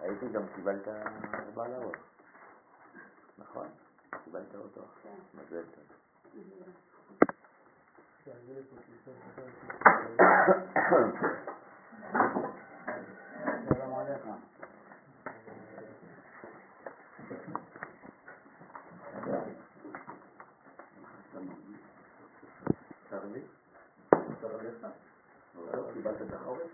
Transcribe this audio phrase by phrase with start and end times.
[0.00, 0.88] הייתי גם קיבלת
[1.54, 1.96] בעל הראש,
[3.38, 3.66] נכון?
[4.24, 4.80] קיבלת אותו.
[5.34, 5.84] מזל טוב.
[13.68, 14.26] שלום עליך.
[23.10, 23.40] תרבי?
[24.40, 24.86] תרביך?
[25.74, 26.70] לא, קיבלת את החורף?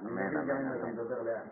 [0.00, 1.42] אני מבין גם אם אני מדבר לאט.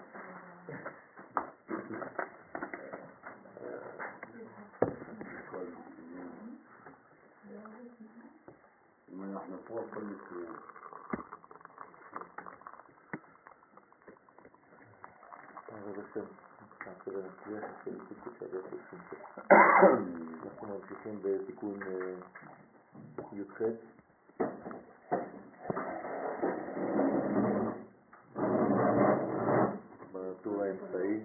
[9.12, 10.52] אם אנחנו פה, הכל מצוין.
[20.44, 22.14] אנחנו ממשיכים בתיקון אה,
[23.32, 23.62] י"ח.
[30.12, 31.20] בטור האמצעי,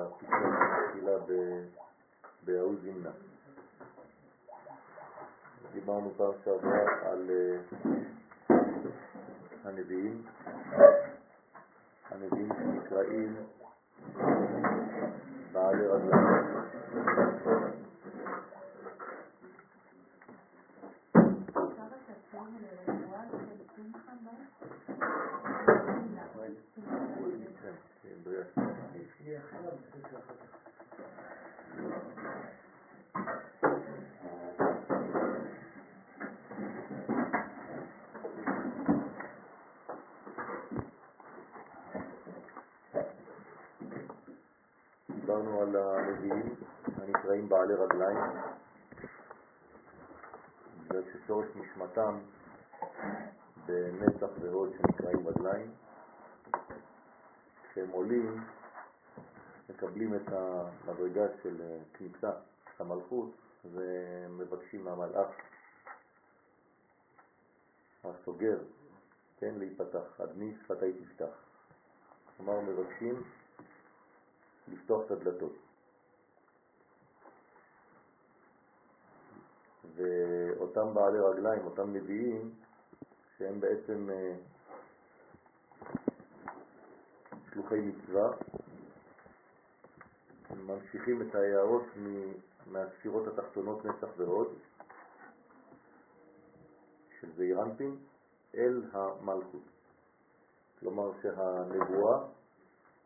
[0.00, 0.42] התיקון
[0.86, 1.18] מתחילה
[2.44, 3.10] בהוא זימנה.
[5.92, 7.58] דיברנו פעם שעברה על אה,
[9.64, 10.22] הנביאים,
[12.10, 13.36] הנביאים שנקראים
[15.52, 16.36] בעלי רגליים.
[27.62, 28.44] כן, כן, בריאה.
[45.22, 46.54] דיברנו על הנביאים
[46.96, 48.18] הנקראים בעלי רגליים,
[50.84, 52.18] בגלל ששורש נשמתם
[53.66, 55.70] בנצח והוד שנקראים רגליים.
[57.70, 58.44] כשהם עולים,
[59.70, 61.62] מקבלים את המדרגה של
[61.94, 62.30] כניסה
[62.80, 63.30] למלכות
[63.64, 65.28] ומבקשים מהמלאך
[68.04, 68.58] הסוגר,
[69.38, 71.34] כן, להיפתח, עדני שפתי תפתח.
[72.36, 73.22] כלומר, מבקשים
[74.68, 75.61] לפתוח את הדלתות.
[79.94, 82.50] ואותם בעלי רגליים, אותם נביאים,
[83.38, 84.34] שהם בעצם אה,
[87.52, 88.30] שלוחי מצווה,
[90.66, 91.82] ממשיכים את ההערות
[92.66, 94.48] מהספירות התחתונות נצח והוד
[97.20, 97.96] של זעירנטין
[98.54, 99.62] אל המלכות.
[100.80, 102.18] כלומר שהנבואה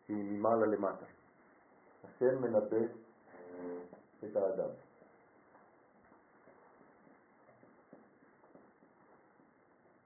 [0.08, 1.04] היא ממעלה למטה.
[2.04, 2.76] השם מנבא
[4.24, 4.85] את האדם.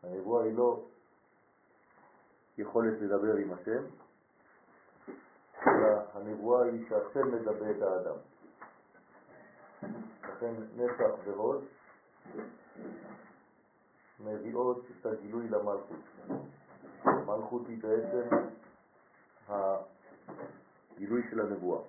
[0.03, 0.81] הנבואה היא לא
[2.59, 3.85] יכולת לדבר עם השם,
[5.67, 8.17] אלא הנבואה היא שהשם מדבר את האדם.
[10.23, 11.65] לכן נצח והוד
[14.21, 15.97] מביאות את הגילוי למלכות.
[17.05, 18.37] המלכות היא בעצם
[19.49, 21.83] הגילוי של הנבואה.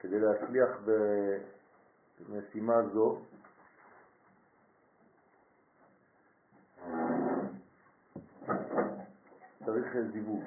[0.00, 0.68] כדי להצליח
[2.28, 3.20] במשימה זו,
[9.68, 10.42] צריך זיווג.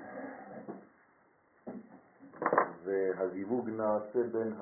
[2.83, 4.53] והזיווג נעשה בין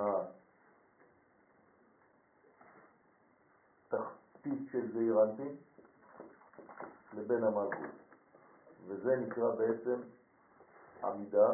[3.88, 5.56] התחתית של זעירנטין
[7.14, 7.90] לבין המלכות.
[8.88, 10.02] וזה נקרא בעצם
[11.04, 11.52] עמידה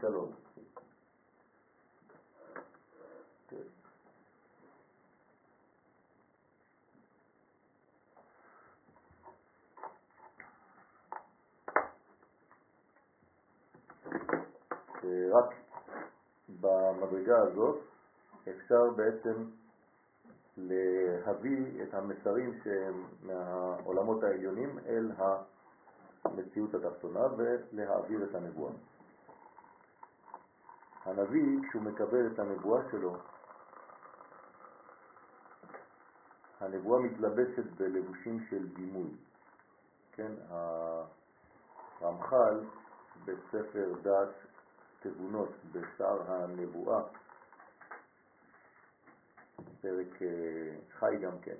[0.00, 0.32] שלום.
[3.48, 3.81] כן.
[15.32, 15.54] רק
[16.60, 17.76] במדרגה הזאת
[18.48, 19.44] אפשר בעצם
[20.56, 25.12] להביא את המסרים שהם מהעולמות העליונים אל
[26.24, 28.72] המציאות התחתונה ולהעביר את הנבואה.
[31.04, 33.16] הנביא, כשהוא מקבל את הנבואה שלו,
[36.60, 39.10] הנבואה מתלבשת בלבושים של דימוי.
[40.12, 40.32] כן,
[42.00, 42.60] הרמח"ל
[43.24, 44.51] בספר דת
[45.02, 47.02] תבונות בשער הנבואה
[49.80, 51.56] פרק אה, חי גם כן,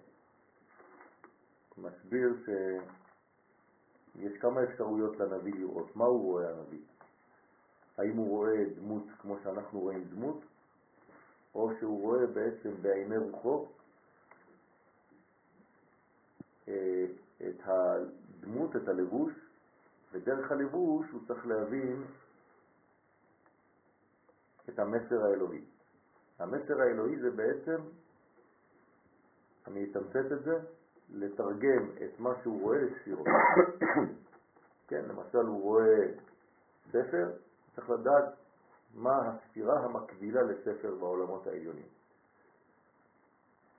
[1.78, 5.96] מסביר שיש כמה אפשרויות לנביא לראות.
[5.96, 6.80] מה הוא רואה הנביא?
[7.98, 10.40] האם הוא רואה דמות כמו שאנחנו רואים דמות,
[11.54, 13.66] או שהוא רואה בעצם בעיני רוחו
[16.68, 17.06] אה,
[17.48, 19.32] את הדמות, את הלבוש,
[20.12, 22.04] ודרך הלבוש הוא צריך להבין
[24.68, 25.64] את המסר האלוהי.
[26.38, 27.80] המסר האלוהי זה בעצם,
[29.66, 30.58] אני אתמצת את זה,
[31.10, 33.26] לתרגם את מה שהוא רואה לספירות.
[34.88, 36.06] כן, למשל הוא רואה
[36.88, 37.30] ספר,
[37.76, 38.24] צריך לדעת
[38.94, 41.88] מה הספירה המקבילה לספר בעולמות העליונים.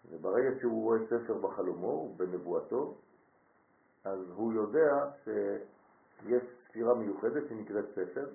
[0.09, 2.95] וברגע שהוא רואה ספר בחלומו, בנבואתו,
[4.03, 8.25] אז הוא יודע שיש ספירה מיוחדת שנקראת ספר,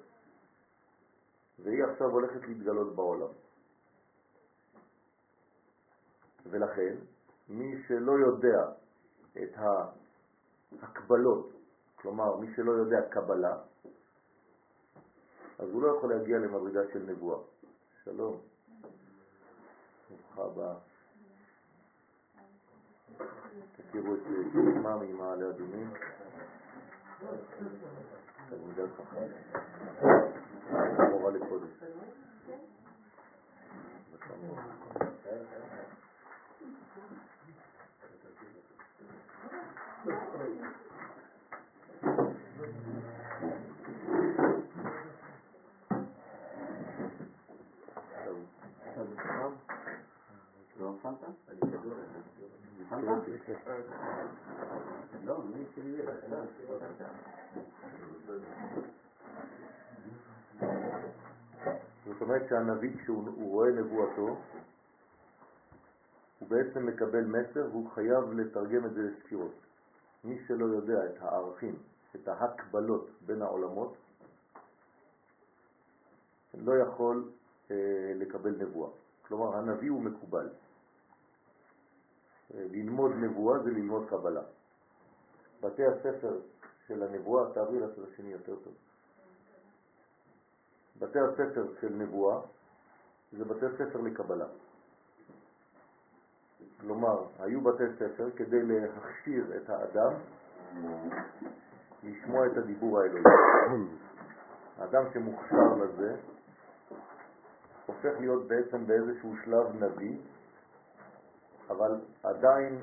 [1.63, 3.29] והיא עכשיו הולכת להתגלות בעולם.
[6.47, 6.97] ולכן,
[7.49, 8.71] מי שלא יודע
[9.43, 9.57] את
[10.83, 11.53] ההקבלות,
[11.97, 13.57] כלומר מי שלא יודע קבלה,
[15.59, 17.39] אז הוא לא יכול להגיע למדרגה של נבואה.
[18.05, 18.37] שלום.
[20.09, 20.75] ברוכה הבאה.
[23.77, 24.21] תכירו את
[24.53, 25.91] שמע ממעלה אדומים.
[28.49, 29.27] תלמידת חכם.
[31.29, 31.69] מורה לקודש.
[55.25, 56.05] לא, מי שיהיה.
[62.09, 64.37] זאת אומרת שהנביא כשהוא רואה נבואתו,
[66.39, 69.55] הוא בעצם מקבל מסר והוא חייב לתרגם את זה לספירות.
[70.25, 71.77] מי שלא יודע את הערכים,
[72.15, 73.97] את ההקבלות בין העולמות,
[76.55, 77.31] לא יכול
[77.71, 78.91] אה, לקבל נבואה.
[79.27, 80.49] כלומר, הנביא הוא מקובל.
[82.55, 84.43] אה, ללמוד נבואה זה ללמוד קבלה.
[85.61, 86.41] בתי הספר
[86.87, 88.73] של הנבואה, תעביר לצד השני יותר טוב.
[90.99, 92.41] בתי הספר של נבואה
[93.33, 94.47] זה בתי ספר לקבלה.
[96.81, 100.13] כלומר, היו בתי ספר כדי להכשיר את האדם
[102.03, 103.25] לשמוע את הדיבור האלוהי.
[104.79, 106.17] האדם שמוכשר לזה
[107.87, 110.19] הופך להיות בעצם באיזשהו שלב נביא,
[111.69, 112.79] אבל עדיין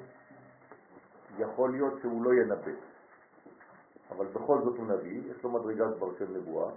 [1.37, 2.71] יכול להיות שהוא לא ינבא.
[4.09, 6.71] אבל בכל זאת הוא נביא, יש לו מדרגה כבר של נבואה.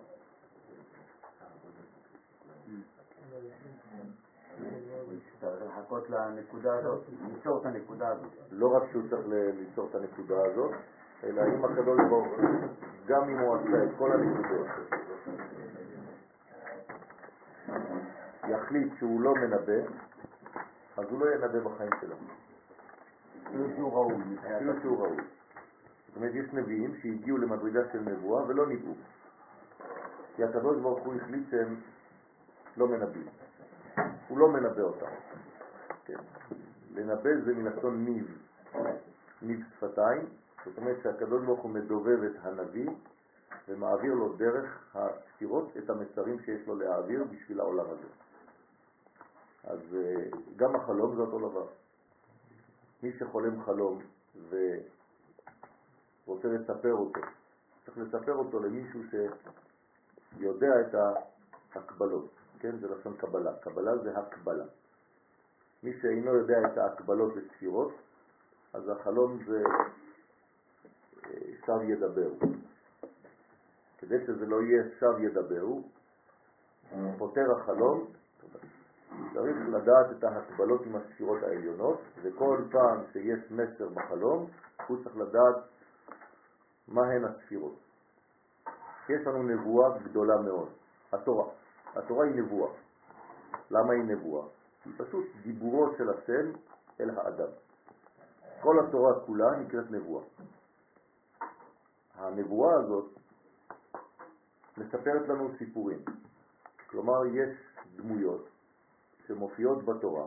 [5.41, 7.05] צריך לחכות לנקודה הזאת,
[7.35, 8.33] ליצור את הנקודה הזאת.
[8.51, 9.27] לא רק שהוא צריך
[9.59, 10.71] ליצור את הנקודה הזאת,
[11.25, 12.49] אלא אם הקדוש ברוך הוא,
[13.07, 14.67] גם אם הוא עשה את כל הנקודות,
[18.49, 19.89] יחליט שהוא לא מנבא,
[20.97, 22.17] אז הוא לא ינבא בחיים שלו.
[23.47, 24.15] אפילו שהוא ראוי.
[24.57, 25.17] אפילו שהוא ראוי.
[26.07, 28.93] זאת אומרת, יש נביאים שהגיעו למדרגה של נבואה ולא ניבאו.
[30.37, 31.77] כי הקדוש ברוך הוא החליט שהם
[32.77, 33.29] לא מנבאים.
[34.29, 35.07] הוא לא מנבא אותם.
[36.09, 36.19] כן.
[36.95, 38.39] לנבא זה מלשון ניב,
[39.43, 40.27] ניב שפתיים,
[40.65, 42.91] זאת אומרת שהקדוש ברוך הוא מדובב את הנביא
[43.69, 48.09] ומעביר לו דרך הספירות את המסרים שיש לו להעביר בשביל העולם הזה.
[49.65, 50.25] אז אה,
[50.57, 51.67] גם החלום זה אותו דבר.
[53.03, 54.03] מי שחולם חלום
[56.27, 57.21] ורוצה לספר אותו,
[57.85, 59.01] צריך לספר אותו למישהו
[60.39, 60.95] שיודע את
[61.75, 62.29] ההקבלות,
[62.61, 62.77] כן?
[62.79, 63.53] זה לשון קבלה.
[63.61, 64.65] קבלה זה הקבלה.
[65.83, 67.93] מי שאינו יודע את ההקבלות לספירות,
[68.73, 69.63] אז החלום זה
[71.25, 71.31] אה,
[71.67, 72.31] שב ידבר.
[73.99, 75.83] כדי שזה לא יהיה שב ידברו,
[77.19, 78.07] פותר החלום,
[79.35, 84.51] צריך לדעת את ההקבלות עם הספירות העליונות, וכל פעם שיש מסר בחלום,
[84.87, 85.57] הוא צריך לדעת
[86.89, 87.77] מה הן הספירות.
[89.09, 90.69] יש לנו נבואה גדולה מאוד,
[91.13, 91.45] התורה.
[91.95, 92.73] התורה היא נבואה.
[93.71, 94.47] למה היא נבואה?
[94.89, 96.53] היא פשוט דיבורו של השם
[97.01, 97.49] אל האדם.
[98.61, 100.25] כל התורה כולה נקראת נבואה.
[102.15, 103.19] הנבואה הזאת
[104.77, 105.99] מספרת לנו סיפורים.
[106.87, 107.57] כלומר, יש
[107.97, 108.49] דמויות
[109.27, 110.27] שמופיעות בתורה,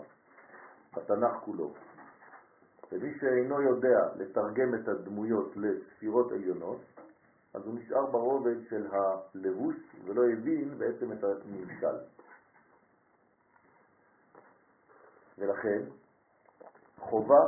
[0.96, 1.74] בתנ"ך כולו,
[2.92, 6.82] ומי שאינו יודע לתרגם את הדמויות לספירות עליונות,
[7.54, 9.76] אז הוא נשאר ברובד של הלבוש
[10.06, 11.96] ולא הבין בעצם את הנמשל.
[15.42, 15.82] ולכן
[17.00, 17.40] חובה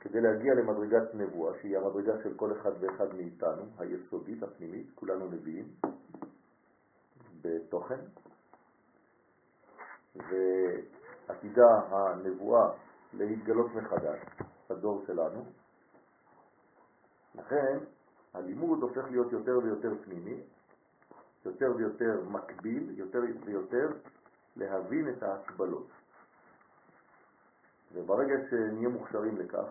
[0.00, 5.68] כדי להגיע למדרגת נבואה, שהיא המדרגה של כל אחד ואחד מאיתנו, היסודית, הפנימית, כולנו נביאים
[7.42, 8.00] בתוכן,
[10.16, 12.70] ועתידה הנבואה
[13.12, 14.18] להתגלות מחדש
[14.70, 15.44] בדור שלנו.
[17.34, 17.78] לכן
[18.34, 20.40] הלימוד הופך להיות יותר ויותר פנימי,
[21.44, 23.88] יותר ויותר מקביל, יותר ויותר
[24.56, 25.86] להבין את ההקבלות.
[27.94, 29.66] וברגע שנהיה מוכשרים לכך,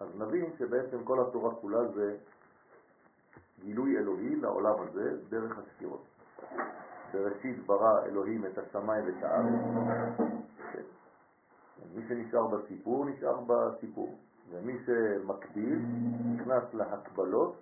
[0.00, 2.16] אז נבין שבעצם כל התורה כולה זה
[3.60, 6.04] גילוי אלוהי לעולם הזה דרך הספירות.
[7.12, 9.60] בראשית ברא אלוהים את השמיים ואת הארץ.
[10.72, 10.82] כן.
[11.94, 14.18] מי שנשאר בסיפור, נשאר בסיפור.
[14.50, 15.78] ומי שמקביל,
[16.34, 17.56] נכנס להקבלות,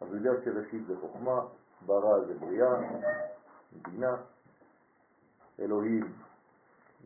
[0.00, 1.40] אז יודע שראשית זה חוכמה,
[1.86, 2.80] ברא זה בריאה,
[3.72, 4.16] מדינה,
[5.60, 6.12] אלוהים,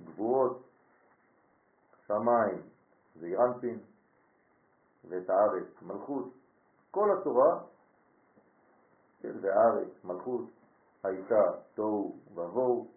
[0.05, 0.64] גבורות,
[2.07, 2.63] שמיים
[3.15, 3.79] זה ירנפין,
[5.09, 6.33] ואת הארץ מלכות.
[6.91, 7.61] כל התורה,
[9.21, 10.45] כן, זה הארץ, מלכות,
[11.05, 11.43] הייתה
[11.75, 12.91] תוהו ובוהו,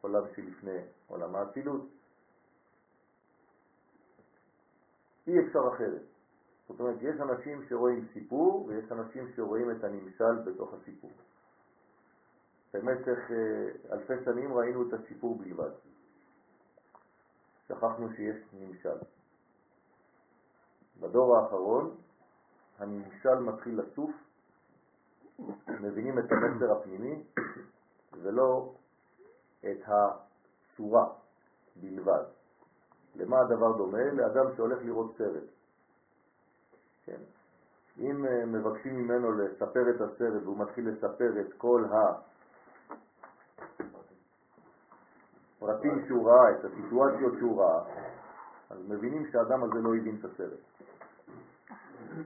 [0.00, 1.82] עולם שלפני עולם האצילות.
[5.26, 6.02] אי אפשר אחרת.
[6.68, 11.10] זאת אומרת, יש אנשים שרואים סיפור ויש אנשים שרואים את הנמשל בתוך הסיפור.
[12.74, 15.70] במשך אה, אלפי שנים ראינו את הסיפור בלבד.
[17.68, 18.98] שכחנו שיש נמשל.
[21.00, 21.94] בדור האחרון
[22.78, 24.10] הנמשל מתחיל לצוף,
[25.80, 27.22] מבינים את המסר הפנימי
[28.12, 28.74] ולא
[29.60, 31.06] את הצורה
[31.76, 32.24] בלבד.
[33.16, 34.04] למה הדבר דומה?
[34.12, 35.44] לאדם שהולך לראות סרט.
[37.04, 37.20] כן.
[37.98, 41.84] אם אה, מבקשים ממנו לספר את הסרט והוא מתחיל לספר את כל
[45.64, 47.84] הפרטים שהוא ראה, את הסיטואציות שהוא ראה,
[48.70, 50.60] אז מבינים שהאדם הזה לא הבין את הסרט.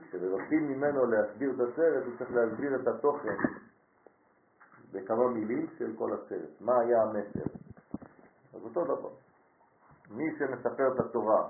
[0.01, 3.35] כשמבקשים ממנו להסביר את הסרט, הוא צריך להסביר את התוכן
[4.91, 6.49] בכמה מילים של כל הסרט.
[6.61, 7.49] מה היה המסר?
[8.53, 9.09] אז אותו דבר.
[10.11, 11.49] מי שמספר את התורה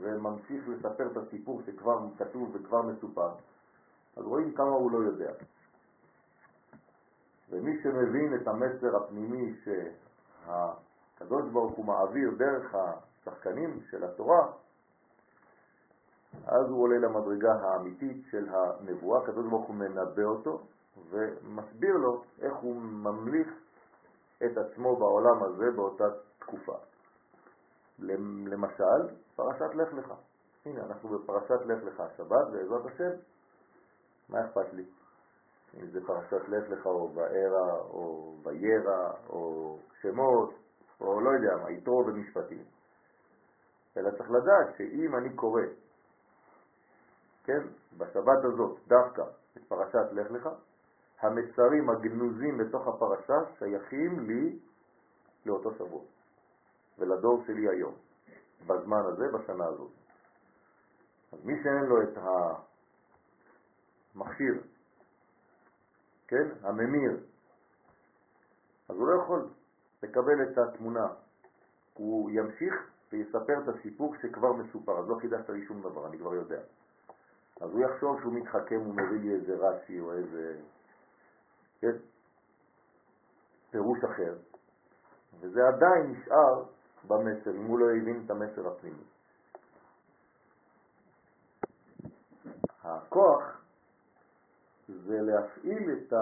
[0.00, 3.30] וממשיך לספר את הסיפור שכבר כתוב וכבר מסופר,
[4.16, 5.32] אז רואים כמה הוא לא יודע.
[7.50, 9.54] ומי שמבין את המסר הפנימי
[11.18, 14.46] שהקדוש ברוך הוא מעביר דרך השחקנים של התורה,
[16.46, 20.60] אז הוא עולה למדרגה האמיתית של הנבואה, הקדוש ברוך הוא מנבא אותו
[21.10, 23.48] ומסביר לו איך הוא ממליך
[24.44, 26.04] את עצמו בעולם הזה באותה
[26.38, 26.76] תקופה.
[27.98, 30.12] למשל, פרשת לך לך.
[30.66, 33.10] הנה, אנחנו בפרשת לך לך השבת, בעזרת השם,
[34.28, 34.84] מה אכפת לי?
[35.80, 40.63] אם זה פרשת לך לך או בערה או בירה או שמות
[41.00, 42.64] או לא יודע מה, יתרו במשפטים.
[43.96, 45.62] אלא צריך לדעת שאם אני קורא,
[47.44, 47.60] כן,
[47.98, 49.22] בשבת הזאת דווקא
[49.56, 50.48] את פרשת לך לך,
[51.20, 54.58] המסרים הגנוזים בתוך הפרשה שייכים לי
[55.46, 56.02] לאותו שבוע.
[56.98, 57.94] ולדור שלי היום,
[58.66, 59.90] בזמן הזה, בשנה הזאת.
[61.32, 62.18] אז מי שאין לו את
[64.14, 64.62] המכשיר,
[66.28, 67.20] כן, הממיר,
[68.88, 69.48] אז הוא לא יכול
[70.04, 71.06] לקבל את התמונה.
[71.94, 72.74] הוא ימשיך
[73.12, 76.60] ויספר את הסיפור שכבר מסופר, אז לא חידשת לי שום דבר, אני כבר יודע.
[77.60, 80.60] אז הוא יחשוב שהוא מתחכם, הוא מביא לי איזה רש"י או איזה
[81.80, 81.96] כן,
[83.70, 84.34] פירוש אחר,
[85.40, 86.64] וזה עדיין נשאר
[87.06, 89.04] במסר, אם הוא לא הבין את המסר הפנימי.
[92.82, 93.42] הכוח
[94.88, 96.12] זה להפעיל את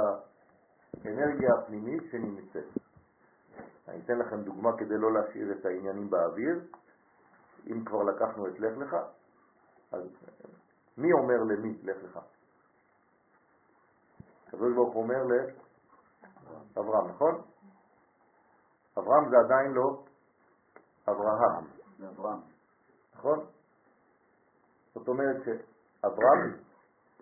[1.05, 2.82] האנרגיה הפנימית שנמצאת.
[3.89, 6.61] אני אתן לכם דוגמה כדי לא להשאיר את העניינים באוויר.
[7.67, 8.97] אם כבר לקחנו את לך לך,
[9.93, 10.03] אז
[10.99, 12.19] מי אומר למי לך לך?
[14.47, 15.23] הקדוש ברוך הוא אומר
[16.77, 17.43] לאברהם, נכון?
[18.99, 20.05] אברהם זה עדיין לא
[21.09, 21.65] אברהם.
[22.12, 22.41] אברהם.
[23.15, 23.47] נכון?
[24.95, 26.57] זאת אומרת שאברהם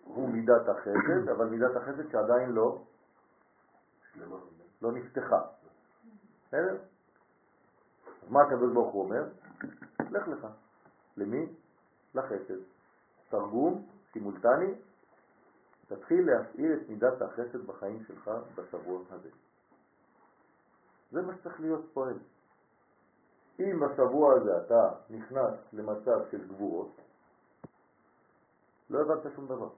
[0.04, 2.78] הוא מידת החסד, אבל מידת החסד שעדיין לא,
[4.82, 5.59] לא נפתחה.
[6.50, 6.76] בסדר?
[8.28, 9.24] מה הקדוש ברוך הוא אומר?
[10.10, 10.46] לך לך.
[11.16, 11.46] למי?
[12.14, 12.58] לחסד.
[13.28, 14.74] תרגום סימולטני,
[15.88, 19.28] תתחיל להפעיל את מידת החסד בחיים שלך בשבוע הזה.
[21.12, 22.18] זה מה שצריך להיות פועל.
[23.60, 26.96] אם בשבוע הזה אתה נכנס למצב של גבורות,
[28.90, 29.68] לא הבנת שום דבר.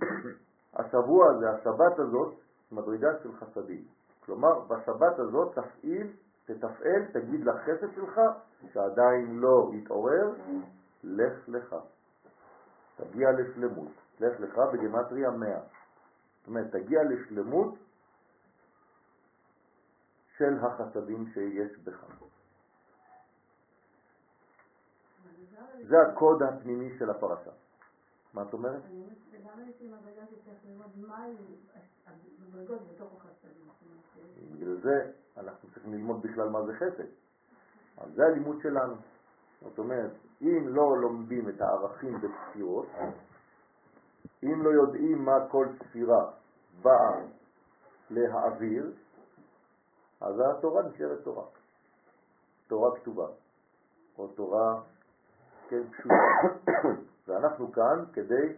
[0.78, 2.34] השבוע הזה, השבת הזאת,
[2.72, 3.97] מדרגה של חסדים.
[4.28, 6.12] כלומר, בשבת הזאת תפעיל,
[6.44, 8.20] תתפעל, תגיד לחסד שלך
[8.72, 10.34] שעדיין לא התעורר,
[11.04, 11.76] לך לך.
[12.96, 13.92] תגיע לשלמות.
[14.20, 15.58] לך לך בגמטריה 100.
[15.58, 17.74] זאת אומרת, תגיע לשלמות
[20.36, 22.04] של החסדים שיש בך.
[25.82, 27.50] זה הקוד הפנימי של הפרשה.
[28.38, 28.82] מה את אומרת?
[34.52, 37.08] בגלל זה אנחנו צריכים ללמוד בכלל מה זה חסד.
[37.96, 38.94] אז זה הלימוד שלנו.
[39.62, 40.10] זאת אומרת,
[40.42, 42.86] אם לא לומדים את הערכים בספירות,
[44.42, 46.30] אם לא יודעים מה כל ספירה
[46.82, 47.20] באה
[48.10, 48.92] להעביר,
[50.20, 51.44] אז התורה נשארת תורה.
[52.66, 53.26] תורה כתובה,
[54.18, 54.80] או תורה
[55.68, 56.14] כן, פשוטה.
[57.28, 58.56] ואנחנו כאן כדי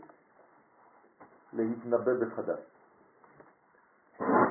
[1.52, 2.60] להתנבא בחדש.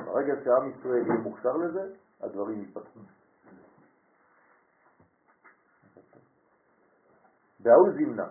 [0.04, 3.00] ברגע שעם ישראל יהיה מוכשר לזה, הדברים ייפתחו.
[7.60, 8.26] בהוא זימנה,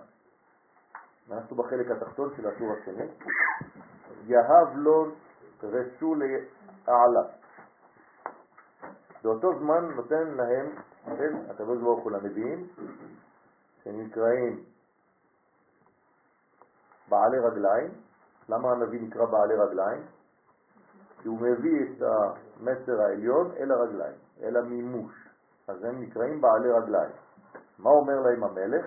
[1.32, 3.08] אנחנו בחלק התחתון של הטור השני,
[4.26, 5.12] יהב לו
[5.64, 7.24] רצו לעלה.
[9.24, 12.68] באותו זמן נותן להם, כן, הקדוש ברוך הוא לנביאים,
[13.84, 14.64] שנקראים
[17.10, 17.92] בעלי רגליים.
[18.50, 20.02] למה הנביא נקרא בעלי רגליים?
[21.22, 25.30] כי הוא מביא את המסר העליון אל הרגליים, אל המימוש.
[25.68, 27.12] אז הם נקראים בעלי רגליים.
[27.80, 28.86] מה אומר להם המלך?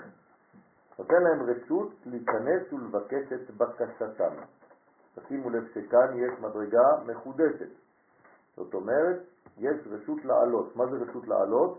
[0.98, 4.34] נותן להם רשות להיכנס ולבקש את בקשתם.
[5.14, 7.70] תשימו לב שכאן יש מדרגה מחודשת.
[8.56, 9.18] זאת אומרת,
[9.58, 10.76] יש רשות לעלות.
[10.76, 11.78] מה זה רשות לעלות?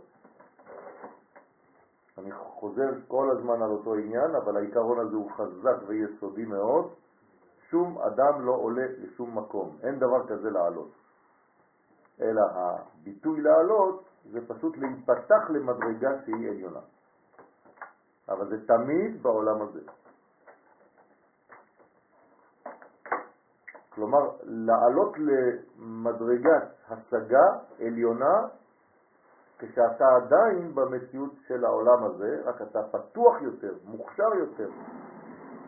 [2.17, 6.93] אני חוזר כל הזמן על אותו עניין, אבל העיקרון הזה הוא חזק ויסודי מאוד.
[7.70, 10.91] שום אדם לא עולה לשום מקום, אין דבר כזה לעלות.
[12.22, 16.79] אלא הביטוי לעלות זה פשוט להיפתח למדרגה שהיא עליונה.
[18.29, 19.82] אבל זה תמיד בעולם הזה.
[23.89, 27.45] כלומר, לעלות למדרגת השגה
[27.80, 28.47] עליונה
[29.63, 34.69] כשאתה עדיין במציאות של העולם הזה, רק אתה פתוח יותר, מוכשר יותר,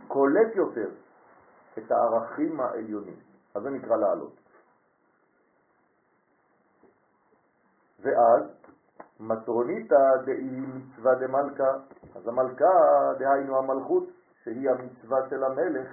[0.08, 0.90] קולט יותר
[1.78, 3.20] את הערכים העליונים.
[3.56, 4.40] אז זה נקרא לעלות.
[8.00, 8.44] ואז
[9.20, 11.72] מטרוניתא דאי מצווה דמלכה,
[12.16, 14.04] אז המלכה דהיינו המלכות,
[14.44, 15.88] שהיא המצווה של המלך,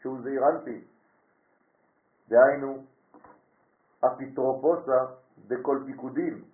[0.00, 0.84] שהוא זעירנטי.
[2.28, 2.84] דהיינו
[4.06, 5.04] אפיטרופוסה
[5.48, 6.51] דכל פיקודים,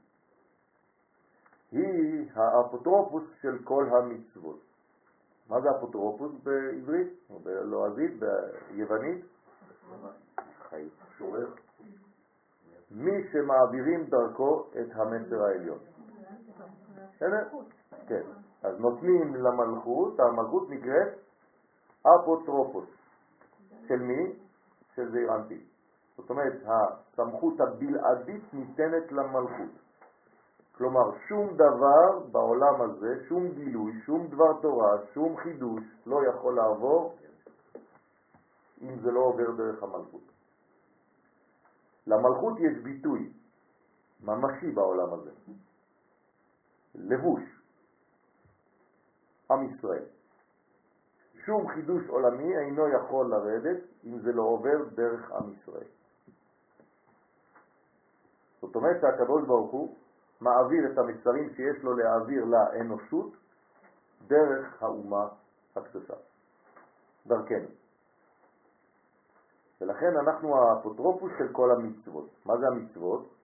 [1.72, 4.61] היא האפוטרופוס של כל המצוות.
[5.48, 7.09] מה זה אפוטרופוס בעברית?
[7.31, 9.24] או בלועזית, ביוונית?
[12.90, 15.78] מי שמעבירים דרכו את המסר העליון.
[17.14, 17.48] בסדר?
[18.07, 18.22] כן.
[18.62, 21.09] אז נותנים למלכות, המלכות נקראת
[22.02, 22.88] אפוטרופוס.
[23.88, 24.33] של מי?
[24.94, 25.61] של זעיר אנפי.
[26.16, 29.88] זאת אומרת, הסמכות הבלעדית ניתנת למלכות.
[30.78, 37.16] כלומר, שום דבר בעולם הזה, שום גילוי, שום דבר תורה, שום חידוש לא יכול לעבור
[38.82, 40.22] אם זה לא עובר דרך המלכות.
[42.06, 43.32] למלכות יש ביטוי
[44.24, 45.30] ממשי בעולם הזה.
[46.94, 47.42] לבוש,
[49.50, 50.04] עם ישראל.
[51.44, 55.88] שום חידוש עולמי אינו יכול לרדת אם זה לא עובר דרך עם ישראל.
[58.60, 59.96] זאת אומרת שהקדוש ברוך הוא
[60.40, 63.33] מעביר את המסרים שיש לו להעביר לאנושות
[64.27, 65.29] דרך האומה
[65.77, 66.14] הקדושה,
[67.27, 67.68] דרכנו.
[69.81, 72.31] ולכן אנחנו האפוטרופוס של כל המצוות.
[72.44, 73.35] מה זה המצוות?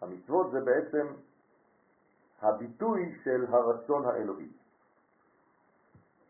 [0.00, 1.06] המצוות זה בעצם
[2.42, 4.48] הביטוי של הרצון האלוהי.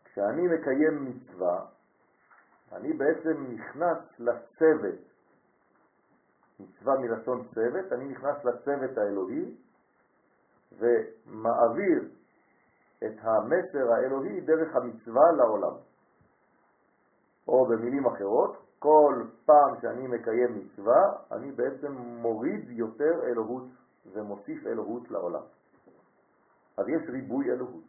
[0.05, 1.65] כשאני מקיים מצווה,
[2.71, 4.99] אני בעצם נכנס לצוות,
[6.59, 9.55] מצווה מלשון צוות, אני נכנס לצוות האלוהי
[10.71, 12.09] ומעביר
[13.03, 15.73] את המסר האלוהי דרך המצווה לעולם.
[17.47, 23.63] או במילים אחרות, כל פעם שאני מקיים מצווה, אני בעצם מוריד יותר אלוהות
[24.13, 25.43] ומוסיף אלוהות לעולם.
[26.77, 27.83] אז יש ריבוי אלוהות.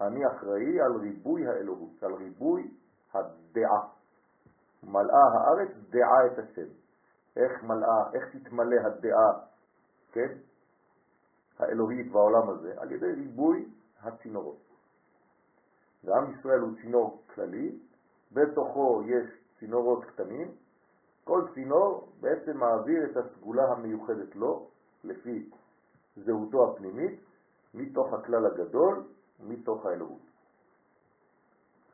[0.00, 2.70] אני אחראי על ריבוי האלוהות, על ריבוי
[3.14, 3.80] הדעה.
[4.82, 6.68] מלאה הארץ דעה את השם.
[7.36, 9.32] איך מלאה, איך תתמלא הדעה,
[10.12, 10.28] כן?
[11.60, 13.68] האלוהית בעולם הזה על ידי ריבוי
[14.02, 14.58] הצינורות.
[16.04, 17.78] ועם ישראל הוא צינור כללי,
[18.32, 20.54] בתוכו יש צינורות קטנים,
[21.24, 24.68] כל צינור בעצם מעביר את הסגולה המיוחדת לו,
[25.04, 25.50] לפי
[26.16, 27.20] זהותו הפנימית,
[27.74, 29.04] מתוך הכלל הגדול,
[29.40, 30.20] מתוך האלוהות.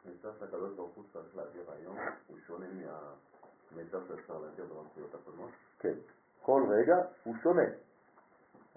[0.00, 1.96] הכניסה של הקדוש ברוך הוא צריך להעביר היום,
[2.28, 5.50] הוא שונה מהמידע שאפשר להעביר במלכויות הקודמות?
[5.78, 5.94] כן,
[6.42, 7.62] כל רגע הוא שונה.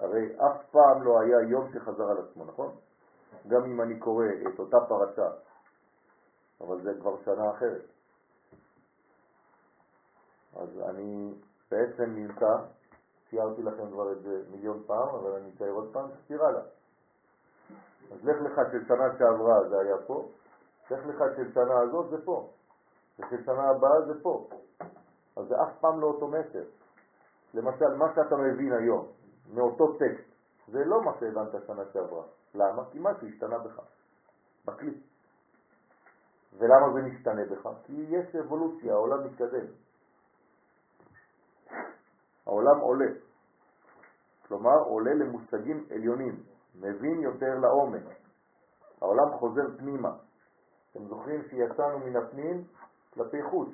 [0.02, 2.76] הרי אף פעם לא היה יום שחזר על עצמו, נכון?
[3.48, 5.30] גם אם אני קורא את אותה פרשה,
[6.62, 7.86] אבל זה כבר שנה אחרת.
[10.56, 11.34] אז אני
[11.72, 12.56] בעצם נמצא,
[13.30, 16.62] ציירתי לכם כבר את זה מיליון פעם, אבל אני אצייר עוד פעם ספירלה.
[18.12, 20.26] אז לך לך של שנה שעברה זה היה פה,
[20.92, 22.50] לך לך של שנה הזאת זה פה,
[23.20, 24.48] ושל שנה הבאה זה פה.
[25.38, 26.64] אז זה אף פעם לא אותו מסר.
[27.54, 29.08] למשל, מה שאתה מבין היום
[29.54, 30.30] מאותו טקסט,
[30.68, 32.24] זה לא מה שהבנת שנה שעברה.
[32.56, 32.84] למה?
[32.92, 33.80] כי משהו השתנה בך,
[34.66, 34.94] בכלי.
[36.58, 37.70] ולמה זה משתנה בך?
[37.84, 39.66] כי יש אבולוציה, העולם מתקדם.
[42.46, 43.12] העולם עולה.
[44.48, 46.44] כלומר, עולה למושגים עליונים,
[46.76, 48.04] מבין יותר לעומק.
[49.02, 50.12] העולם חוזר פנימה.
[50.92, 52.64] אתם זוכרים שיצאנו מן הפנים
[53.14, 53.70] כלפי חוץ.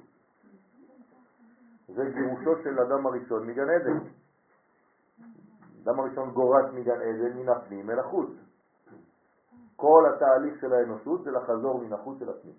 [1.87, 3.99] זה גירושו של אדם הראשון מגן עדן.
[5.85, 8.29] אדם הראשון גורש מגן עדן מן הפנים אל החוץ.
[9.75, 12.55] כל התהליך של האנושות זה לחזור מן החוץ אל הפנים.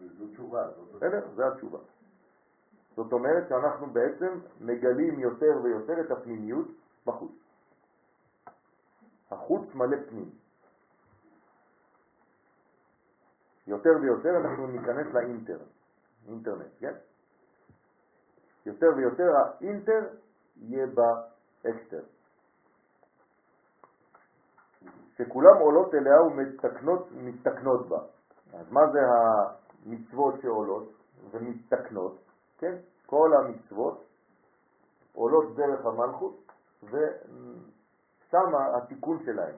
[0.00, 0.68] וזו תשובה.
[0.94, 1.28] בסדר?
[1.34, 1.78] זה התשובה.
[2.96, 6.66] זאת אומרת שאנחנו בעצם מגלים יותר ויותר את הפנימיות
[7.06, 7.32] בחוץ.
[9.30, 10.30] החוץ מלא פנים.
[13.66, 15.58] יותר ויותר אנחנו ניכנס לאינטר,
[16.28, 16.94] אינטרנט, כן?
[18.66, 20.00] יותר ויותר האינטר
[20.56, 22.02] יהיה ב exter.
[25.18, 27.98] שכולם עולות אליה ומתקנות מתקנות בה.
[28.52, 30.92] אז מה זה המצוות שעולות
[31.30, 32.18] ומתקנות?
[32.58, 32.74] כן?
[33.06, 34.04] כל המצוות
[35.14, 36.52] עולות דרך המלכות
[36.82, 39.54] ושם התיקון שלהם.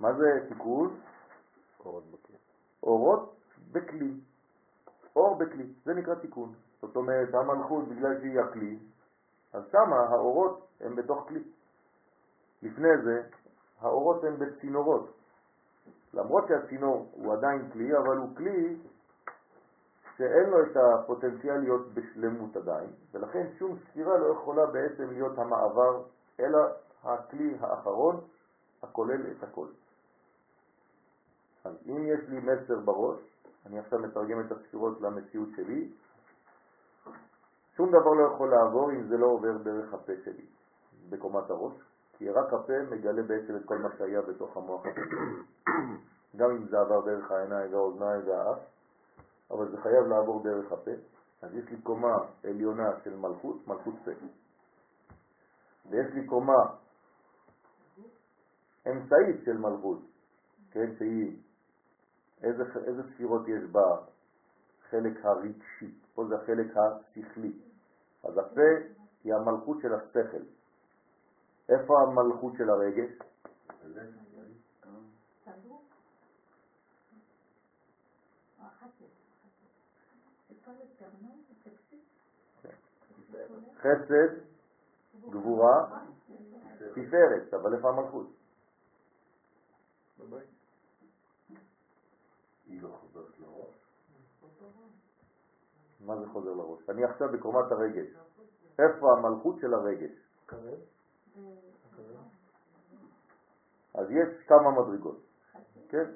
[0.00, 1.00] מה זה תיקון?
[1.84, 2.36] אורות בכלי.
[2.82, 3.34] אורות
[3.72, 4.20] בכלי.
[5.16, 6.52] אור בכלי, זה נקרא תיקון.
[6.82, 8.78] זאת אומרת, המלכות, בגלל שהיא הכלי,
[9.52, 11.42] אז שם האורות הם בתוך כלי.
[12.62, 13.22] לפני זה,
[13.80, 15.10] האורות הם בצינורות.
[16.14, 18.76] למרות שהצינור הוא עדיין כלי, אבל הוא כלי
[20.16, 26.02] שאין לו את הפוטנציאל להיות בשלמות עדיין, ולכן שום ספירה לא יכולה בעצם להיות המעבר,
[26.40, 26.58] אלא
[27.02, 28.20] הכלי האחרון
[28.82, 29.66] הכולל את הכל.
[31.64, 33.18] אז אם יש לי מסר בראש,
[33.66, 35.90] אני עכשיו מתרגם את הספירות למציאות שלי,
[37.76, 40.46] שום דבר לא יכול לעבור אם זה לא עובר דרך הפה שלי,
[41.10, 41.74] בקומת הראש,
[42.18, 44.82] כי רק הפה מגלה בעצם את כל מה שהיה בתוך המוח.
[46.36, 48.58] גם אם זה עבר דרך העיניים והאוזניים והאף,
[49.50, 50.90] אבל זה חייב לעבור דרך הפה.
[51.42, 54.10] אז יש לי קומה עליונה של מלכות, מלכות פה.
[55.90, 56.62] ויש לי קומה
[58.86, 59.98] אמצעית של מלכות,
[60.70, 61.36] כן, שהיא,
[62.42, 63.96] איזה, איזה ספירות יש בה?
[64.90, 67.52] חלק הרגשי, פה זה החלק השכלי.
[68.24, 68.60] אז הפה
[69.24, 70.44] היא המלכות של השכל.
[71.68, 73.10] איפה המלכות של הרגש?
[83.76, 84.28] חסד,
[85.30, 86.04] גבורה,
[86.94, 88.26] תפארת, אבל איפה המלכות?
[90.18, 90.38] לא.
[96.00, 96.90] מה זה חוזר לראש?
[96.90, 98.06] אני עכשיו בקומת הרגש.
[98.78, 100.10] איפה המלכות של הרגש?
[103.94, 105.20] אז יש כמה מדרגות,
[105.88, 106.10] כן?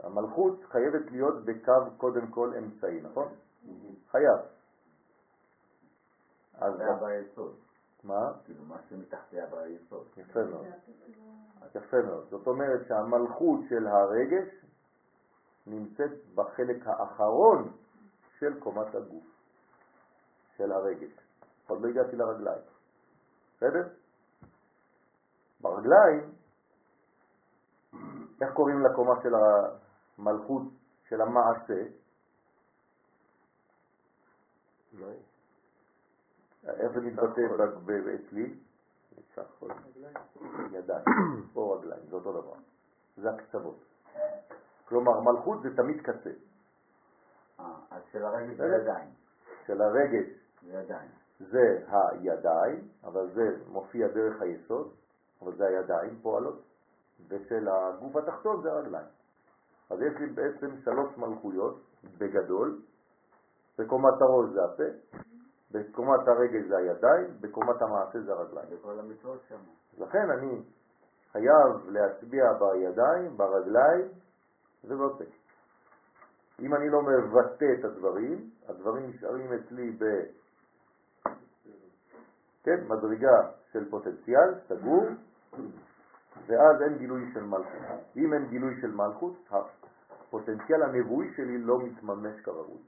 [0.00, 3.28] המלכות חייבת להיות בקו קודם כל אמצעי, נכון?
[4.10, 4.38] חייב.
[6.54, 7.56] אז זה ביסוד.
[8.04, 8.32] מה?
[8.44, 10.06] כאילו, מה שמתחתי היה ביסוד.
[10.16, 10.66] יפה מאוד.
[11.74, 12.26] יפה מאוד.
[12.30, 14.64] זאת אומרת שהמלכות של הרגש
[15.66, 17.72] נמצאת בחלק האחרון
[18.38, 19.24] של קומת הגוף,
[20.56, 21.12] של הרגש.
[21.66, 22.62] עוד לא הגעתי לרגליים.
[23.56, 23.88] בסדר?
[25.64, 26.30] ברגליים,
[28.42, 29.32] איך קוראים לקומה של
[30.18, 30.62] המלכות
[31.08, 31.82] של המעשה?
[36.64, 37.42] איך זה מתבטא
[37.86, 38.54] ב- אצלי?
[40.72, 41.04] ידיים
[41.56, 42.54] או רגליים, זה אותו דבר.
[43.16, 43.78] זה הקצוות.
[44.88, 46.30] כלומר, מלכות זה תמיד קצה.
[47.60, 48.82] אה, אז של הרגש זה בסדר.
[48.82, 49.10] ידיים.
[49.66, 50.26] של הרגש
[50.62, 51.10] זה ידיים.
[51.40, 54.94] זה הידיים, אבל זה מופיע דרך היסוד,
[55.42, 56.62] אבל זה הידיים פועלות,
[57.28, 59.06] ושל הגוף התחתון זה הרגליים.
[59.90, 61.80] אז יש לי בעצם שלוש מלכויות
[62.18, 62.78] בגדול,
[63.78, 65.18] בקומת הראש זה הפה,
[65.70, 68.68] בקומת הרגל זה הידיים, בקומת המעשה זה הרגליים.
[68.84, 69.60] המצוות שם.
[69.98, 70.62] לכן אני
[71.32, 74.08] חייב להצביע בידיים, ברגליים
[74.84, 75.24] ובפה.
[76.60, 80.04] אם אני לא מבטא את הדברים, הדברים נשארים אצלי ב...
[82.64, 83.36] כן, מדרגה
[83.72, 85.04] של פוטנציאל, סגור,
[86.46, 87.82] ואז אין גילוי של מלכות.
[88.16, 92.78] אם אין גילוי של מלכות, הפוטנציאל הנבואי שלי לא מתממש כראוי,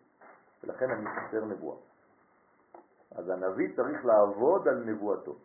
[0.65, 1.77] ולכן אני חסר נבואה.
[3.15, 5.37] אז הנביא צריך לעבוד על נבואתו.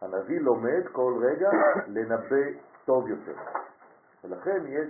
[0.00, 1.50] הנביא לומד כל רגע
[1.86, 3.36] לנבא טוב יותר.
[4.24, 4.88] ולכן יש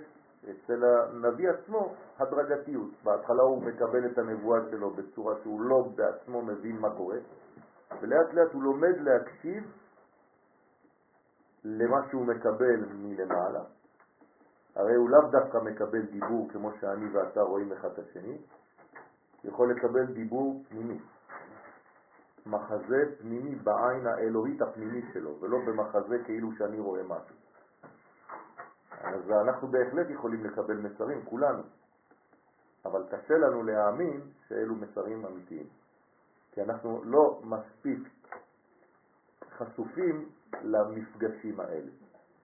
[0.51, 2.91] אצל הנביא עצמו הדרגתיות.
[3.05, 7.17] בהתחלה הוא מקבל את הנבואה שלו בצורה שהוא לא בעצמו מבין מה קורה,
[8.01, 9.73] ולאט לאט הוא לומד להקשיב
[11.65, 13.61] למה שהוא מקבל מלמעלה.
[14.75, 18.39] הרי הוא לאו דווקא מקבל דיבור כמו שאני ואתה רואים אחד את השני,
[19.45, 20.99] יכול לקבל דיבור פנימי.
[22.47, 27.37] מחזה פנימי בעין האלוהית הפנימית שלו, ולא במחזה כאילו שאני רואה משהו.
[28.91, 31.63] אז אנחנו בהחלט יכולים לקבל מסרים, כולנו,
[32.85, 35.67] אבל קשה לנו להאמין שאלו מסרים אמיתיים,
[36.55, 38.09] כי אנחנו לא מספיק
[39.51, 40.29] חשופים
[40.63, 41.91] למפגשים האלה.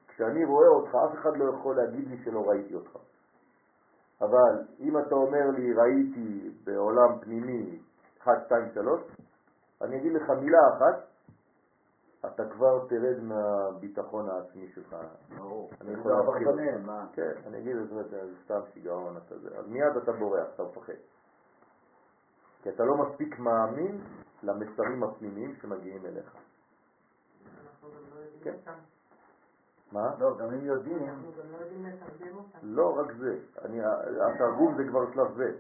[0.09, 2.97] כשאני רואה אותך, אף אחד לא יכול להגיד לי שלא ראיתי אותך.
[4.21, 7.79] אבל אם אתה אומר לי ראיתי בעולם פנימי
[8.23, 9.01] 1, 2, 3,
[9.83, 11.07] אני אגיד לך מילה אחת,
[12.27, 14.97] אתה כבר תרד מהביטחון העצמי שלך.
[15.81, 16.61] אני יכול להפחיד אותך.
[17.13, 19.17] כן, אני אגיד את זה, זה סתם שיגעון.
[19.17, 20.93] אז מיד אתה בורח, אתה מפחד.
[22.63, 24.01] כי אתה לא מספיק מאמין
[24.43, 26.37] למסרים הפנימיים שמגיעים אליך.
[28.43, 28.55] כן.
[29.93, 30.15] מה?
[30.19, 30.99] לא, גם אם יודעים...
[32.63, 33.39] לא, לא רק זה.
[34.35, 35.53] התרגום זה כבר שלב זה.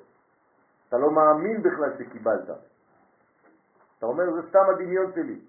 [0.88, 2.50] אתה לא מאמין בכלל שקיבלת.
[3.98, 5.40] אתה אומר, זה סתם הדמיון שלי.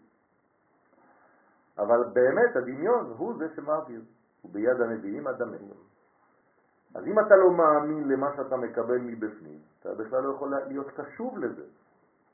[1.78, 4.02] אבל באמת הדמיון הוא זה שמעביר,
[4.42, 5.54] הוא ביד הנביאים אדם
[6.96, 11.38] אז אם אתה לא מאמין למה שאתה מקבל מבפנים, אתה בכלל לא יכול להיות קשוב
[11.38, 11.64] לזה.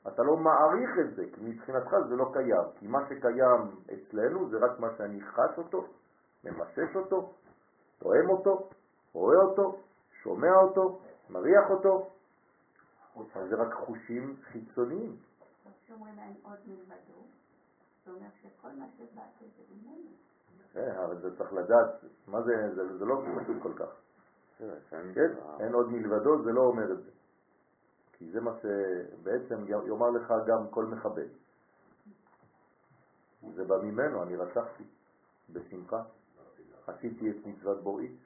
[0.08, 4.58] אתה לא מעריך את זה, כי מבחינתך זה לא קיים, כי מה שקיים אצלנו זה
[4.58, 5.86] רק מה שאני חש אותו,
[6.44, 7.32] ממשש אותו,
[7.98, 8.68] תואם אותו,
[9.12, 9.78] רואה אותו,
[10.22, 12.10] שומע אותו, מריח אותו,
[13.34, 15.16] אז זה רק חושים חיצוניים.
[15.84, 17.20] כשאומרים אין עוד מלבדו,
[18.04, 20.10] זה אומר שכל מה שבאתי זה ממנו.
[20.72, 24.07] כן, אבל זה צריך לדעת, מה זה, זה, זה לא פשוט כל כך.
[25.14, 27.10] כן, אין עוד מלבדו, זה לא אומר את זה.
[28.12, 31.26] כי זה מה שבעצם יאמר לך גם כל מחבל.
[33.54, 34.84] זה בא ממנו, אני רצחתי
[35.52, 36.02] בשמחה,
[36.86, 38.16] עשיתי את מצוות בוראי,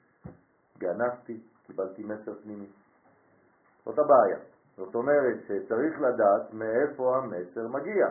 [0.77, 2.67] גנבתי, קיבלתי מסר פנימי.
[3.85, 4.39] זאת הבעיה.
[4.77, 8.07] זאת אומרת שצריך לדעת מאיפה המסר מגיע.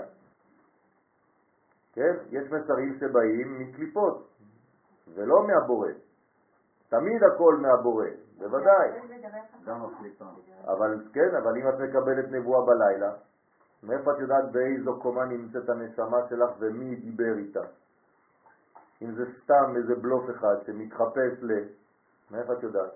[1.93, 2.15] כן?
[2.31, 4.29] יש מסרים שבאים מקליפות,
[5.15, 5.91] ולא מהבורא.
[6.93, 8.07] תמיד הכל מהבורא,
[8.39, 8.91] בוודאי.
[10.65, 13.13] אבל כן, אבל אם את מקבלת נבואה בלילה,
[13.83, 17.63] מאיפה את יודעת באיזו קומה נמצאת הנשמה שלך ומי דיבר איתה?
[19.03, 21.53] אם זה סתם איזה בלוף אחד שמתחפש ל...
[22.31, 22.93] מאיפה את יודעת?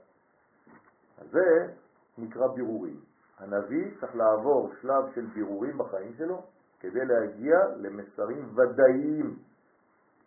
[1.18, 1.72] אז זה
[2.18, 3.00] נקרא בירורים.
[3.38, 6.42] הנביא צריך לעבור שלב של בירורים בחיים שלו
[6.80, 9.36] כדי להגיע למסרים ודאיים.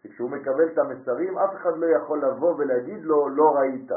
[0.04, 3.92] שכשהוא מקבל את המסרים, אף אחד לא יכול לבוא ולהגיד לו, לא ראית.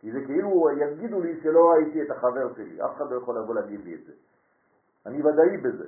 [0.00, 3.54] כי זה כאילו יגידו לי שלא ראיתי את החבר שלי, אף אחד לא יכול לבוא
[3.54, 4.12] להגיד לי את זה.
[5.06, 5.86] אני ודאי בזה.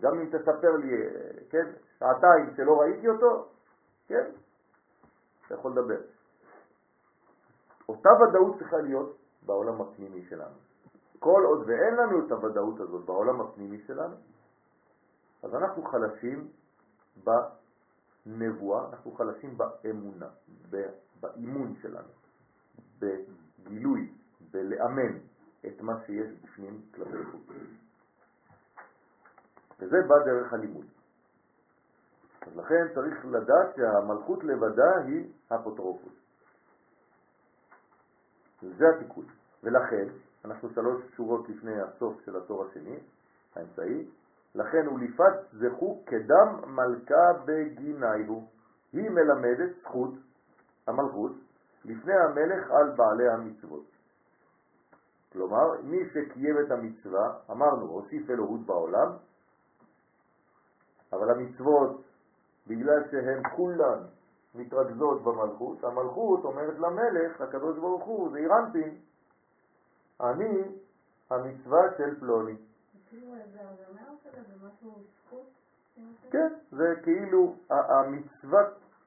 [0.00, 1.08] גם אם תספר לי,
[1.50, 1.66] כן,
[1.98, 3.48] שעתיים שלא ראיתי אותו,
[4.06, 4.24] כן,
[5.46, 6.00] אתה יכול לדבר.
[7.88, 10.54] אותה ודאות צריכה להיות בעולם הפנימי שלנו.
[11.18, 14.16] כל עוד ואין לנו את הוודאות הזאת בעולם הפנימי שלנו,
[15.42, 16.48] אז אנחנו חלשים
[18.28, 20.28] בנבואה, אנחנו חלשים באמונה,
[21.20, 22.08] באימון שלנו,
[22.98, 24.12] בגילוי,
[24.50, 25.18] בלאמן
[25.66, 27.56] את מה שיש בפנים כלפי חוץ.
[29.80, 30.86] וזה בא דרך הלימוד.
[32.46, 36.12] אז לכן צריך לדעת שהמלכות לבדה היא אפוטרופוס.
[38.62, 39.24] זה התיקון.
[39.62, 40.08] ולכן,
[40.44, 42.98] אנחנו שלוש שורות לפני הסוף של התור השני,
[43.54, 44.04] האמצעי,
[44.54, 48.48] לכן ולפת זכו כדם מלכה בגיניהו.
[48.92, 50.14] היא מלמדת זכות
[50.86, 51.32] המלכות
[51.84, 53.84] לפני המלך על בעלי המצוות.
[55.32, 59.12] כלומר, מי שקיים את המצווה, אמרנו, הוסיף אלוהות בעולם,
[61.12, 62.02] אבל המצוות,
[62.66, 64.02] בגלל שהן כולן
[64.54, 68.96] מתרכזות במלכות, המלכות אומרת למלך, לקדוש ברוך הוא, זה אירנטין,
[70.20, 70.62] אני
[71.30, 72.56] המצווה של פלוני.
[76.30, 78.60] כן, זה כאילו המצווה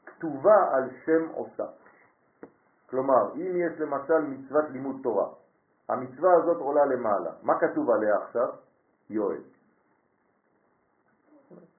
[0.06, 1.66] כתובה על שם עושה.
[2.90, 5.30] כלומר, אם יש למשל מצוות לימוד תורה,
[5.90, 8.50] המצווה הזאת עולה למעלה, מה כתוב עליה עכשיו?
[9.10, 9.42] יואל.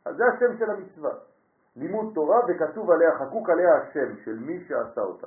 [0.04, 1.12] אז זה השם של המצווה.
[1.76, 5.26] לימוד תורה וכתוב עליה, חקוק עליה השם של מי שעשה אותה.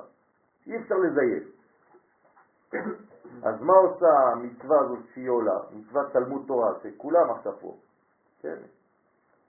[0.66, 1.44] אי אפשר לזייף.
[3.42, 5.58] אז מה עושה המצווה הזאת שהיא עולה?
[5.70, 7.76] מצוות תלמוד תורה, שכולם עכשיו פה,
[8.40, 8.56] כן?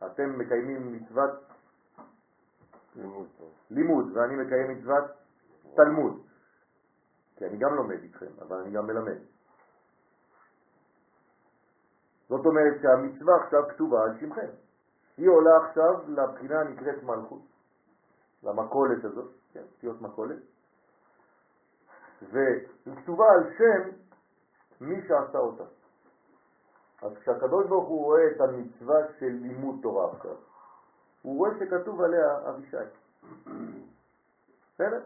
[0.05, 1.31] אתם מקיימים מצוות
[3.69, 5.03] לימוד, ואני מקיים מצוות
[5.75, 6.21] תלמוד.
[7.35, 9.17] כי אני גם לומד איתכם, אבל אני גם מלמד.
[12.29, 14.47] זאת אומרת שהמצווה עכשיו כתובה על שמכם.
[15.17, 17.41] היא עולה עכשיו לבחינה הנקראת מלכות,
[18.43, 20.39] למקולת הזאת, כן, אותיות מקולת,
[22.21, 23.89] והיא כתובה על שם
[24.81, 25.63] מי שעשה אותה.
[27.01, 30.35] אז כשהקדוש ברוך הוא רואה את המצווה של לימוד תורה עכשיו,
[31.21, 32.77] הוא רואה שכתוב עליה אבישי.
[34.73, 35.01] בסדר?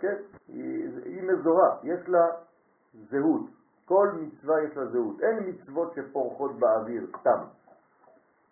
[0.00, 2.26] כן, היא מזורה, יש לה
[3.10, 3.46] זהות.
[3.84, 5.20] כל מצווה יש לה זהות.
[5.20, 7.44] אין מצוות שפורחות באוויר, סתם.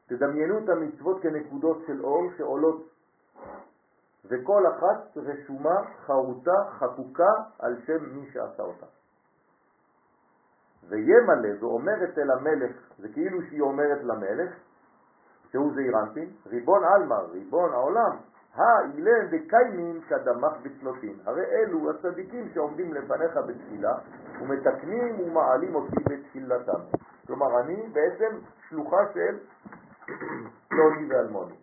[0.06, 2.88] תדמיינו את המצוות כנקודות של אור שעולות,
[4.28, 8.86] וכל אחת רשומה, חרוטה, חקוקה על שם מי שעשה אותה.
[10.88, 14.54] וימלא ואומרת אל המלך, זה כאילו שהיא אומרת למלך,
[15.50, 18.16] שהוא זעיר אנפין, ריבון עלמא, ריבון העולם,
[18.54, 21.18] האילן וקיימים כדמך בצלוטין.
[21.24, 23.98] הרי אלו הצדיקים שעומדים לפניך בתפילה
[24.40, 26.80] ומתקנים ומעלים אותי בתפילתם.
[27.26, 28.38] כלומר, אני בעצם
[28.68, 29.38] שלוחה של
[30.68, 31.54] פלוני ואלמוני.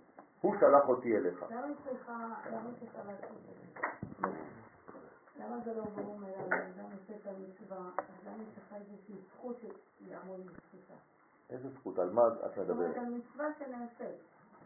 [0.45, 1.45] הוא שלח אותי אליך.
[1.49, 3.45] למה צריכה לעשות את
[4.21, 4.27] זה?
[5.39, 6.45] למה זה לא ברור מאליו?
[6.45, 7.89] אדם עושה את המצווה,
[8.25, 9.57] למה צריכה איזושהי זכות
[9.97, 10.93] שיעמוד בזכותה?
[11.49, 11.99] איזה זכות?
[11.99, 12.65] על מה את מדברת?
[12.67, 14.19] זאת אומרת, המצווה שנעשית.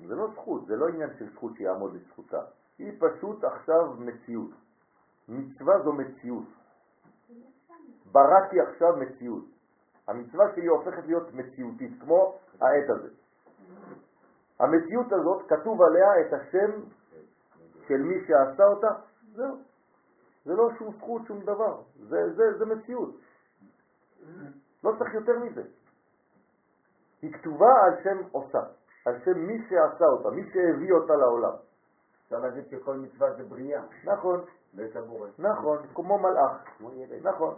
[0.07, 2.41] זה לא זכות, זה לא עניין של זכות שיעמוד לזכותה.
[2.77, 4.51] היא פשוט עכשיו מציאות.
[5.27, 6.45] מצווה זו מציאות.
[8.11, 9.45] בראתי עכשיו מציאות.
[10.07, 13.09] המצווה שלי הופכת להיות מציאותית, כמו העת הזה.
[14.59, 16.71] המציאות הזאת, כתוב עליה את השם
[17.87, 18.87] של מי שעשה אותה,
[19.33, 19.55] זהו.
[20.45, 21.81] זה לא שום זכות, שום דבר.
[21.99, 23.15] זה, זה, זה מציאות.
[24.83, 25.63] לא צריך יותר מזה.
[27.21, 28.61] היא כתובה על שם עושה.
[29.05, 31.53] על שם מי שעשה אותה, מי שהביא אותה לעולם.
[32.23, 33.81] אפשר להגיד שכל מצווה זה בריאה.
[34.03, 34.45] נכון.
[34.73, 35.27] בית הבורא.
[35.39, 36.51] נכון, כמו מלאך.
[36.77, 37.27] כמו ילד.
[37.27, 37.55] נכון.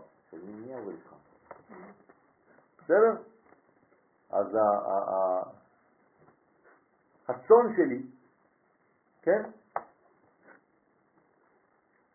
[2.78, 3.16] בסדר?
[4.30, 4.48] אז
[7.32, 8.04] הצאן שלי,
[9.22, 9.42] כן?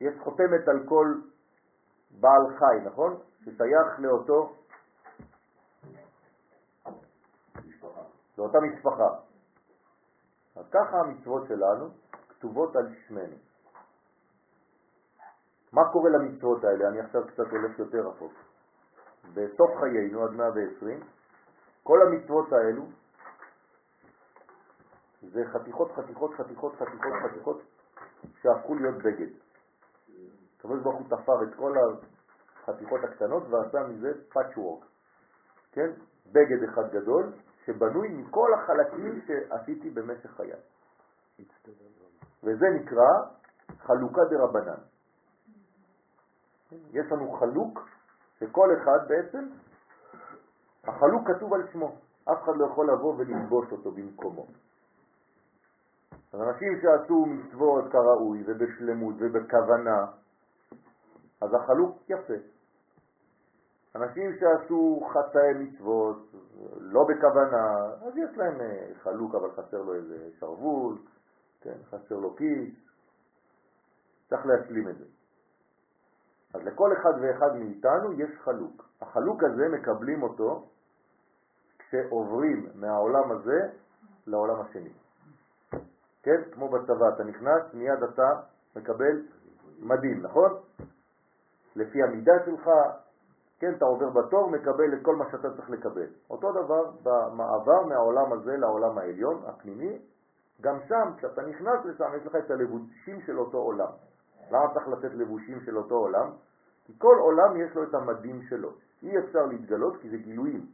[0.01, 1.07] יש חותמת על כל
[2.21, 3.17] בעל חי, נכון?
[3.41, 4.57] ששייך לאותו
[8.39, 9.09] לאותה משפחה.
[10.57, 11.89] אז ככה המצוות שלנו
[12.29, 13.37] כתובות על שמנו.
[15.73, 16.89] מה קורה למצוות האלה?
[16.89, 18.33] אני עכשיו קצת הולך יותר רחוק.
[19.35, 21.01] בסוף חיינו, עד 120,
[21.83, 22.83] כל המצוות האלו
[25.33, 27.63] זה חתיכות, חתיכות, חתיכות, חתיכות, חתיכות
[28.43, 29.33] שהפכו להיות בגד.
[30.59, 31.75] הקדוש ברוך הוא תפר את כל
[32.63, 34.85] החתיכות הקטנות ועשה מזה פאצ'וורק,
[35.73, 35.91] כן?
[36.27, 37.33] בגד אחד גדול
[37.65, 40.53] שבנוי מכל החלקים שעשיתי במשך חיי.
[42.43, 43.11] וזה נקרא
[43.79, 44.81] חלוקה דרבנן.
[46.91, 47.89] יש לנו חלוק
[48.39, 49.49] שכל אחד בעצם,
[50.85, 54.47] החלוק כתוב על שמו, אף אחד לא יכול לבוא וללבוש אותו במקומו.
[56.33, 60.07] אז אנשים שעשו מצוות כראוי ובשלמות ובכוונה,
[61.41, 62.35] אז החלוק יפה.
[63.95, 66.17] אנשים שעשו חטאי מצוות,
[66.81, 70.99] לא בכוונה, אז יש להם אה, חלוק אבל חסר לו איזה שרוול,
[71.61, 72.75] כן, חסר לו כיס,
[74.29, 75.05] צריך להשלים את זה.
[76.55, 78.89] אז לכל אחד ואחד מאיתנו יש חלוק.
[79.01, 80.69] החלוק הזה מקבלים אותו
[81.79, 83.61] כשעוברים מהעולם הזה
[84.27, 84.93] לעולם השני.
[86.27, 86.43] כן?
[86.53, 88.29] כמו בצבא, אתה נכנס, מיד אתה
[88.77, 89.23] מקבל
[89.79, 90.51] מדים, נכון?
[91.77, 92.71] לפי המידה שלך,
[93.59, 96.07] כן, אתה עובר בתור, מקבל את כל מה שאתה צריך לקבל.
[96.31, 99.99] אותו דבר במעבר מהעולם הזה לעולם העליון, הפנימי,
[100.61, 103.93] גם שם, כשאתה נכנס לשם, יש לך את הלבושים של אותו עולם.
[104.51, 106.31] למה צריך לתת לבושים של אותו עולם?
[106.87, 108.71] כי כל עולם יש לו את המדים שלו.
[109.03, 110.67] אי אפשר להתגלות כי זה גילויים.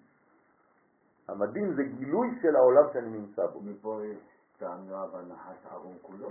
[1.28, 3.60] המדים זה גילוי של העולם שאני נמצא בו.
[3.60, 4.18] מפה יש
[4.62, 6.30] טענה והנחש ערום כולו?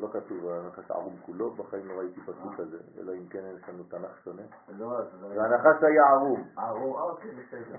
[0.00, 3.84] לא כתוב הנחש ערום כולו, בחיים לא ראיתי פסוק כזה, אלא אם כן יש לנו
[3.84, 4.42] תנ"ך שונה.
[4.68, 4.86] לא,
[5.20, 6.48] והנחש היה ערום.
[6.56, 7.78] ערום, אוקיי, בסדר.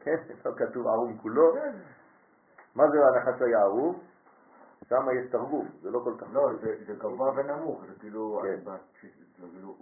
[0.00, 1.54] כן, לא כתוב ערום כולו.
[2.74, 3.98] מה זה הנחש היה ערום?
[4.88, 6.26] שם יש תרגום, זה לא כל כך...
[6.32, 6.50] לא,
[6.86, 8.40] זה גבוה ונמוך, זה כאילו...
[8.42, 8.70] כן.
[9.40, 9.74] כאילו.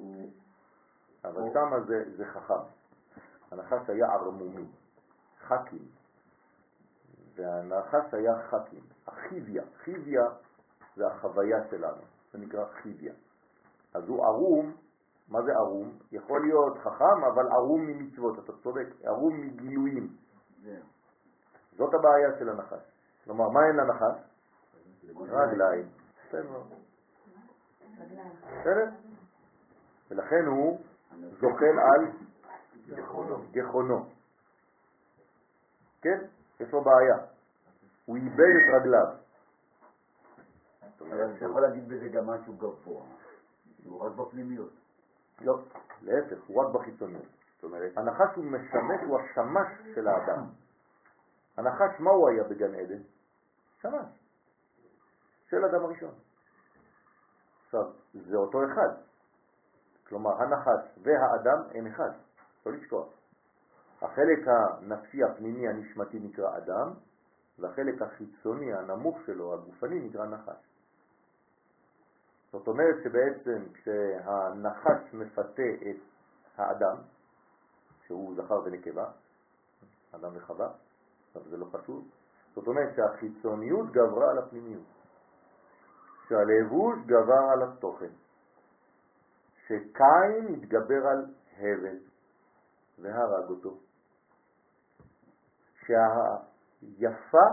[1.25, 1.85] אבל שם
[2.17, 2.65] זה חכם.
[3.51, 4.67] הנחש היה ערמומי,
[5.47, 6.04] חכים.
[7.37, 8.81] והנחש היה חכים.
[9.07, 10.23] החיביה, חיביה
[10.97, 13.13] זה החוויה שלנו, זה נקרא חיביה.
[13.95, 14.75] אז הוא ערום,
[15.29, 15.99] מה זה ערום?
[16.13, 20.17] יכול להיות חכם, אבל ערום ממצוות, אתה צודק, ערום מגילויים.
[20.63, 20.79] זה.
[21.77, 22.83] זאת הבעיה של הנחש.
[23.25, 24.35] כלומר, מה אין לנחש?
[25.09, 25.89] רגליים.
[26.29, 26.63] בסדר.
[30.11, 30.81] ולכן הוא
[31.41, 32.11] זוחל על.
[33.53, 34.07] גחונו.
[36.03, 36.19] כן?
[36.61, 37.17] יש לו בעיה.
[38.05, 39.07] הוא איבד את רגליו.
[41.01, 43.03] אבל אתה יכול להגיד בזה גם משהו גבוה.
[43.85, 44.71] הוא רק בפנימיות.
[45.41, 45.59] לא,
[46.03, 47.25] להפך, הוא רק בחיצוניות.
[47.55, 50.45] זאת אומרת, הנחש הוא משמש, הוא השמש של האדם.
[51.57, 53.03] הנחש, מה הוא היה בגן עדן?
[53.81, 54.07] שמש.
[55.51, 56.15] של אדם הראשון.
[57.65, 57.85] עכשיו,
[58.15, 58.95] זה אותו אחד.
[60.09, 62.11] כלומר, הנחש והאדם הם אחד,
[62.67, 63.07] לא לשכוח.
[64.05, 66.91] החלק הנפשי הפנימי הנשמתי נקרא אדם,
[67.59, 70.75] והחלק החיצוני הנמוך שלו, הגופני, נקרא נחש.
[72.53, 75.97] זאת אומרת שבעצם כשהנחש מפתה את
[76.57, 76.97] האדם,
[78.07, 79.11] שהוא זכר ונקבה,
[80.13, 80.69] אדם וחווה,
[81.35, 82.09] אבל זה לא חשוב,
[82.55, 84.85] זאת אומרת שהחיצוניות גברה על הפנימיות,
[86.29, 88.11] שהלבוש גבר על התוכן,
[89.67, 91.25] שקין התגבר על
[91.59, 91.99] הבל
[92.99, 93.79] והרג אותו,
[95.87, 97.47] שהיפה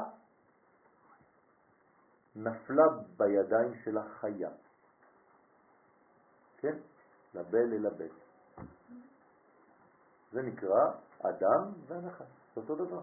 [2.35, 2.83] נפלה
[3.17, 4.49] בידיים של החיה,
[6.57, 6.77] כן?
[7.33, 8.09] לבל אל הבל.
[10.31, 13.01] זה נקרא אדם והנחש, זה אותו דבר.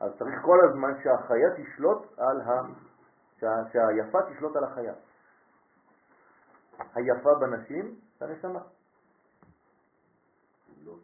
[0.00, 2.62] אז צריך כל הזמן שהחיה תשלוט על ה...
[3.40, 3.46] שה...
[3.72, 4.94] שהיפה תשלוט על החיה.
[6.94, 8.60] היפה בנשים זה הנשמה.
[10.84, 10.96] לא.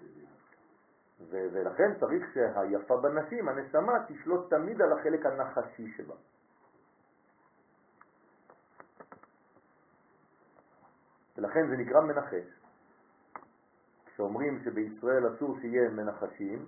[1.31, 6.15] ו- ולכן צריך שהיפה בנשים, הנשמה, תשלוט תמיד על החלק הנחשי שבה.
[11.37, 12.63] ולכן זה נקרא מנחש.
[14.07, 16.67] כשאומרים שבישראל אסור שיהיה מנחשים,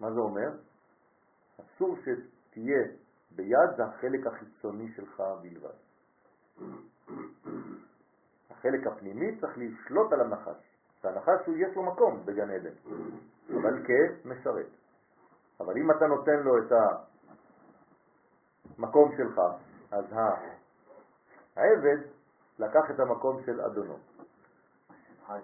[0.00, 0.50] מה זה אומר?
[1.60, 2.82] אסור שתהיה
[3.30, 5.78] ביד זה החלק החיצוני שלך בלבד.
[8.50, 10.71] החלק הפנימי צריך לשלוט על הנחש.
[11.04, 12.74] והנחש הוא יש לו מקום בגן עדן,
[13.48, 14.66] אבל כמשרת.
[15.60, 16.72] אבל אם אתה נותן לו את
[18.78, 19.40] המקום שלך,
[19.90, 20.04] אז
[21.56, 22.08] העבד
[22.58, 23.98] לקח את המקום של אדונו.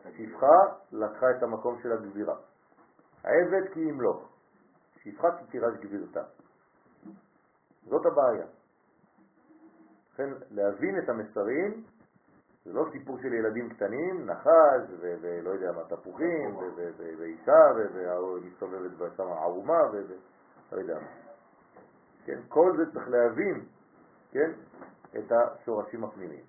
[0.03, 0.57] שפחה
[0.93, 2.37] לקחה את המקום של הגבירה.
[3.25, 4.29] העבד כי ימלוך,
[4.97, 6.23] שפחה כי תירש גבירתה.
[7.85, 8.47] זאת הבעיה.
[10.13, 11.85] לכן להבין את המסרים
[12.69, 17.13] זה לא סיפור של ילדים קטנים, נחש ו- ולא יודע מה, תפוחים ו- ו- ו-
[17.19, 17.63] ואישה
[18.23, 21.09] ומסתובבת שם ערומה ולא יודע מה.
[22.25, 23.65] כן, כל זה צריך להבין,
[24.31, 24.51] כן,
[25.19, 26.45] את השורשים הפנימיים.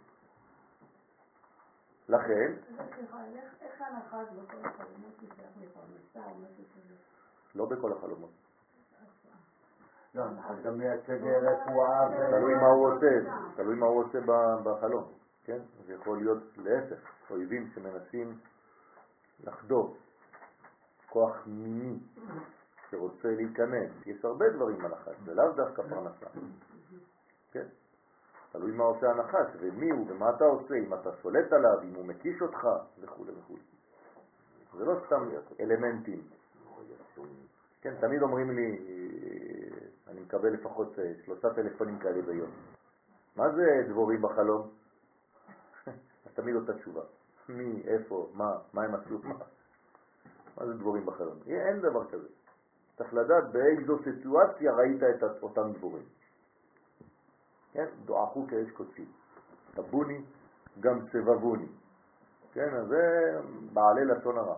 [2.10, 2.54] לכן,
[3.86, 4.28] הנחש
[6.76, 6.96] כזה?
[7.56, 8.30] לא בכל החלומות,
[10.16, 12.32] לא, אנחנו גם מייצג רפואה ו...
[12.32, 13.08] תלוי מה הוא עושה,
[13.56, 14.20] תלוי מה הוא עושה
[14.64, 15.19] בחלום,
[15.50, 15.60] כן?
[15.86, 16.98] זה יכול להיות להפך,
[17.30, 18.38] אויבים שמנסים
[19.44, 19.98] לחדור,
[21.10, 22.00] כוח מיני
[22.90, 26.26] שרוצה להיכנס, יש הרבה דברים בנחש, זה לאו דווקא פרנסה,
[27.52, 27.66] כן?
[28.52, 32.06] תלוי מה עושה הנחש ומי הוא ומה אתה עושה, אם אתה שולט עליו, אם הוא
[32.06, 32.68] מקיש אותך
[33.00, 33.58] וכו' וכו'.
[34.78, 35.30] זה לא סתם
[35.60, 36.22] אלמנטים.
[37.82, 38.78] כן, תמיד אומרים לי,
[40.08, 42.50] אני מקבל לפחות אה, שלושה טלפונים כאלה ביום.
[43.36, 44.79] מה זה דבורים בחלום?
[46.42, 47.02] תמיד אותה תשובה.
[47.50, 49.36] מי, איפה, מה, מה הם עשו, מה?
[50.58, 51.38] מה זה דבורים בחלום?
[51.48, 52.28] אין דבר כזה.
[52.98, 56.06] צריך לדעת באיזו סיטואציה ראית את אותם דבורים.
[57.74, 57.86] כן?
[58.06, 59.06] דועכו כאש קודשי.
[59.74, 60.22] טבוני,
[60.80, 61.68] גם סבבוני.
[62.54, 63.32] כן, אז זה
[63.74, 64.58] בעלי לשון הרע.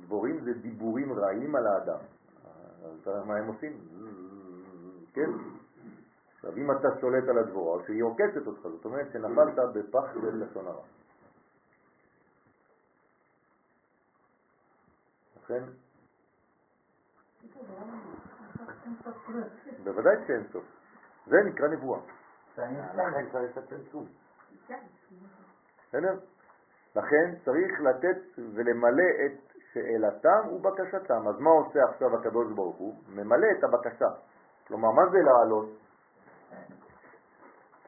[0.00, 1.98] דבורים זה דיבורים רעים על האדם.
[2.84, 3.72] אז מה הם עושים?
[5.12, 5.30] כן?
[6.38, 10.44] עכשיו, אם אתה שולט על הדבורה, או שהיא עוקצת אותך, זאת אומרת שנפלת בפח של
[10.44, 10.82] לשון הרע.
[15.36, 15.64] לכן,
[19.84, 20.64] בוודאי שאין סוף.
[21.26, 22.00] זה נקרא נבואה.
[22.58, 24.06] לכן צריך את הצמצום.
[25.88, 26.18] בסדר?
[26.96, 28.18] לכן צריך לתת
[28.54, 31.28] ולמלא את שאלתם ובקשתם.
[31.28, 32.94] אז מה עושה עכשיו הקדוש ברוך הוא?
[33.08, 34.08] ממלא את הבקשה.
[34.66, 35.87] כלומר, מה זה לעלות?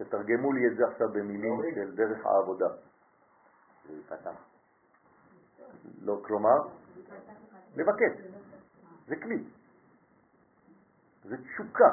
[0.05, 2.69] תתרגמו לי את זה עכשיו במילים של דרך העבודה.
[6.03, 6.59] לא, כלומר,
[7.77, 8.13] לבקש.
[9.07, 9.45] זה כלי.
[11.25, 11.91] זה תשוקה.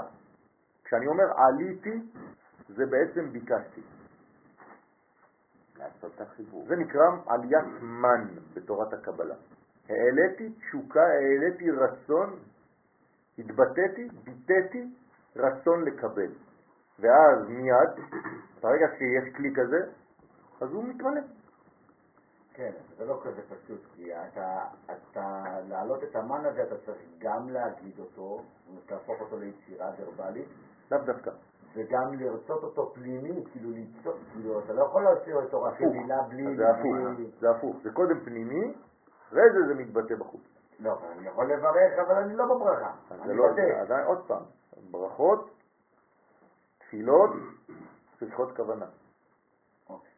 [0.84, 1.99] כשאני אומר עליתי,
[2.68, 3.82] זה בעצם ביקשתי.
[5.78, 6.66] לעשות את החיבור.
[6.68, 9.36] זה נקרא עליית מן בתורת הקבלה.
[9.89, 12.39] העליתי תשוקה, העליתי רצון,
[13.39, 14.93] התבטאתי, ביטאתי
[15.36, 16.47] רצון לקבל.
[17.00, 18.06] ואז מיד,
[18.62, 19.78] ברגע שיש כלי כזה,
[20.62, 21.22] אז הוא מתמלא.
[22.54, 27.50] כן, זה לא כזה פשוט, כי אתה, אתה, להעלות את המן הזה, אתה צריך גם
[27.50, 28.41] להגיד אותו,
[28.91, 30.48] להפוך אותו ליצירה ורבלית,
[30.91, 31.32] לאו דווקא.
[31.76, 35.78] וגם לרצות אותו פנימי, כאילו ליצור, כאילו, אתה לא יכול להוציא אותו רק.
[35.78, 36.56] כמילה בלי...
[36.56, 36.95] זה הפוך,
[37.39, 37.76] זה הפוך.
[37.84, 38.74] זה קודם פנימי,
[39.28, 40.41] אחרי זה זה מתבטא בחוץ.
[40.80, 42.91] לא, אני יכול לברך, אבל אני לא בברכה.
[43.12, 43.56] אני לא, בטא.
[43.56, 44.43] זה עדיין, עוד פעם,
[44.91, 45.57] ברכות,
[46.88, 47.30] תפילות,
[48.20, 48.86] צריכות כוונה.
[49.90, 50.12] אוקיי.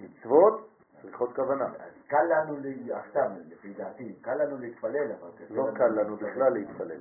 [0.00, 0.68] מצוות,
[1.02, 1.64] צריכות כוונה.
[1.64, 2.56] אז קל לנו,
[2.92, 7.00] עכשיו, לפי דעתי, קל לנו להתפלל, אבל לא קל לנו בכלל להתפלל.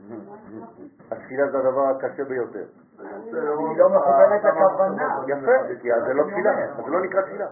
[1.12, 2.66] התפילה זה הדבר הקשה ביותר.
[3.00, 5.24] היא לא מכוונת הכוונה.
[5.28, 7.48] יפה, כי אז זה לא תפילה, אז זה לא נקרא תפילה.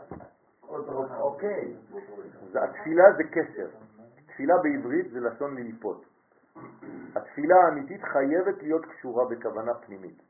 [1.20, 1.76] אוקיי.
[2.56, 3.68] התפילה זה קשר.
[4.28, 6.06] תפילה בעברית זה לשון ללפות.
[7.16, 10.27] התפילה האמיתית חייבת להיות קשורה בכוונה פנימית.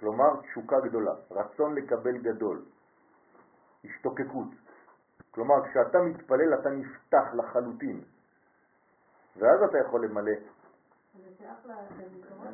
[0.00, 2.62] כלומר, תשוקה גדולה, רצון לקבל גדול,
[3.84, 4.48] השתוקקות.
[5.30, 8.00] כלומר, כשאתה מתפלל אתה נפתח לחלוטין,
[9.36, 10.32] ואז אתה יכול למלא.
[11.98, 12.46] לזיכרון.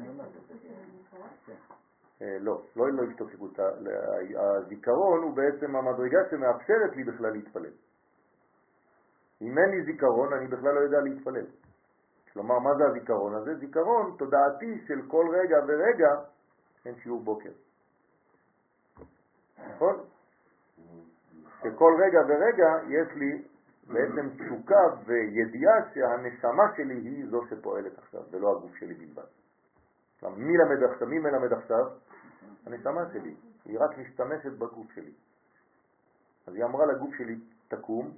[2.22, 3.58] אה, לא, לא לא השתוקקות.
[3.58, 7.72] ה- ה- הזיכרון הוא בעצם המדרגה שמאפשרת לי בכלל להתפלל.
[9.42, 11.46] אם אין לי זיכרון, אני בכלל לא יודע להתפלל.
[12.32, 13.54] כלומר, מה זה הזיכרון הזה?
[13.54, 16.10] זיכרון תודעתי של כל רגע ורגע,
[16.86, 17.50] אין שיעור בוקר.
[19.58, 20.04] נכון?
[21.58, 23.42] שכל רגע ורגע יש לי
[23.86, 29.22] בעצם תשוקה וידיעה שהנשמה שלי היא זו שפועלת עכשיו, ולא הגוף שלי בלבד.
[30.36, 31.08] מי למד עכשיו?
[31.08, 31.86] מי מלמד עכשיו?
[32.66, 33.34] הנשמה שלי.
[33.64, 35.12] היא רק משתמשת בגוף שלי.
[36.46, 37.36] אז היא אמרה לגוף שלי,
[37.68, 38.10] תקום,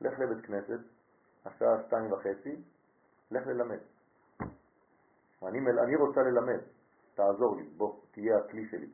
[0.00, 0.80] לך לבית כנסת,
[1.44, 2.56] השעה שתיים וחצי,
[3.30, 3.78] לך ללמד.
[5.42, 6.60] אני, אני רוצה ללמד,
[7.14, 8.88] תעזור לי, בוא, תהיה הכלי שלי.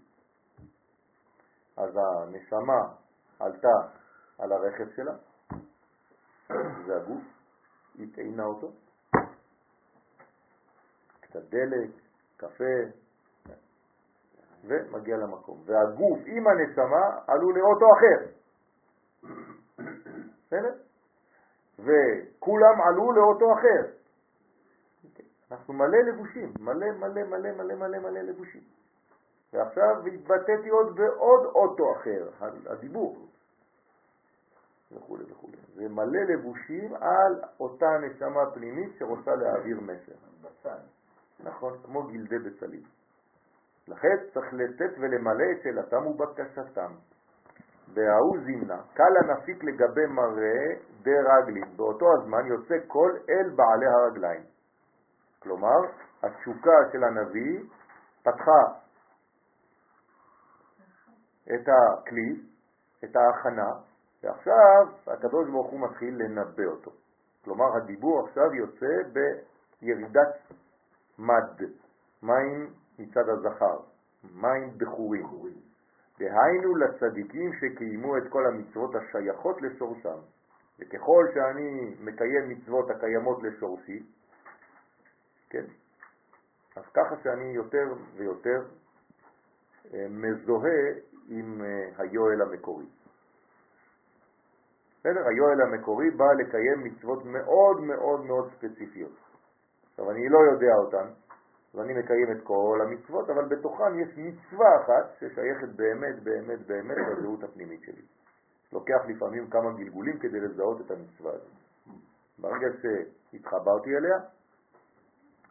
[1.77, 2.95] אז הנשמה
[3.41, 3.77] עלתה
[4.39, 5.15] על הרכב שלה,
[6.87, 7.23] זה הגוף,
[7.95, 8.73] היא טעינה אותו,
[11.21, 11.91] קצת דלק,
[12.37, 12.75] קפה,
[14.65, 15.63] ומגיע למקום.
[15.67, 18.27] והגוף עם הנשמה עלו לאוטו אחר.
[20.47, 20.75] בסדר?
[21.79, 23.96] וכולם עלו לאוטו אחר.
[25.53, 28.63] אנחנו מלא לבושים, מלא מלא מלא מלא מלא מלא לבושים.
[29.53, 32.29] ועכשיו התבטאתי עוד בעוד אוטו אחר,
[32.67, 33.17] הדיבור,
[34.93, 35.49] וכו' וכו'.
[35.75, 40.13] זה מלא לבושים על אותה נשמה פנימית שרוצה להעביר מסר.
[41.41, 42.83] נכון, כמו גלדי בצלים.
[43.89, 46.93] לכן צריך לתת ולמלא את שאלתם ובקשתם.
[47.95, 50.65] וההוא זימנה, קל הנפיק לגבי מראה
[51.03, 54.56] דרגלין, באותו הזמן יוצא כל אל בעלי הרגליים.
[55.47, 55.79] כלומר,
[56.23, 57.61] התשוקה של הנביא
[58.23, 58.63] פתחה
[61.55, 62.41] את הכלי,
[63.05, 63.71] את ההכנה,
[64.23, 66.91] ועכשיו הקדוש ברוך הוא מתחיל לנבא אותו.
[67.45, 70.53] כלומר, הדיבור עכשיו יוצא בירידת
[71.19, 71.69] מד,
[72.23, 73.79] מים מצד הזכר,
[74.35, 75.27] מים בחורים.
[76.19, 80.19] דהיינו לצדיקים שקיימו את כל המצוות השייכות לשורשם.
[80.79, 84.03] וככל שאני מקיים מצוות הקיימות לשורשי,
[85.51, 85.65] כן,
[86.77, 88.63] אז ככה שאני יותר ויותר
[89.95, 90.93] אה, מזוהה
[91.29, 92.87] עם אה, היואל המקורי.
[95.01, 95.29] בסדר?
[95.29, 99.13] היואל המקורי בא לקיים מצוות מאוד מאוד מאוד ספציפיות.
[99.91, 101.09] עכשיו, אני לא יודע אותן,
[101.75, 107.45] ואני מקיים את כל המצוות, אבל בתוכן יש מצווה אחת ששייכת באמת, באמת, באמת לזהות
[107.45, 108.03] הפנימית שלי.
[108.73, 111.53] לוקח לפעמים כמה גלגולים כדי לזהות את המצווה הזאת.
[112.39, 114.19] ברגע שהתחברתי אליה,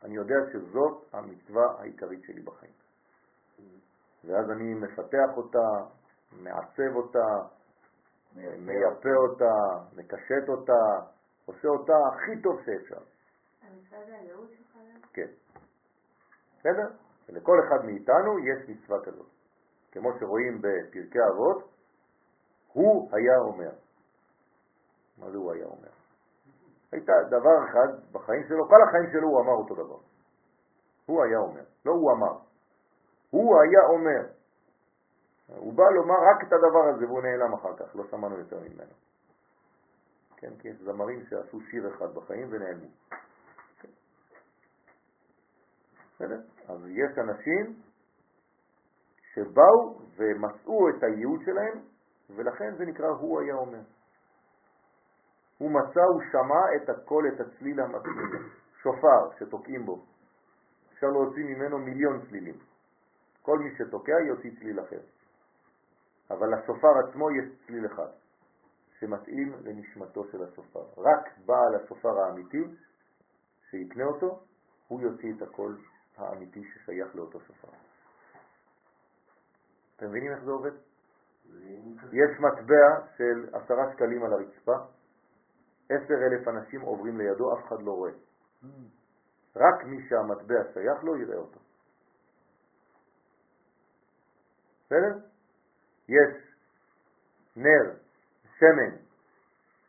[0.05, 2.71] אני יודע שזאת המצווה העיקרית שלי בחיים.
[4.23, 5.67] ואז אני מפתח אותה,
[6.31, 7.25] מעצב אותה,
[8.35, 9.53] מייפה אותה,
[9.95, 11.07] מקשט אותה,
[11.45, 13.01] עושה אותה הכי טוב שאפשר.
[13.61, 14.77] המצווה זה הייעוד שלך?
[15.13, 15.27] כן.
[16.59, 16.87] בסדר?
[17.29, 19.29] ולכל אחד מאיתנו יש מצווה כזאת.
[19.91, 21.69] כמו שרואים בפרקי אבות,
[22.73, 23.71] הוא היה אומר.
[25.17, 26.04] מה זה הוא היה אומר?
[26.95, 29.99] הייתה דבר אחד בחיים שלו, כל החיים שלו הוא אמר אותו דבר.
[31.05, 32.37] הוא היה אומר, לא הוא אמר.
[33.29, 34.21] הוא היה אומר.
[35.47, 38.93] הוא בא לומר רק את הדבר הזה והוא נעלם אחר כך, לא שמענו יותר ממנו.
[40.37, 42.87] כן, כן, זמרים שעשו שיר אחד בחיים ונעלמו.
[46.15, 46.39] בסדר?
[46.67, 47.73] אז יש אנשים
[49.33, 51.83] שבאו ומצאו את הייעוד שלהם,
[52.29, 53.81] ולכן זה נקרא הוא היה אומר.
[55.57, 58.15] הוא מצא, הוא שמע את הקול, את הצליל המתאים.
[58.81, 60.05] שופר שתוקעים בו,
[60.93, 62.55] אפשר להוציא ממנו מיליון צלילים.
[63.41, 64.99] כל מי שתוקע יוציא צליל אחר.
[66.29, 68.07] אבל לשופר עצמו יש צליל אחד,
[68.99, 70.85] שמתאים לנשמתו של השופר.
[70.97, 72.63] רק בעל השופר האמיתי,
[73.69, 74.39] שיקנה אותו,
[74.87, 75.77] הוא יוציא את הקול
[76.17, 77.67] האמיתי ששייך לאותו שופר.
[79.95, 80.71] אתם מבינים איך זה עובד?
[82.11, 84.94] יש מטבע של עשרה שקלים על הרצפה,
[85.89, 88.11] עשר אלף אנשים עוברים לידו, אף אחד לא רואה.
[89.55, 91.59] רק מי שהמטבע שייך לו יראה אותו.
[94.85, 95.17] בסדר?
[96.09, 96.55] יש
[97.55, 97.95] נר,
[98.57, 98.95] שמן,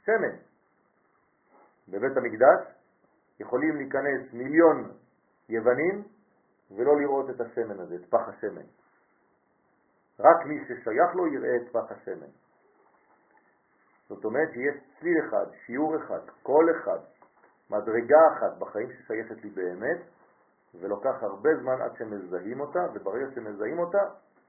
[0.05, 0.37] שמן.
[1.89, 2.77] בבית המקדש
[3.41, 4.91] יכולים להיכנס מיליון
[5.49, 6.05] יוונים
[6.71, 8.67] ולא לראות את השמן הזה, את פח השמן.
[10.21, 12.31] רק מי ששייך לו יראה את פח השמן.
[14.09, 16.99] זאת אומרת שיש צליל אחד, שיעור אחד, קול אחד,
[17.71, 19.99] מדרגה אחת בחיים ששייכת לי באמת,
[20.81, 24.03] ולוקח הרבה זמן עד שמזהים אותה, וברגע שמזהים אותה,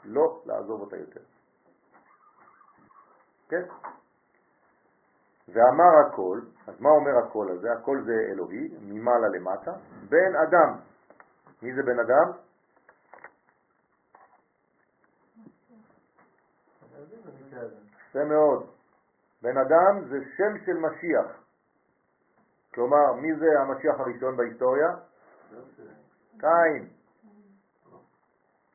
[0.06, 1.22] לא לעזוב אותה יותר.
[3.50, 3.64] כן?
[5.48, 7.68] ואמר הכל, אז מה אומר הכל הזה?
[7.72, 9.72] הכל זה אלוהי, ממעלה למטה,
[10.10, 10.80] בן אדם.
[11.62, 12.32] מי זה בן אדם?
[18.10, 18.77] יפה מאוד.
[19.42, 21.44] בן אדם זה שם של משיח.
[22.74, 24.96] כלומר, מי זה המשיח הראשון בהיסטוריה?
[26.40, 26.88] קין.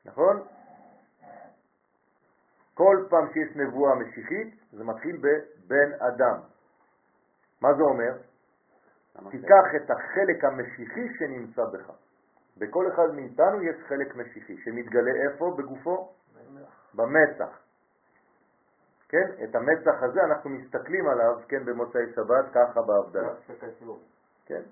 [0.05, 0.43] נכון?
[2.75, 6.39] כל פעם שיש נבואה משיחית, זה מתחיל בבן אדם.
[7.61, 8.13] מה זה אומר?
[9.31, 11.91] תיקח את החלק המשיחי שנמצא בך.
[12.59, 16.13] בכל אחד מאיתנו יש חלק משיחי, שמתגלה איפה בגופו?
[16.95, 17.62] במצח.
[19.13, 19.45] כן?
[19.45, 23.35] את המצח הזה אנחנו מסתכלים עליו, כן, במוצאי שבת, ככה בהבדלה.
[24.47, 24.63] כן?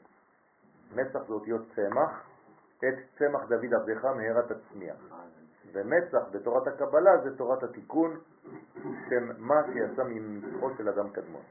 [0.94, 2.22] מצח זה אותיות צמח,
[2.78, 4.96] את צמח דוד עבדך מהרת הצמיח.
[5.72, 8.16] ומצח בתורת הקבלה זה תורת התיקון,
[8.82, 11.42] שם מה שיצא ממצחו של אדם קדמון.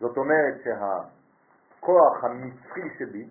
[0.00, 3.28] זאת אומרת שהכוח המצחי שבי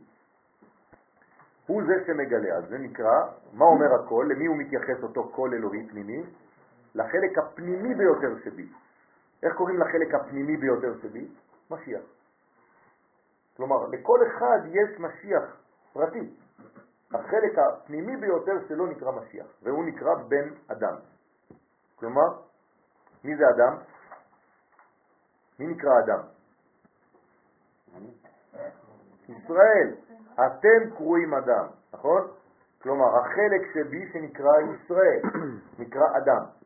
[1.68, 3.22] הוא זה שמגלה, אז זה נקרא,
[3.54, 6.24] מה אומר הכל, למי הוא מתייחס אותו קול אלוהי פנימי?
[6.96, 8.68] לחלק הפנימי ביותר שבי.
[9.44, 11.28] איך קוראים לחלק הפנימי ביותר שבי?
[11.72, 12.02] משיח.
[13.58, 15.44] כלומר, לכל אחד יש משיח
[15.94, 16.30] פרטי.
[17.14, 20.96] החלק הפנימי ביותר שלו נקרא משיח, והוא נקרא בן אדם.
[21.96, 22.28] כלומר,
[23.24, 23.78] מי זה אדם?
[25.60, 26.20] מי נקרא אדם?
[29.30, 29.96] ישראל.
[30.34, 32.28] אתם קרואים אדם, נכון?
[32.82, 35.22] כלומר, החלק שבי שנקרא ישראל,
[35.80, 36.63] נקרא אדם.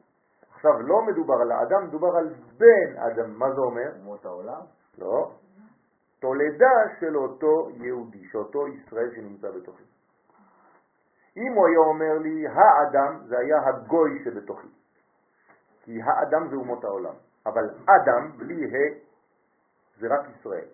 [0.68, 3.39] עכשיו, לא מדובר על האדם, מדובר על בן אדם.
[3.39, 3.91] מה זה אומר?
[3.99, 4.61] אומות העולם?
[4.97, 5.32] לא.
[6.20, 9.84] תולדה של אותו יהודי, שאותו ישראל שנמצא בתוכי.
[11.38, 14.68] אם הוא היה אומר לי האדם, זה היה הגוי שבתוכי.
[15.84, 17.13] כי האדם זה אומות העולם.
[17.45, 18.93] אבל אדם, בלי ה',
[19.99, 20.65] זה רק ישראל.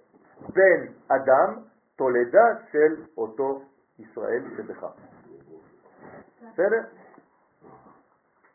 [0.54, 1.60] בן אדם,
[1.96, 3.62] תולדה של אותו
[4.00, 4.86] ישראל שבך.
[6.54, 7.03] בסדר?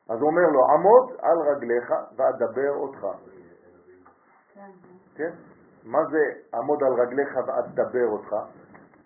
[0.09, 3.07] אז הוא אומר לו, עמוד על רגליך ואדבר אותך.
[5.15, 5.31] כן?
[5.85, 8.37] מה זה עמוד על רגליך ואדבר אותך?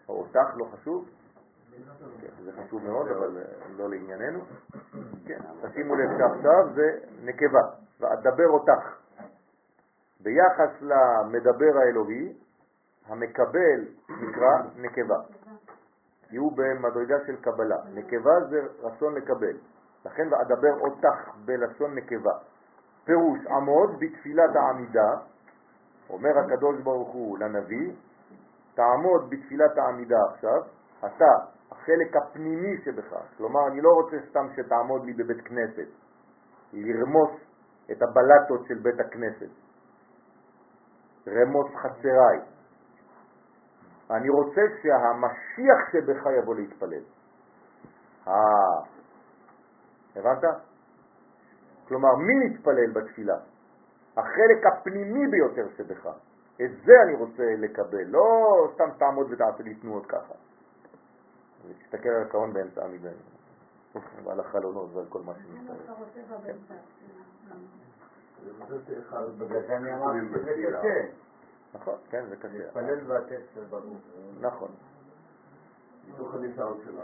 [0.09, 1.09] או אותך, לא חשוב?
[2.21, 3.39] כן, זה חשוב מאוד, אבל
[3.77, 4.41] לא לענייננו.
[5.27, 7.63] כן, תשימו לב שעכשיו זה נקבה,
[8.01, 9.03] ואדבר אותך.
[10.21, 12.33] ביחס למדבר האלוהי,
[13.07, 15.17] המקבל נקרא נקבה,
[16.29, 17.77] כי הוא במדרגה של קבלה.
[17.95, 19.57] נקבה זה רצון לקבל.
[20.05, 22.33] לכן ואדבר אותך בלשון נקבה.
[23.05, 25.11] פירוש עמוד בתפילת העמידה,
[26.11, 27.93] אומר הקדוש ברוך הוא לנביא,
[28.75, 30.63] תעמוד בתפילת העמידה עכשיו,
[30.99, 31.33] אתה,
[31.71, 35.89] החלק הפנימי שבך, כלומר אני לא רוצה סתם שתעמוד לי בבית כנסת,
[36.73, 37.31] לרמוס
[37.91, 39.51] את הבלטות של בית הכנסת,
[41.29, 42.41] רמוס חצריי.
[44.11, 47.05] אני רוצה שהמשיח שבך יבוא להתפלל.
[48.29, 48.33] אה,
[50.17, 50.45] הבנת?
[51.89, 53.37] כלומר, מי מתפלל בתפילה?
[54.17, 56.07] החלק הפנימי ביותר שבך.
[56.63, 58.23] את זה אני רוצה לקבל, לא
[58.75, 60.35] סתם תעמוד ותעשה לי תנועות ככה.
[61.69, 63.17] ותסתכל על השעון באמצע המדעים,
[64.25, 66.75] ועל החלונות ועל כל מה באמצע.
[68.43, 70.79] אני חושב שאחד בגלל זה אני אמרתי שזה.
[70.79, 71.07] קשה.
[71.75, 72.59] נכון, כן, זה קשה.
[72.59, 73.97] להתפלל והטקסט ברור.
[74.41, 74.71] נכון.
[76.09, 77.03] מתוך הניסיון שלנו,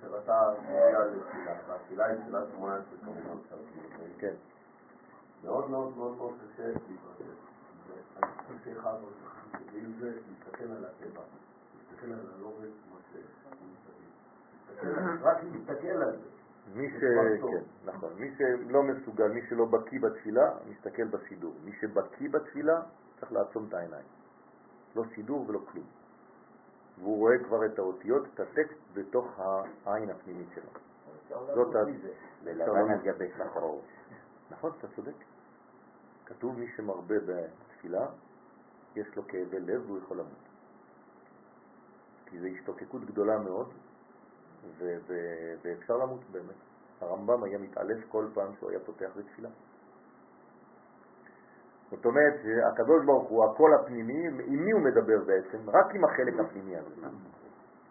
[0.00, 3.38] כאשר אתה מגיע לתפילה, והתפילה היא תפילת 18 כמובן,
[4.18, 4.34] כן.
[5.44, 7.24] מאוד מאוד מאוד מאוד קשה להתרשם.
[8.14, 11.22] ואני חושב שאחד מאוד חשוב, ועם זה להסתכל על הטבע,
[11.90, 15.22] להסתכל על הלורד, מה שמסביב.
[15.22, 16.22] רק להסתכל על זה.
[16.74, 17.00] מי ש...
[17.40, 18.12] כן, נכון.
[18.16, 21.54] מי שלא מסוגל, מי שלא בקיא בתפילה, מסתכל בסידור.
[21.64, 22.82] מי שבקיא בתפילה,
[23.20, 24.04] צריך לעצום את העיניים.
[24.96, 25.84] לא סידור ולא כלום.
[27.00, 29.40] והוא רואה כבר את האותיות, את הטקסט, בתוך
[29.84, 30.70] העין הפנימית שלו.
[31.54, 31.84] זאת ה-.
[32.44, 33.82] ולבן על גבי שחור.
[34.50, 35.12] נכון, אתה צודק.
[36.26, 38.06] כתוב מי שמרבה בתפילה,
[38.96, 40.50] יש לו כאבי לב והוא יכול למות.
[42.26, 43.70] כי זו השתוקקות גדולה מאוד,
[45.62, 46.54] ואפשר למות באמת.
[47.00, 49.48] הרמב"ם היה מתעלף כל פעם שהוא היה פותח בתפילה.
[51.90, 55.70] זאת אומרת שהקדוש ברוך הוא, הקול הפנימי, עם מי הוא מדבר בעצם?
[55.70, 57.06] רק עם החלק הפנימי הזה.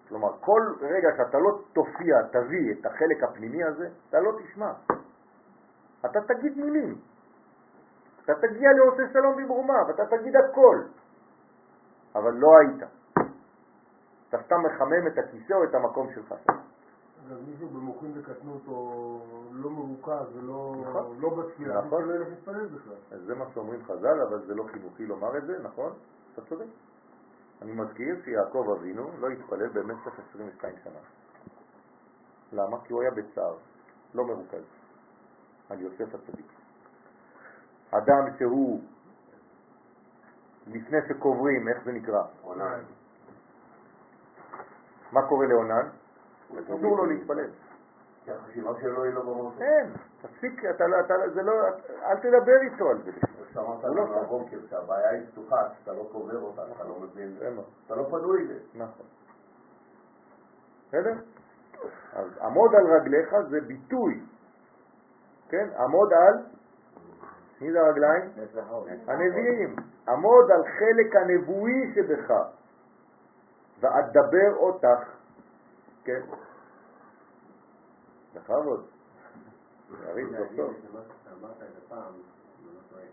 [0.09, 4.71] כלומר, כל רגע שאתה לא תופיע, תביא את החלק הפנימי הזה, אתה לא תשמע.
[6.05, 6.95] אתה תגיד מילים.
[8.23, 10.81] אתה תגיע לעושה שלום במרומה, ואתה תגיד הכל.
[12.15, 12.83] אבל לא היית.
[14.29, 16.33] אתה סתם מחמם את הכיסא או את המקום שלך.
[17.29, 19.21] אגב, מישהו במוחין וקטנות או
[19.51, 21.19] לא מרוכז ולא נכון.
[21.19, 22.09] לא בתפילה, נכון.
[22.09, 22.95] לא ילך להתפלל בכלל.
[23.11, 25.93] אז זה מה שאומרים חז"ל, אבל זה לא חינוכי לומר את זה, נכון?
[26.33, 26.65] אתה צודק.
[27.61, 30.99] אני מזכיר שיעקב אבינו לא התפלל במשך 22 שנה.
[32.51, 32.77] למה?
[32.83, 33.57] כי הוא היה בצער,
[34.13, 34.63] לא מרוכז,
[35.69, 36.51] על יוסף הצדיק.
[37.91, 38.81] אדם שהוא,
[40.67, 42.23] לפני שקוברים, איך זה נקרא?
[42.41, 42.81] עונן.
[45.11, 45.89] מה קורה לעונן?
[46.53, 47.49] אסור לו להתפלל.
[48.25, 49.51] כי החשיבה שלו היא לא.
[49.61, 51.53] אין, תפסיק, אתה, לא- אתה, זה לא,
[52.03, 53.11] אל תדבר איתו על זה.
[53.53, 54.19] שאמרת הוא לא לנו שם.
[54.19, 57.61] הבוקר שהבעיה היא פתוחה, שאתה לא קובר אותה, אתה לא מבין, מה.
[57.85, 58.59] אתה לא פנוי לזה.
[58.75, 59.05] נכון.
[60.87, 61.13] בסדר?
[62.13, 64.21] אז עמוד על רגליך זה ביטוי,
[65.49, 65.67] כן?
[65.77, 66.33] עמוד על,
[67.61, 68.29] מי זה הרגליים?
[69.07, 69.75] הנביאים.
[70.07, 72.33] עמוד על חלק הנבואי שבך,
[73.79, 75.18] ואדבר אותך,
[76.09, 76.21] כן?
[78.33, 78.85] בכבוד.
[81.31, 83.03] אמרת את זה פעם, אני לא טועה.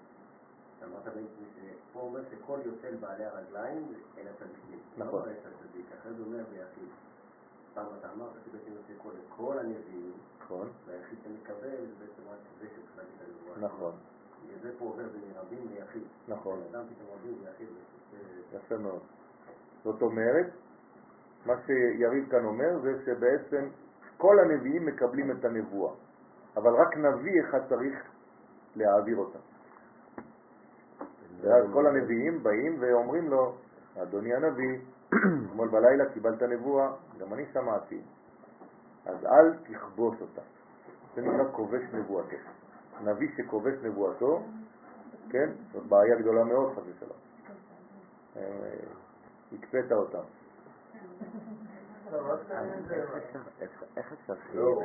[0.84, 1.44] אמרת בעצם
[1.90, 4.78] שפה אומר שכל יוצא לבעלי הרגליים אל הצדיקים.
[4.96, 5.28] נכון.
[5.28, 6.88] לא הצדיק, אחרי זה אומר ביחיד.
[7.74, 8.92] פעם אתה אמרת שבעצם יוצא
[9.36, 13.58] כל הנביאים, נכון, והיחיד שמקבל זה בעצם רק זה שצריך להגיד את.
[13.58, 13.92] נכון,
[14.48, 16.02] וזה פה עובר בין רבים ליחיד.
[16.28, 16.60] נכון.
[16.70, 17.68] אדם פתאום רבים ויחיד.
[18.12, 19.02] זה- יפה מאוד.
[19.84, 20.46] זאת אומרת,
[21.46, 23.68] מה שיריב כאן אומר זה שבעצם
[24.16, 25.92] כל הנביאים מקבלים את הנבואה,
[26.56, 27.94] אבל רק נביא אחד צריך
[28.76, 29.38] להעביר אותה.
[31.40, 33.54] ואז כל הנביאים באים ואומרים לו,
[34.02, 34.78] אדוני הנביא,
[35.50, 38.00] אתמול בלילה קיבלת נבואה, גם אני שמעתי,
[39.06, 40.42] אז אל תכבוש אותה.
[41.14, 42.36] זה נקרא כובש נבואתו.
[43.04, 44.42] נביא שכובש נבואתו,
[45.30, 47.18] כן, זאת בעיה גדולה מאוד חס ושלום.
[48.36, 48.42] אה,
[49.52, 50.35] הקפאת אותם.
[53.96, 54.80] איך אפשר לא,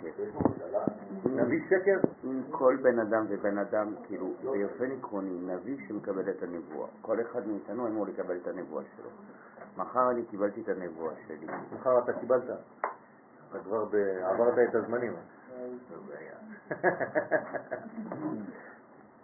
[0.00, 1.30] שיהיה נביא שקר?
[1.30, 2.00] נביא שקר?
[2.24, 6.88] אם כל בן אדם ובן אדם, כאילו, באופן עקרוני, נביא שמקבל את הנבואה.
[7.00, 9.10] כל אחד מאיתנו אמור לקבל את הנבואה שלו.
[9.76, 11.46] מחר אני קיבלתי את הנבואה שלי.
[11.72, 12.50] מחר אתה קיבלת.
[13.50, 13.88] אתה כבר
[14.22, 15.12] עברת את הזמנים.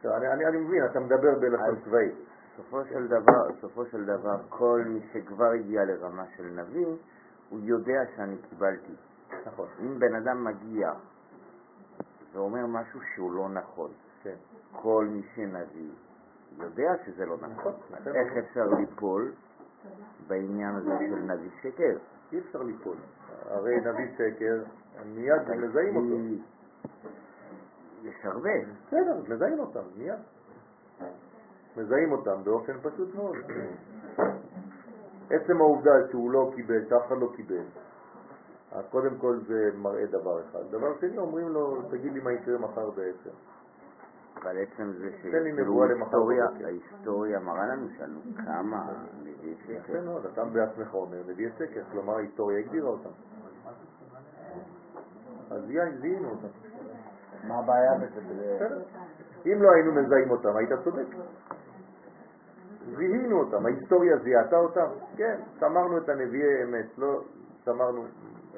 [0.04, 2.10] אני, מבין, אתה מדבר בלשון צבאי.
[2.60, 6.86] בסופו של דבר, בסופו של דבר, כל מי שכבר הגיע לרמה של נביא,
[7.50, 8.92] הוא יודע שאני קיבלתי.
[9.46, 10.92] נכון, אם בן אדם מגיע
[12.32, 13.90] ואומר משהו שהוא לא נכון,
[14.22, 14.34] כן.
[14.72, 15.90] כל מי שנביא
[16.58, 17.72] יודע שזה לא נכון.
[17.90, 18.12] נכון.
[18.14, 19.32] איך אפשר ליפול
[20.28, 21.96] בעניין הזה של נביא שקר?
[22.32, 22.96] אי אפשר ליפול.
[23.44, 24.62] הרי נביא שקר,
[25.06, 26.16] מיד מזהים אותו.
[28.02, 28.50] יש הרבה.
[28.86, 30.18] בסדר, מזהים אותם, מיד.
[31.76, 33.36] מזהים אותם באופן פשוט מאוד.
[35.30, 37.64] עצם העובדה שהוא לא קיבל, שאף אחד לא קיבל,
[38.72, 40.62] אז קודם כל זה מראה דבר אחד.
[40.70, 43.30] דבר שני, אומרים לו, תגיד לי מה יקרה מחר בעצם.
[44.36, 46.66] אבל עצם זה תן לי שכאילו נבואה למחר ההיסטוריה, בבוקר.
[46.66, 50.00] ההיסטוריה מראה לנו שאנו כמה נביאי יפה שקר.
[50.00, 53.10] מאוד, אתה בעצמך אומר נביאי שקר, כלומר ההיסטוריה הגדירה אותם.
[55.50, 56.48] אז יין, זיהינו אותם.
[57.48, 58.68] מה הבעיה בזה?
[59.46, 61.06] אם לא היינו מזהים אותם, היית צודק.
[63.00, 67.22] זיהינו אותם, ההיסטוריה זיהתה אותם, כן, שמרנו את הנביאי אמת, לא
[67.64, 68.04] שמרנו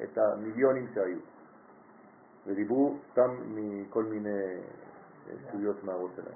[0.03, 1.17] את המיליונים שהיו,
[2.47, 4.61] ודיברו סתם מכל מיני
[5.47, 6.35] שטויות מהראש שלהם.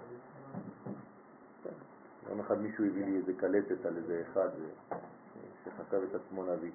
[1.64, 1.70] כן.
[2.30, 4.50] יום אחד מישהו הביא לי איזה קלטת על איזה אחד
[5.64, 6.72] שחשב את עצמו נביא.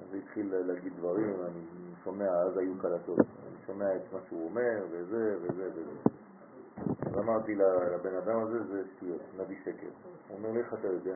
[0.00, 4.84] אז התחיל להגיד דברים, אני שומע, אז היו קלטות, אני שומע את מה שהוא אומר,
[4.90, 6.11] וזה, וזה, וזה.
[6.78, 9.86] אז אמרתי לבן אדם הזה, זה שטויות, נביא שקר.
[10.28, 11.14] הוא אומר לי, איך אתה יודע?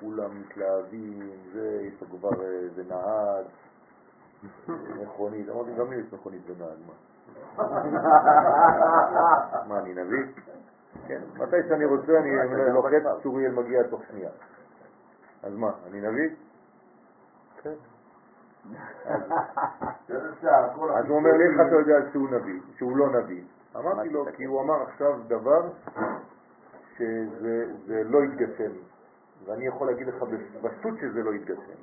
[0.00, 3.44] כולם מתלהבים, זה, יש לו כבר איזה נהג,
[5.02, 5.48] מכונית.
[5.48, 6.94] אמרתי, גם לי יש מכונית ונהג, מה?
[9.68, 10.24] מה, אני נביא?
[11.06, 12.30] כן, מתי שאני רוצה אני
[12.72, 14.30] לוחץ, צוריאל מגיע תוך שנייה.
[15.42, 16.28] אז מה, אני נביא?
[17.62, 17.74] כן.
[20.94, 23.42] אז הוא אומר לי, איך אתה יודע שהוא נביא, שהוא לא נביא?
[23.76, 25.62] אמרתי לו, כי הוא אמר עכשיו דבר
[26.96, 28.72] שזה לא יתגשם,
[29.44, 31.80] ואני יכול להגיד לך בפשטות שזה לא יתגשם.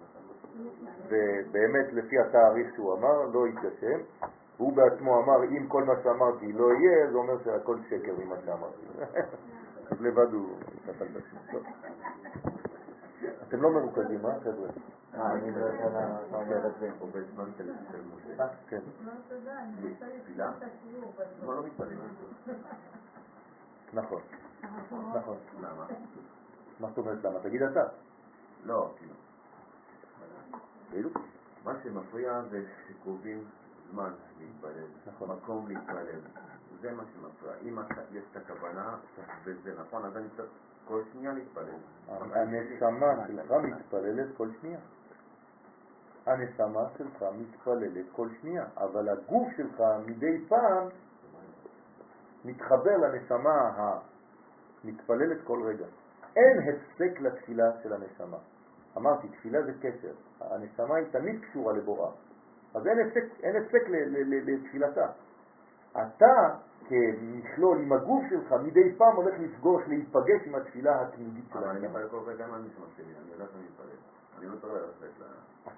[1.07, 3.99] ובאמת, לפי התאריך שהוא אמר, לא יתגשם.
[4.57, 8.85] והוא בעצמו אמר, אם כל מה שאמרתי לא יהיה, זה אומר שהכל שקר ממה שאמרתי.
[9.91, 11.61] אז לבד הוא נפל בשביל.
[13.47, 14.69] אתם לא מרוכזים, אה, חבר'ה?
[15.15, 15.65] אה, אני לא
[16.31, 16.89] אומר את זה.
[16.99, 17.71] הוא בזמן של
[18.15, 18.47] משה.
[18.67, 18.79] כן.
[20.23, 20.51] תפילה?
[21.45, 21.99] לא, לא מתפללים.
[23.93, 24.21] נכון,
[25.15, 25.37] נכון.
[25.61, 25.85] למה?
[26.79, 27.39] מה זאת אומרת למה?
[27.39, 27.83] תגיד אתה.
[28.65, 29.13] לא, כאילו.
[30.89, 31.09] כאילו,
[31.63, 33.43] מה שמפריע זה שקובעים
[33.91, 35.29] זמן להתפלל, נכון.
[35.29, 36.19] מקום להתפלל.
[36.81, 37.53] זה מה שמפריע.
[37.61, 37.77] אם
[38.11, 38.97] יש את הכוונה,
[39.43, 40.49] וזה נכון, אז אני צריך
[40.85, 41.79] כל שנייה להתפלל.
[42.09, 44.79] הנשמה שלך מתפללת כל שנייה.
[46.25, 50.87] הנשמה שלך מתפללת כל שנייה, אבל הגוף שלך מדי פעם
[52.45, 53.71] מתחבר לנשמה
[54.83, 55.85] המתפללת כל רגע.
[56.35, 58.37] אין הפסק לתפילה של הנשמה.
[58.97, 60.13] אמרתי, תפילה זה קשר.
[60.41, 62.11] הנשמה היא תמיד קשורה לבוראה.
[62.73, 63.81] אז אין הפסק, אין הפסק
[64.23, 65.07] לתפילתה.
[65.91, 66.55] אתה
[66.87, 71.79] כמכלול עם הגוף שלך מדי פעם הולך לפגוש, להיפגש עם התפילה התמידית של אבל אני
[71.79, 71.87] הנשמה.
[71.87, 74.20] מתפלל כל רגע מהנשמה שלי, אני יודע שאני מתפלל.
[74.43, 74.69] לא.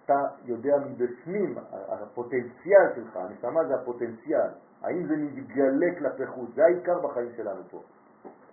[0.06, 4.50] אתה יודע מבפנים, הפוטנציאל שלך, הנשמה זה הפוטנציאל,
[4.82, 7.82] האם זה מתגלה כלפי חוץ, זה העיקר בחיים שלנו פה.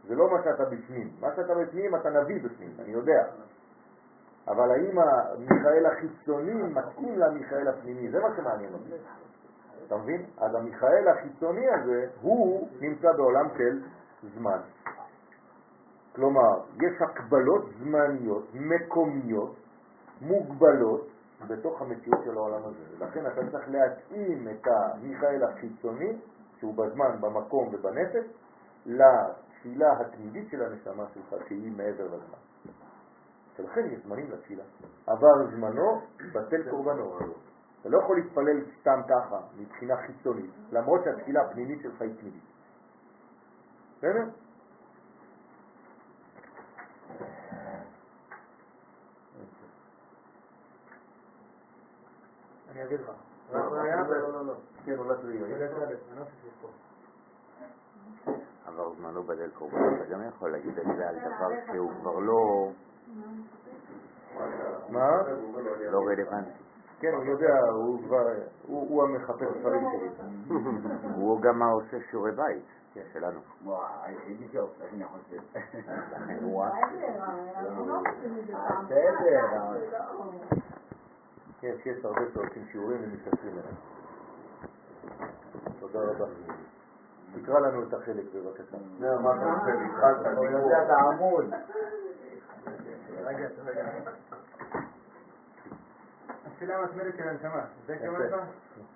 [0.09, 3.25] זה לא מה שאתה בפנים, מה שאתה בפנים אתה נביא בפנים, אני יודע.
[4.49, 8.91] אבל האם המיכאל החיצוני מתאים למיכאל הפנימי, זה מה שמעניין אותי.
[9.87, 10.27] אתה מבין?
[10.39, 13.83] אז המיכאל החיצוני הזה, הוא נמצא בעולם של
[14.35, 14.61] זמן.
[16.15, 19.57] כלומר, יש הקבלות זמניות, מקומיות,
[20.21, 21.09] מוגבלות,
[21.49, 22.85] בתוך המציאות של העולם הזה.
[22.99, 26.19] ולכן אתה צריך להתאים את המיכאל החיצוני,
[26.59, 28.25] שהוא בזמן, במקום ובנפש,
[28.87, 32.39] לתפילה התמידית של הנשמה שלך, שהיא מעבר לזמן.
[33.59, 34.63] ולכן יש זמנים לתפילה.
[35.07, 36.01] עבר זמנו,
[36.33, 37.17] בטל קורבנו.
[37.81, 42.43] אתה לא יכול להתפלל סתם ככה, מבחינה חיצונית, למרות שהתפילה הפנימית שלך היא תמידית.
[43.99, 44.25] בסדר?
[52.81, 53.11] אני אגיד לך.
[53.53, 54.55] לא, היה לא, לא, לא.
[54.85, 55.15] כן, לא.
[58.67, 62.71] עבר זמנו בליל קורבן, אתה גם יכול להגיד את זה על דבר שהוא כבר לא
[64.89, 65.09] מה?
[65.91, 66.51] לא רלוונטי.
[67.01, 68.27] כן, הוא יודע, הוא כבר,
[68.67, 70.09] הוא הוא המחפש ספרים שלי.
[71.17, 72.65] הוא גם עושה שיעורי בית
[73.13, 73.41] שלנו.
[73.65, 75.05] וואי, איזה יופי, אני
[77.87, 78.03] לא.
[78.85, 80.60] בסדר,
[81.61, 83.75] כן, שיש הרבה שעושים שיעורים ומתקשרים אליהם.
[85.81, 86.27] תודה רבה.
[87.35, 88.77] תקרא לנו את החלק בבקשה.
[88.99, 89.73] זהו, מה אתה רוצה?
[89.85, 90.47] התחלת הוא.
[90.47, 91.45] יודע את העמוד.
[93.25, 93.85] רגע, רגע.
[96.47, 98.33] התפילה המתמדת של הנשמה, זה התכוונת?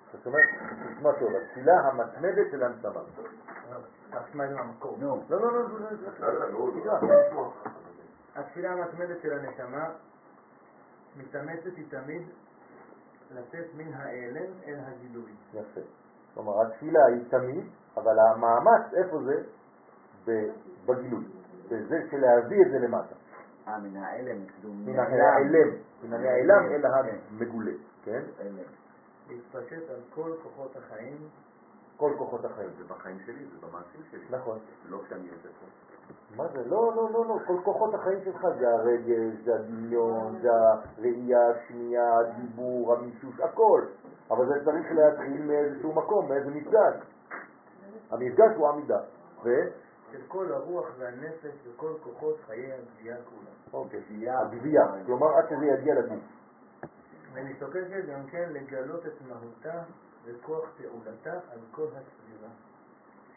[0.09, 0.37] אתה שומע?
[0.95, 2.91] תשמע טוב, התפילה המתמדת של הנשמה.
[2.91, 3.01] לא,
[5.29, 5.69] לא, לא, לא,
[6.19, 6.71] לא, לא, לא.
[7.33, 7.53] לא.
[8.35, 9.89] התפילה המתמדת של הנשמה
[11.17, 12.27] מתאמצת היא תמיד
[13.31, 15.31] לתת מן ההיעלם אל הגילוי.
[15.53, 15.81] יפה.
[16.33, 17.65] כלומר, התפילה היא תמיד,
[17.97, 19.43] אבל המאמץ, איפה זה?
[20.85, 21.25] בגילוי.
[21.65, 23.15] בזה של להביא את זה למטה.
[23.67, 27.71] אה, מן ההלם, כאילו מן ההיעלם, מן הנעלם אל המגולה,
[28.03, 28.21] כן?
[28.39, 28.69] ההלם.
[29.29, 31.29] להתפשט על כל כוחות החיים
[31.97, 32.69] כל כוחות החיים.
[32.77, 34.25] זה בחיים שלי, זה במעשים שלי.
[34.29, 34.59] נכון.
[34.89, 35.65] לא כשאני יוצא פה.
[36.35, 36.69] מה זה?
[36.69, 42.19] לא, לא, לא, לא, כל כוחות החיים שלך זה הרגש, זה הדמיון, זה הראייה, השמיעה,
[42.19, 43.81] הדיבור, המישוש, הכל.
[44.31, 46.95] אבל זה צריך להתחיל מאיזשהו מקום, מאיזה מפגש.
[48.11, 48.99] המפגש הוא עמידה.
[49.43, 49.49] ו...
[50.11, 53.55] של כל הרוח והנפש וכל כוחות חיי הגבייה כולם.
[53.73, 54.39] אוקיי, גבייה.
[54.39, 56.19] הגבייה, כלומר עד שזה יגיע לגוף.
[57.33, 59.83] ונשתוקקת גם כן לגלות את מהותה
[60.25, 62.47] וכוח פעולתה על כל הסביבה.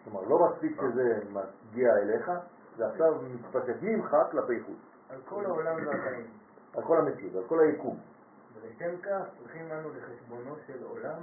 [0.04, 2.30] כלומר, לא מספיק שזה מגיע אליך,
[2.78, 4.78] זה עכשיו מתפשט ממך כלפי חוץ,
[5.10, 6.26] על כל העולם והחיים.
[6.76, 7.98] על כל המציאות, על כל היקום.
[8.54, 11.22] ולשם כך צריכים אנו לחשבונו של עולם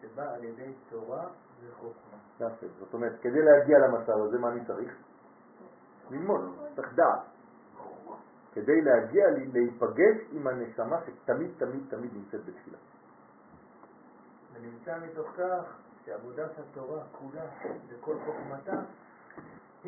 [0.00, 1.26] שבא על ידי תורה
[1.64, 2.18] וחוכמה.
[2.40, 2.66] יפה.
[2.78, 4.96] זאת אומרת, כדי להגיע למצב הזה, מה אני צריך?
[6.10, 6.40] ללמוד,
[6.76, 7.20] צריך דעת.
[8.52, 12.78] כדי להגיע, להיפגש עם הנשמה שתמיד תמיד תמיד נמצאת בתפילה.
[14.52, 17.44] ונמצא מתוך כך שעבודת התורה כולה
[17.88, 18.80] וכל חוכמתה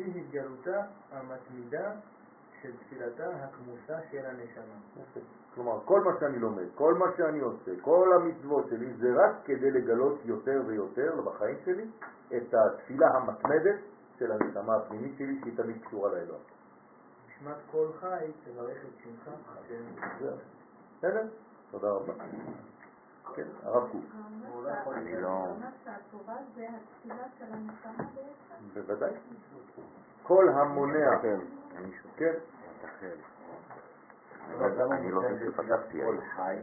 [0.05, 0.81] היא התגלותה
[1.11, 1.91] המתמידה
[2.61, 5.03] של תפילתה הכמוסה של הנשמה.
[5.55, 9.71] כלומר, כל מה שאני לומד, כל מה שאני עושה, כל המצוות שלי, זה רק כדי
[9.71, 11.85] לגלות יותר ויותר בחיים שלי
[12.37, 13.79] את התפילה המתמדת
[14.19, 16.43] של הנשמה הפנימית שלי, שהיא תמיד קשורה לאלוהים.
[17.27, 19.29] נשמת כל חי תברך את שמך.
[20.97, 21.27] בסדר?
[21.71, 22.13] תודה רבה.
[23.35, 24.05] כן, הרב קוק.
[24.93, 25.47] אני לא-?
[28.73, 29.11] בוודאי.
[30.23, 31.39] כל המונע, כן,
[31.75, 32.13] אני שואל.
[32.17, 32.33] כן,
[34.59, 36.21] למה אני לא חושב שפתחתי כל היום.
[36.35, 36.57] חי?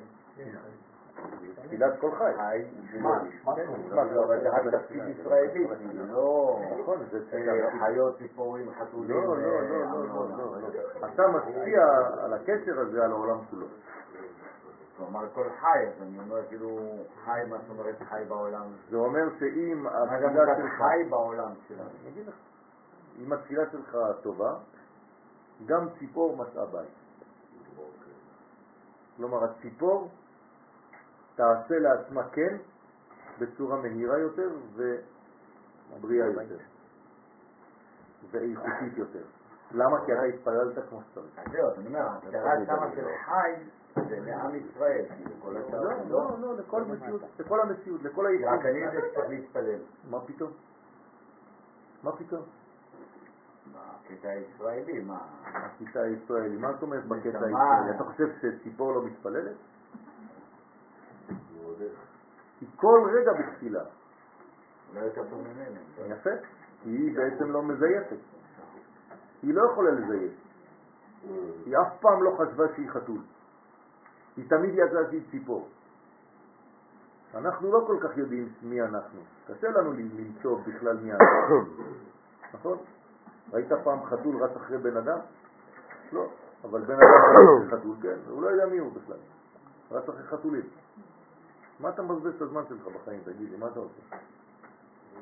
[1.67, 2.33] תפילת כל חי.
[2.37, 3.19] חי, נשמע,
[3.57, 4.03] כן, נשמע.
[4.03, 5.67] אבל זה רק תפקיד ישראלי,
[6.09, 9.11] לא נכון, זה אה, חיות, ציפורים, חתולים.
[9.11, 10.61] לא, לא, אה, לא, לא, לא, אה,
[11.01, 11.07] לא.
[11.07, 11.83] אתה משפיע
[12.25, 13.67] על הקשר הזה על העולם כולו.
[14.99, 16.79] כלומר כל חי, אז אני אומר כאילו
[17.25, 18.67] חי, מה זאת אומרת חי בעולם?
[18.91, 21.89] זה אומר שאם התפילה שלך, חי בעולם שלנו?
[22.03, 22.35] אני אגיד לך,
[23.19, 24.55] אם התפילה שלך טובה,
[25.67, 26.89] גם ציפור מצאה בית.
[29.17, 30.11] כלומר, הציפור
[31.35, 32.57] תעשה לעצמה כן
[33.39, 36.59] בצורה מהירה יותר ובריאה יותר
[38.31, 39.25] ואיכותית יותר.
[39.71, 40.07] למה?
[40.07, 41.39] כי אתה התפללת כמו שצריך.
[41.39, 43.53] אז זהו, אני אומר, ההגדרה שמה של חי
[44.09, 45.05] זה לעם ישראל,
[45.43, 48.49] כל השאר לא, לא, לא, לכל מציאות, לכל המציאות, לכל היישוב.
[48.49, 49.81] רק אני זה שצריך להתפלל.
[50.11, 50.51] מה פתאום?
[52.03, 52.43] מה פתאום?
[53.73, 55.19] בקטע הישראלי, מה?
[55.45, 57.29] הקטע הישראלי, מה זאת אומרת בקטע.
[57.29, 57.91] הישראלי?
[57.97, 59.57] אתה חושב שציפור לא מתפללת?
[62.61, 63.83] היא כל רגע בתפילה.
[64.95, 66.13] לא יותר טוב ממני.
[66.13, 66.31] יפה.
[66.83, 68.17] כי היא בעצם לא מזייפת.
[69.43, 70.33] היא לא יכולה לזייף.
[71.67, 73.19] היא אף פעם לא חשבה שהיא חתול.
[74.39, 75.69] היא תמיד ידעה שהיא ציפור.
[77.35, 79.21] אנחנו לא כל כך יודעים מי אנחנו.
[79.49, 81.57] קשה לנו למצוא בכלל מי אנחנו.
[82.55, 82.79] נכון?
[83.53, 85.19] ראית פעם חתול רץ אחרי בן אדם?
[86.13, 86.27] לא.
[86.65, 89.17] אבל בן אדם רץ אחרי חתול, כן, הוא לא יודע מי הוא בכלל.
[89.91, 90.69] רץ אחרי חתולים.
[91.81, 94.17] מה אתה מבזבז את הזמן שלך בחיים, תגיד לי, מה אתה עושה?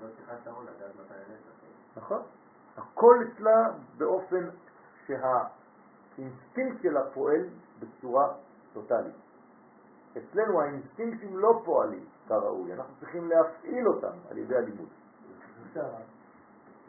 [0.03, 0.09] לא.
[1.97, 2.23] נכון?
[2.77, 4.49] הכל אצלה באופן
[5.07, 7.45] שהאינסטינקט שלה פועל
[7.81, 8.33] בצורה
[8.77, 9.15] טוטאלית.
[10.19, 14.89] אצלנו האינסטינקטים לא פועלים כראוי, אנחנו צריכים להפעיל אותם על ידי הלימוד.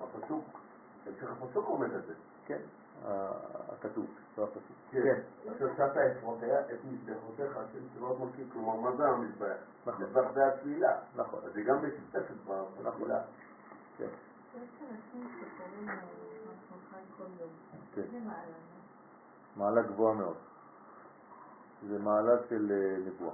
[0.02, 0.46] הפסוק,
[1.08, 2.14] המשך הפסוק אומר את זה.
[2.46, 2.60] כן,
[3.70, 4.78] הכתוב, זה הפסוק.
[4.92, 5.22] כן.
[5.56, 9.58] אשר שת אפרותיה את מזבחותיך של צבאות מלכים, כלומר מה זה המזבח?
[9.86, 10.04] נכון.
[10.04, 11.00] מזבח זה התפילה.
[11.16, 11.40] נכון.
[11.46, 13.22] אז היא גם משותפת בתפילה.
[13.98, 14.08] כן,
[17.20, 17.50] יום.
[17.96, 18.02] כן.
[18.12, 18.58] זה מעלה.
[19.56, 20.38] מעלה גבוהה מאוד.
[21.90, 23.34] זה מעלה של אה, נבואה.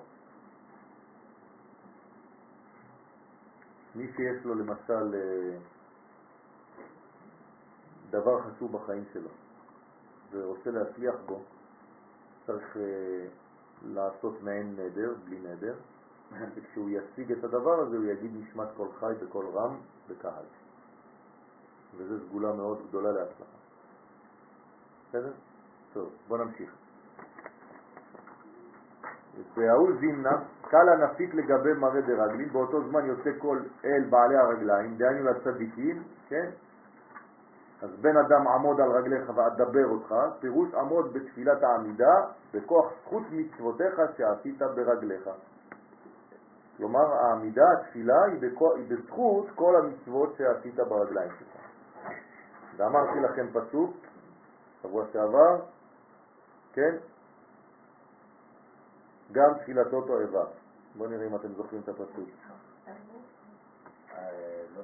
[3.96, 5.58] מי שיש לו למשל אה,
[8.10, 9.30] דבר חשוב בחיים שלו
[10.32, 11.40] ורוצה להצליח בו,
[12.46, 13.26] צריך אה,
[13.86, 15.76] לעשות מעין נדר, בלי נדר,
[16.56, 19.78] וכשהוא ישיג את הדבר הזה הוא יגיד נשמת כל חי בכל רם
[20.10, 20.46] בקהל.
[21.98, 23.58] וזו סגולה מאוד גדולה להצלחה.
[25.10, 25.32] בסדר?
[25.94, 26.83] טוב, בוא נמשיך.
[29.58, 35.24] וההוא זימנה, קלה נפיק לגבי מראה דרגלים, באותו זמן יוצא כל אל בעלי הרגליים, דהיינו
[35.24, 36.50] לצדיקים, כן?
[37.82, 42.16] אז בן אדם עמוד על רגליך ואדבר אותך, פירוש עמוד בתפילת העמידה,
[42.54, 45.30] בכוח זכות מצוותיך שעשית ברגליך.
[46.78, 51.64] כלומר, העמידה, התפילה, היא, בכוח, היא בזכות כל המצוות שעשית ברגליים שלך.
[52.78, 53.98] ואמרתי לכם פסוק,
[54.82, 55.60] שבוע שעבר,
[56.74, 56.96] כן?
[59.34, 60.46] גם תפילתו תועבה.
[60.96, 62.30] בואו נראה אם אתם זוכרים את הפסוק.
[64.76, 64.82] לא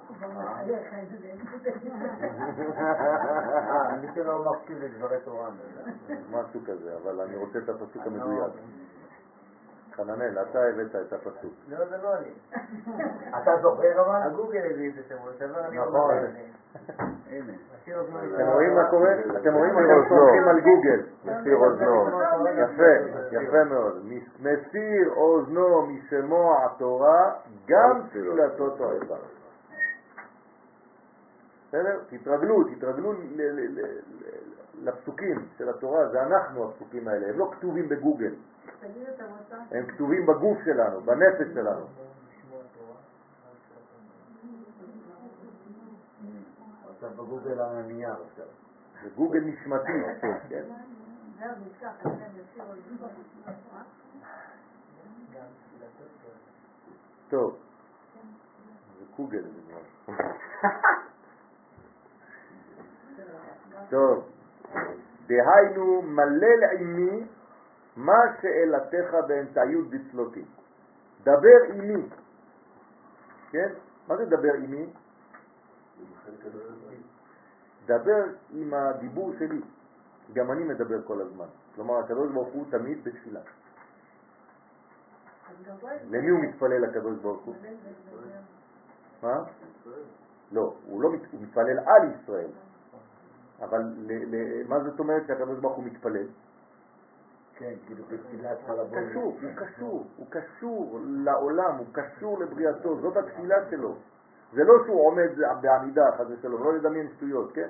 [4.02, 5.50] מי שלא מקשיב לדברי תורה.
[6.32, 8.54] משהו כזה, אבל אני רוצה את הפסוק המדויק.
[10.00, 11.54] חננאל, אתה הבאת את הפסוק.
[11.70, 12.32] לא, זה לא אני.
[13.44, 14.22] אתה זוכר אבל?
[14.32, 16.12] הגוגל הביא את אני לא נכון.
[17.30, 17.54] הנה.
[17.82, 19.14] השיר אוזנו אתם רואים מה קורה?
[19.38, 20.10] אתם רואים מה אוזנו.
[20.10, 21.02] סומכים על גוגל.
[21.26, 22.20] מסיר אוזנו.
[22.58, 22.84] יפה,
[23.32, 24.06] יפה מאוד.
[24.06, 27.34] מס- מסיר אוזנו משמוע התורה,
[27.68, 29.16] גם תפילתו תועבה.
[31.68, 32.00] בסדר?
[32.10, 37.52] תתרגלו, תתרגלו ל- ל- ל- ל- לפסוקים של התורה, זה אנחנו הפסוקים האלה, הם לא
[37.58, 38.34] כתובים בגוגל.
[39.72, 41.86] הם כתובים בגוף שלנו, בנפש שלנו.
[46.90, 48.46] עכשיו בגוגל על הנייר עכשיו.
[49.04, 49.92] זה גוגל נשמתי,
[50.50, 50.64] כן?
[57.30, 57.58] טוב.
[59.00, 59.42] זה קוגל.
[59.42, 59.82] זה נראה.
[63.90, 64.30] טוב.
[65.28, 67.26] דהיינו מלל עימי
[67.96, 70.46] מה שאלתך באמצעיות בצלותי.
[71.24, 72.04] דבר עימי.
[73.52, 73.70] כן?
[74.08, 74.94] מה זה דבר עימי?
[77.86, 78.24] דבר
[78.54, 79.62] עם הדיבור שלי.
[80.34, 81.46] גם אני מדבר כל הזמן.
[81.76, 83.40] כלומר, הקדוש ברוך הוא תמיד בתפילה.
[86.10, 87.56] למי הוא מתפלל הקדוש ברוך הוא?
[89.24, 89.44] מה?
[90.52, 92.52] לא, הוא לא מתפלל על ישראל.
[93.60, 93.82] אבל
[94.68, 96.28] מה זאת אומרת שהקדוש ברוך הוא מתפלל?
[97.60, 99.10] כן, כאילו בתפילת חלבון.
[99.10, 103.96] קשור, הוא קשור, הוא קשור לעולם, הוא קשור לבריאתו, זאת התפילה שלו.
[104.54, 105.30] זה לא שהוא עומד
[105.62, 107.70] בעמידה, חס ושלום, לא לדמיין שטויות, כן?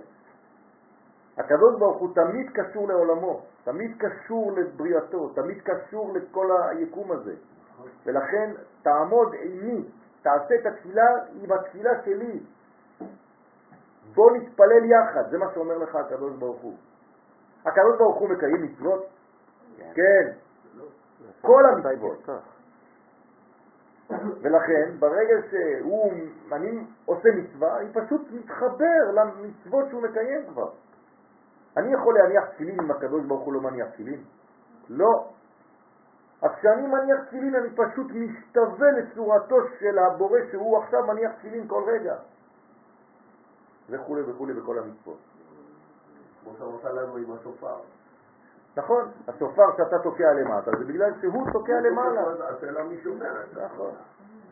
[1.38, 7.36] הקדוש ברוך הוא תמיד קשור לעולמו, תמיד קשור לבריאתו, תמיד קשור לכל היקום הזה.
[8.06, 9.84] ולכן תעמוד עימי,
[10.22, 12.40] תעשה את התפילה עם התפילה שלי.
[14.14, 16.78] בוא נתפלל יחד, זה מה שאומר לך הקדוש ברוך הוא.
[17.66, 19.19] הקדוש ברוך הוא מקיים מצוות?
[19.94, 20.32] כן.
[21.42, 22.30] כל המצוות.
[24.42, 26.14] ולכן, ברגע שהוא,
[26.52, 30.72] אני עושה מצווה, אני פשוט מתחבר למצוות שהוא מקיים כבר.
[31.78, 34.24] אני יכול להניח תפילין אם הקדוש ברוך הוא לא מניח תפילין?
[34.90, 35.30] לא.
[36.42, 41.84] אז כשאני מניח תפילין אני פשוט משתווה לצורתו של הבורא שהוא עכשיו מניח תפילין כל
[41.88, 42.16] רגע.
[43.90, 45.20] וכו' וכו' בכל המצוות.
[46.44, 47.80] כמו שאמרת לנו עם השופר.
[48.78, 52.22] נכון, השופר שאתה תוקע למטה זה בגלל שהוא תוקע למעלה.
[52.50, 53.58] השאלה מי שומרת.
[53.58, 53.92] נכון.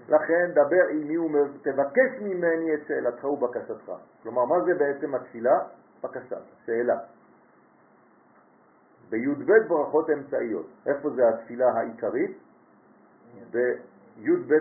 [0.09, 3.91] לכן דבר עמי ותבקש ממני את שאלתך ובקשתך.
[4.23, 5.59] כלומר, מה זה בעצם התפילה?
[6.03, 6.97] בקשה, שאלה.
[9.09, 10.65] בי"ב ברכות אמצעיות.
[10.85, 12.37] איפה זה התפילה העיקרית?
[13.51, 14.53] בי"ב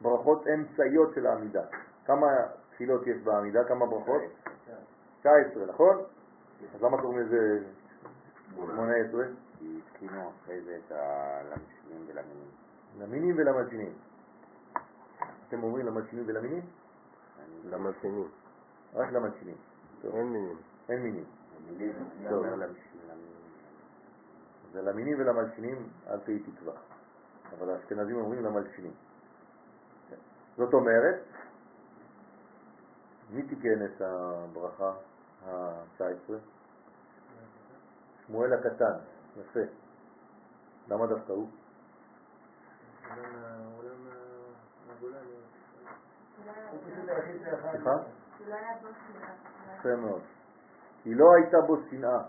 [0.00, 1.62] ברכות אמצעיות של העמידה.
[2.06, 2.26] כמה
[2.70, 3.64] תפילות יש בעמידה?
[3.64, 4.22] כמה ברכות?
[5.20, 5.96] 19, נכון?
[6.74, 7.58] אז למה קוראים לזה
[8.66, 9.24] 18?
[9.58, 12.50] כי התקינו אחרי זה את הלמשנים ולמינים.
[12.98, 13.92] למינים ולמלשינים.
[15.48, 16.62] אתם אומרים למלשינים ולמינים?
[17.64, 18.28] למלשינים.
[18.94, 19.56] רק למלשינים.
[20.04, 20.56] אין מינים.
[20.88, 21.24] אין מינים.
[24.72, 26.74] זה למינים ולמלשינים, אל תהי תקווה.
[27.58, 28.92] אבל האשכנזים אומרים למלשינים.
[30.56, 31.22] זאת אומרת,
[33.30, 34.92] מי תיקן את הברכה
[35.46, 36.32] ה-19?
[38.28, 38.92] שמואל הקטן,
[39.40, 39.60] יפה.
[40.88, 41.48] למה דווקא הוא?
[47.70, 47.90] סליחה?
[49.78, 50.20] יפה מאוד.
[51.02, 52.20] כי לא הייתה בו שנאה.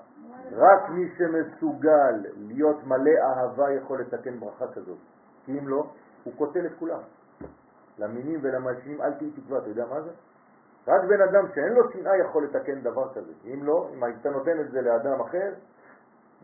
[0.51, 4.97] רק מי שמסוגל להיות מלא אהבה יכול לתקן ברכה כזאת.
[5.45, 5.91] כי אם לא,
[6.23, 6.99] הוא קוטל את כולם.
[7.97, 10.11] למינים ולמלשינים אל תהי תקווה, אתה יודע מה זה?
[10.87, 13.31] רק בן אדם שאין לו שנאה יכול לתקן דבר כזה.
[13.45, 15.53] אם לא, אם היית נותן את זה לאדם אחר,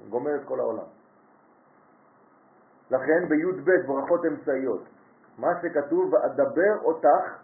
[0.10, 0.86] גומר את כל העולם.
[2.92, 4.84] לכן בי"ב ברכות אמצעיות,
[5.38, 7.38] מה שכתוב, ואדבר אותך,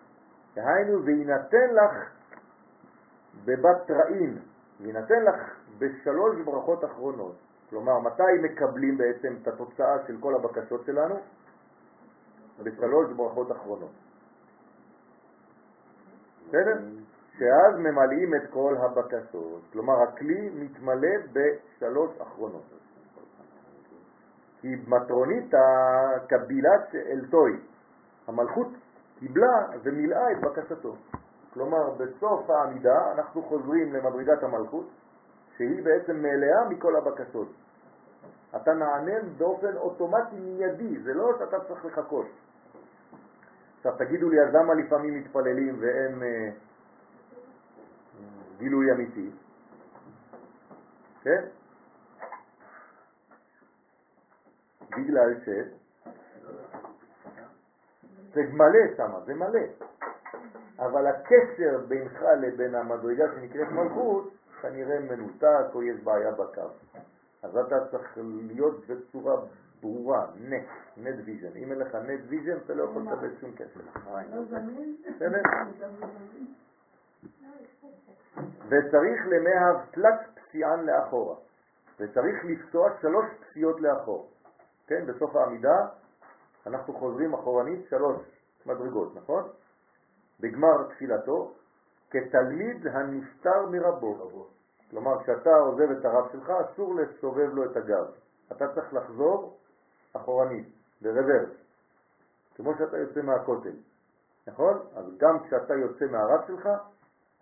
[0.56, 2.10] דהיינו, ויינתן לך
[3.46, 4.38] בבת רעים,
[4.82, 5.36] ויינתן לך
[5.80, 7.36] בשלוש ברכות אחרונות.
[7.70, 11.16] כלומר, מתי מקבלים בעצם את התוצאה של כל הבקשות שלנו?
[12.64, 13.92] בשלוש ברכות אחרונות.
[16.48, 16.78] בסדר?
[17.38, 19.62] שאז ממלאים את כל הבקשות.
[19.74, 22.64] כלומר, הכלי מתמלא בשלוש אחרונות.
[24.62, 27.60] כי מטרונית הקבילת אל תוי,
[28.28, 28.68] המלכות
[29.20, 30.96] קיבלה ומילאה את בקשתו.
[31.54, 34.90] כלומר, בסוף העמידה אנחנו חוזרים למדרגת המלכות,
[35.58, 37.48] שהיא בעצם מלאה מכל הבקשות.
[38.56, 42.26] אתה נענה באופן אוטומטי מיידי, זה לא שאתה צריך לחכות.
[43.78, 45.84] עכשיו תגידו לי, אז למה לפעמים מתפללים
[46.24, 46.50] אה,
[48.62, 49.30] גילוי אמיתי?
[51.22, 51.46] כן?
[54.98, 55.50] בגלל ש...
[58.34, 59.60] זה מלא שם, זה מלא.
[60.80, 66.62] אבל הקשר בינך לבין המדרגה שנקראת מלכות כנראה מנותק או יש בעיה בקו.
[67.44, 68.18] אז אתה צריך
[68.48, 69.42] להיות בצורה
[69.82, 70.66] ברורה, נט,
[70.98, 71.56] נט ויז'ן.
[71.56, 73.80] אם אין לך נט ויז'ן, אתה לא יכול לקבל שום קשר.
[74.06, 74.96] לא זמין?
[75.16, 75.42] בסדר?
[78.68, 81.36] וצריך למיהב תלת פסיען לאחורא.
[82.00, 84.30] וצריך לפסוע שלוש פסיעות לאחור.
[84.88, 85.88] כן, בסוף העמידה
[86.68, 88.18] אנחנו חוזרים אחורנית שלוש
[88.66, 89.44] מדרגות, נכון?
[90.40, 91.54] בגמר תפילתו,
[92.10, 94.48] כתלמיד הנפטר מרבו.
[94.90, 98.06] כלומר, כשאתה עוזב את הרב שלך, אסור לסובב לו את הגב.
[98.52, 99.58] אתה צריך לחזור
[100.14, 100.68] אחורנית,
[101.02, 101.50] ברוורס,
[102.56, 103.76] כמו שאתה יוצא מהכותל,
[104.48, 104.80] נכון?
[104.96, 106.70] אז גם כשאתה יוצא מהרב שלך,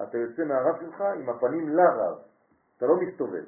[0.01, 2.17] אתה יוצא מהרב שלך עם הפנים לרב,
[2.77, 3.43] אתה לא מסתובב.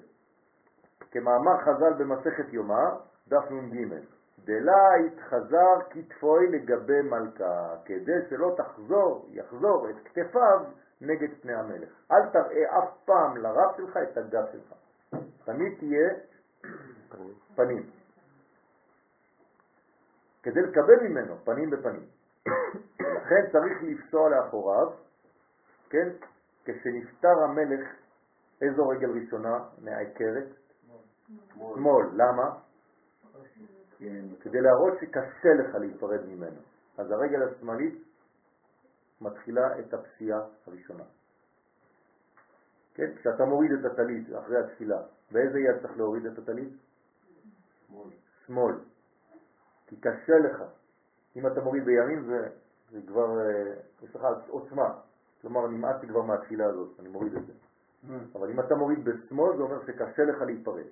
[1.11, 2.89] כמאמר חז"ל במסכת יומא,
[3.27, 3.95] דף נ"ג,
[4.45, 10.59] דלית חזר כתפוי לגבי מלכה, כדי שלא תחזור, יחזור את כתפיו
[11.01, 11.89] נגד פני המלך.
[12.11, 14.73] אל תראה אף פעם לרב שלך את הגב שלך.
[15.45, 16.09] תמיד תהיה
[17.55, 17.89] פנים.
[20.43, 22.05] כדי לקבל ממנו פנים בפנים.
[22.99, 24.87] לכן צריך לפסוע לאחוריו,
[25.89, 26.09] כן?
[26.65, 27.87] כשנפטר המלך,
[28.61, 30.47] איזו רגל ראשונה נעקרת?
[31.55, 32.05] שמאל.
[32.13, 32.57] למה?
[34.41, 36.61] כדי להראות שקשה לך להיפרד ממנו.
[36.97, 38.03] אז הרגל השמאלית
[39.21, 41.03] מתחילה את הפסיעה הראשונה.
[42.93, 43.15] כן?
[43.15, 45.01] כשאתה מוריד את הטלית אחרי התפילה,
[45.31, 46.73] באיזה יד צריך להוריד את הטלית?
[47.87, 48.09] שמאל.
[48.45, 48.75] שמאל.
[49.87, 50.63] כי קשה לך.
[51.35, 52.49] אם אתה מוריד בימין זה,
[52.91, 53.73] זה כבר, אה,
[54.03, 54.99] יש לך עוצמה.
[55.41, 57.53] כלומר, נמאסתי כבר מהתפילה הזאת, אני מוריד את זה.
[58.35, 60.85] אבל אם אתה מוריד בשמאל, זה אומר שקשה לך להיפרד.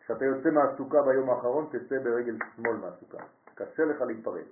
[0.00, 3.24] כשאתה יוצא מהסוכה ביום האחרון, תצא ברגל שמאל מהסוכה.
[3.54, 4.44] קשה לך להיפרד.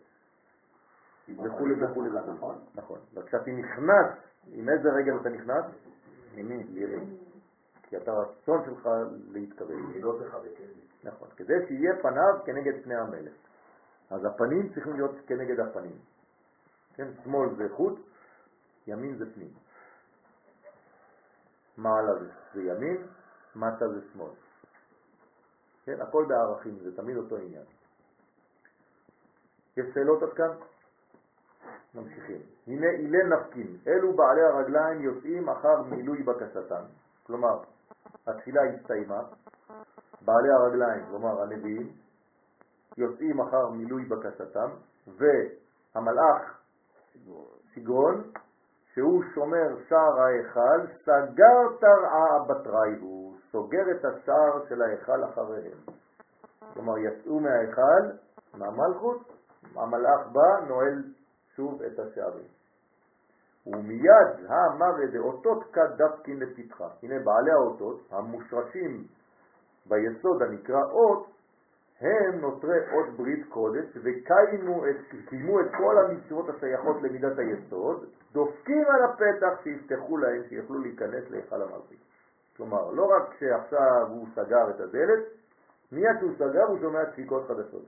[1.28, 2.59] וכולי וכולי וכולי.
[2.74, 2.98] נכון.
[3.15, 4.07] וכשאתה נכנס,
[4.52, 5.65] עם איזה רגל אתה נכנס?
[6.35, 7.16] ימין, ימין.
[7.82, 8.89] כי אתה רצון שלך
[9.32, 9.70] להתקרב.
[11.05, 11.28] נכון.
[11.36, 13.32] כדי שיהיה פניו כנגד פני המלך.
[14.11, 15.97] אז הפנים צריכים להיות כנגד הפנים.
[16.94, 17.98] כן, שמאל זה חוץ,
[18.90, 19.52] ימין זה פנים.
[21.76, 22.12] מעלה
[22.54, 23.06] זה ימין,
[23.56, 24.32] מטה זה שמאל.
[25.84, 27.64] כן, הכל בערכים, זה תמיד אותו עניין.
[29.76, 30.50] יש שאלות עד כאן?
[31.94, 32.40] ממשיכים.
[32.66, 36.84] הנה אילן נפקין, אלו בעלי הרגליים יוצאים אחר מילוי בקשתם.
[37.26, 37.62] כלומר,
[38.26, 39.22] התפילה הסתיימה,
[40.20, 41.92] בעלי הרגליים, כלומר הנביאים,
[42.96, 44.70] יוצאים אחר מילוי בקשתם,
[45.06, 46.60] והמלאך
[47.74, 48.32] סגרון,
[48.94, 55.78] שהוא שומר שער ההיכל, סגר תרעה בתראי, הוא סוגר את השער של ההיכל אחריהם.
[56.74, 58.16] כלומר, יצאו מההיכל,
[58.54, 59.32] מהמלכות,
[59.76, 61.02] המלאך בא, נועל
[61.56, 62.48] שוב את השערים.
[63.66, 66.88] ומיד האמר דאותות כדפקין לפתחה.
[67.02, 69.04] הנה בעלי האותות, המושרשים
[69.86, 71.26] ביסוד הנקרא אות,
[72.01, 74.97] הם נותרי אות ברית קודש וקיימו את,
[75.28, 81.62] קיימו את כל המצוות השייכות למידת היסוד, דופקים על הפתח שיפתחו להם, שיוכלו להיכנס להיכל
[81.62, 81.85] המלכות.
[82.56, 85.24] כלומר, לא רק שעכשיו הוא סגר את הדלת,
[85.93, 87.85] מיד שהוא סגר הוא שומע דפיקות חדשות.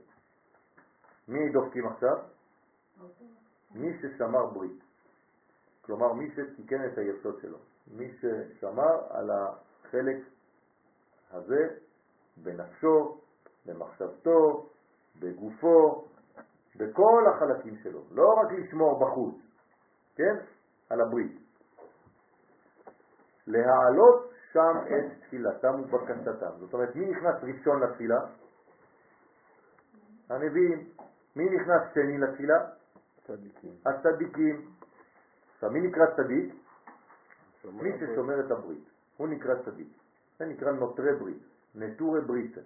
[1.27, 2.17] מי דופקים עכשיו?
[3.75, 4.83] מי ששמר ברית.
[5.81, 7.57] כלומר, מי שתיקן את היסוד שלו.
[7.97, 10.17] מי ששמר על החלק
[11.31, 11.67] הזה
[12.37, 13.17] בנפשו,
[13.65, 14.69] במחשבתו,
[15.19, 16.05] בגופו,
[16.75, 18.01] בכל החלקים שלו.
[18.11, 19.35] לא רק לשמור בחוץ,
[20.15, 20.35] כן?
[20.89, 21.39] על הברית.
[23.47, 26.51] להעלות שם את תפילתם ובקשתם.
[26.59, 28.19] זאת אומרת, מי נכנס ראשון לתפילה?
[30.29, 30.89] הנביאים.
[31.35, 32.57] מי נכנס שני לתפילה?
[33.27, 33.73] צדיקים.
[33.85, 34.71] הצדיקים.
[35.53, 36.53] עכשיו, מי נקרא צדיק?
[37.71, 38.89] מי ששומר את הברית.
[39.17, 39.87] הוא נקרא צדיק.
[40.39, 41.43] זה נקרא נוטרי ברית,
[41.75, 42.57] נטורי ברית.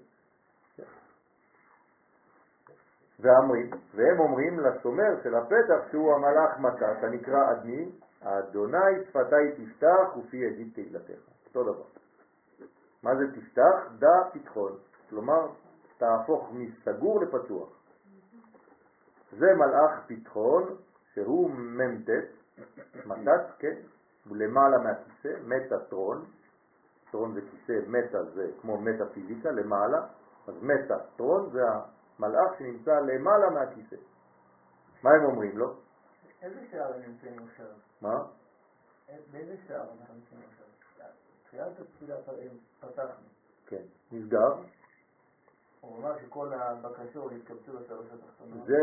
[3.19, 7.89] ואמרים, והם אומרים לשומר של הפתח שהוא המלאך מתת, הנקרא אדני,
[8.21, 11.21] אדוני שפתי תפתח ופי יגיד תהילתך.
[11.47, 11.85] אותו דבר.
[13.03, 13.91] מה זה תפתח?
[13.99, 14.71] דע פתחון.
[15.09, 15.47] כלומר,
[15.97, 17.69] תהפוך מסגור לפתוח.
[19.31, 20.75] זה מלאך פתחון,
[21.13, 22.09] שהוא מ"ט,
[23.05, 23.75] מתת, כן,
[24.31, 26.25] למעלה מהכיסא, מטה-טרון,
[27.11, 30.01] טרון זה כיסא, מטה זה כמו מטה-פיזיקה, למעלה,
[30.47, 31.61] אז מטה-טרון זה
[32.19, 33.95] המלאך שנמצא למעלה מהכיסא.
[35.03, 35.73] מה הם אומרים לו?
[36.41, 37.65] איזה שער הם נמצאים עכשיו?
[38.01, 38.15] מה?
[39.31, 41.07] באיזה שער אנחנו נמצאים עכשיו?
[41.43, 42.15] תחילת התפילה
[42.79, 43.27] פתחנו.
[43.65, 43.81] כן,
[44.11, 44.63] נסגר,
[45.81, 48.67] הוא אמר שכל הבקשות יתקבצו לשלוש התחתונות.
[48.67, 48.77] זה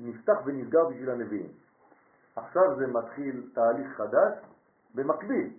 [0.00, 1.52] נפתח ונסגר בשביל הנביאים.
[2.36, 4.44] עכשיו זה מתחיל תהליך חדש
[4.94, 5.56] במקביל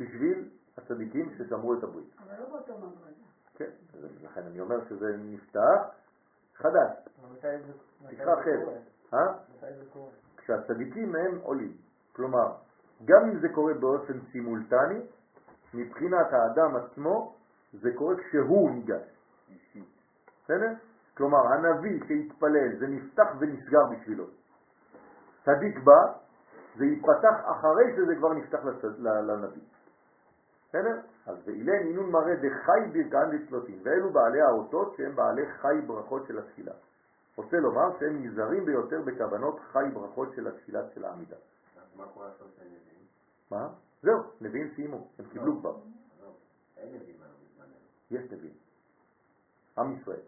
[0.00, 2.14] בשביל הצדיקים ששמרו את הברית.
[2.18, 3.10] אבל לא באותו מדרגה.
[3.54, 3.70] כן,
[4.22, 5.99] לכן אני אומר שזה נפתח
[6.62, 6.90] חדש.
[8.08, 9.16] תקרא חטא.
[9.16, 9.32] אה?
[10.36, 11.72] כשהצדיקים הם עולים.
[12.12, 12.52] כלומר,
[13.04, 15.00] גם אם זה קורה באופן סימולטני,
[15.74, 17.34] מבחינת האדם עצמו,
[17.72, 19.02] זה קורה כשהוא ניגש.
[20.44, 20.72] בסדר?
[21.16, 24.24] כלומר, הנביא שהתפלל, זה נפתח ונסגר בשבילו.
[25.44, 26.12] צדיק בא,
[26.76, 28.58] זה ייפתח אחרי שזה כבר נפתח
[28.98, 29.62] לנביא.
[30.68, 31.00] בסדר?
[31.30, 36.38] אז ואילן עינון מראה דחי ברכן דצלוטין, ואלו בעלי האותות שהם בעלי חי ברכות של
[36.38, 36.72] התפילה.
[37.36, 41.36] רוצה לומר שהם נזהרים ביותר בכוונות חי ברכות של התפילה של העמידה.
[41.36, 43.06] אז מה קורה עכשיו שהם נביאים?
[43.50, 43.68] מה?
[44.02, 45.76] זהו, נביאים סיימו, הם קיבלו כבר.
[46.76, 47.20] אין נביאים.
[48.10, 48.54] יש נביאים.
[49.78, 50.20] עם ישראל.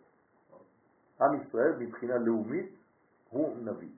[1.20, 2.70] עם ישראל מבחינה לאומית
[3.31, 3.89] הוא נביא,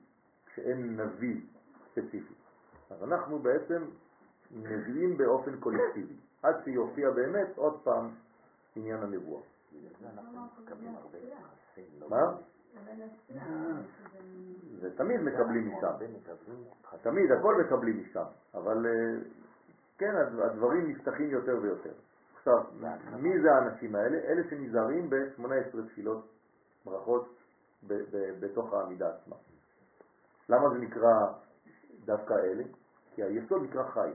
[0.45, 1.41] כשאין נביא
[1.91, 2.33] ספציפי.
[2.89, 3.83] אז אנחנו בעצם
[4.51, 6.15] נביאים באופן קולקטיבי,
[6.45, 8.09] עד שיופיע באמת עוד פעם
[8.75, 9.41] עניין הנבואה.
[11.99, 12.37] לא מה?
[14.81, 15.87] זה תמיד מקבלים משם.
[17.01, 18.23] תמיד, הכל מקבלים משם,
[18.53, 19.21] אבל אה,
[19.97, 21.93] כן, הד- הדברים נפתחים יותר ויותר.
[22.35, 22.53] עכשיו,
[23.19, 24.17] מי זה האנשים האלה?
[24.17, 25.47] אלה שנזהרים ב-18
[25.89, 26.27] תפילות
[26.85, 27.35] ברכות
[28.39, 29.35] בתוך העמידה עצמה.
[30.49, 31.11] למה זה נקרא
[32.05, 32.63] דווקא אלה?
[33.15, 34.11] כי היסוד נקרא חי.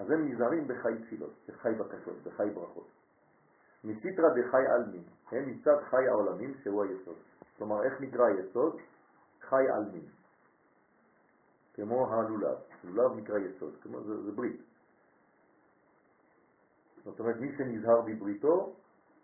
[0.00, 2.88] אז הם נזהרים בחי תפילות, בחי בקשות, בחי ברכות.
[3.84, 5.02] מסיטרא דחי עלמין,
[5.32, 7.16] הם מצד חי העולמים שהוא היסוד.
[7.58, 8.76] כלומר, איך נקרא היסוד?
[9.40, 10.06] חי עלמין.
[11.74, 12.58] כמו הלולב.
[12.84, 14.60] לולב נקרא יסוד, כמו זה, זה ברית.
[17.04, 18.74] זאת אומרת, מי שנזהר בבריתו,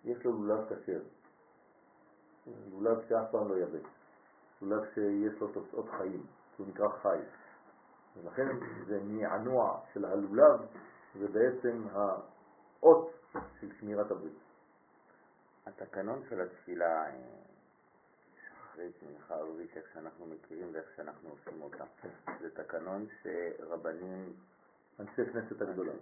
[0.04, 1.00] יש לו לולב כשר.
[2.70, 3.86] לולב שאף פעם לא יבש.
[4.62, 6.22] לולב שיש לו תוצאות חיים,
[6.56, 7.18] שהוא נקרא חי.
[8.22, 8.48] ולכן
[8.86, 10.60] זה מענוע של הלולב,
[11.18, 13.12] זה בעצם האות
[13.60, 14.32] של שמירת הברית.
[15.66, 17.04] התקנון של התפילה,
[18.46, 21.84] שחרית, מנחה, ערבית, איך שאנחנו מכירים ואיך שאנחנו עושים אותה,
[22.40, 24.32] זה תקנון שרבנים,
[25.00, 25.92] אנשי כנסת הגדולה.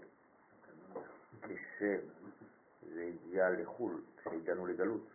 [1.42, 5.06] כשזה הגיע לחו"ל, כשהגענו לגלות,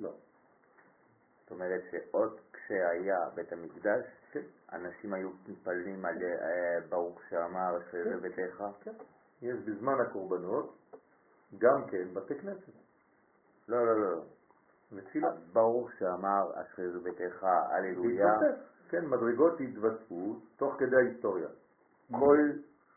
[0.00, 0.10] לא.
[1.40, 4.40] זאת אומרת שעוד כשהיה בית המקדש, כן.
[4.72, 8.20] אנשים היו מתפללים על אה, ברוך שאמר כן.
[8.20, 8.92] ביתך, כן.
[9.42, 10.76] יש בזמן הקורבנות
[11.58, 12.72] גם כן בתי כנסת
[13.68, 14.22] לא, לא, לא,
[14.92, 15.28] ותפילה.
[15.52, 18.34] ברוך שאמר אשר ביתך, הללויה.
[18.88, 21.48] כן, מדרגות התווספו תוך כדי ההיסטוריה.
[22.12, 22.50] כל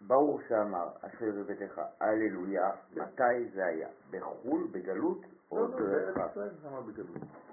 [0.08, 3.88] ברוך שאמר אשר בביתך, הללויה, מתי זה היה?
[4.12, 5.22] בחו"ל, בגלות,
[5.52, 7.51] לא, לא, בארץ ישראל, למה בגלות?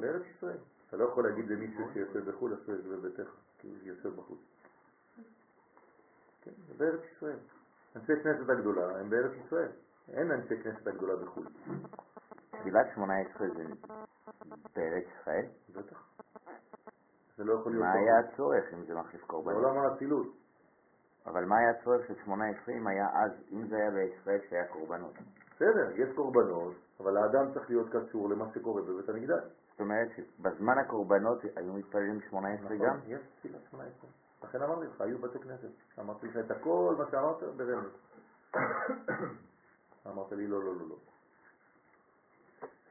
[0.00, 0.58] בארץ ישראל.
[0.88, 4.38] אתה לא יכול להגיד למישהו שיושב בחו"ל, עשה את זה בביתך, כי הוא יושב בחוץ.
[6.42, 7.38] כן, זה בארץ ישראל.
[7.96, 9.70] אנשי כנסת הגדולה הם בארץ ישראל.
[10.08, 11.46] אין אנשי כנסת הגדולה בחו"ל.
[12.50, 13.64] תפילת שמונה עשרה זה
[14.76, 15.46] בארץ ישראל?
[15.74, 16.08] בטח.
[17.36, 19.62] זה לא יכול להיות מה היה הצורך אם זה מחליף קורבנות?
[19.62, 20.26] בעולם האצילות.
[21.26, 24.66] אבל מה היה הצורך של שמונה עשרה אם היה אז, אם זה היה בישראל שהיה
[24.66, 25.14] קורבנות?
[25.56, 29.44] בסדר, יש קורבנות, אבל האדם צריך להיות קשור למה שקורה בבית המקדש.
[29.78, 32.98] זאת אומרת שבזמן הקורבנות היו מתפללים שמונה עשרה נכון, גם?
[33.06, 34.10] יש תפילת 18.
[34.42, 35.68] לכן אמרתי לך, היו בתי כנסת.
[35.98, 37.90] אמרתי לך את הכל מה שאמרת ברמז.
[40.06, 40.96] אמרת לי לא, לא, לא, לא.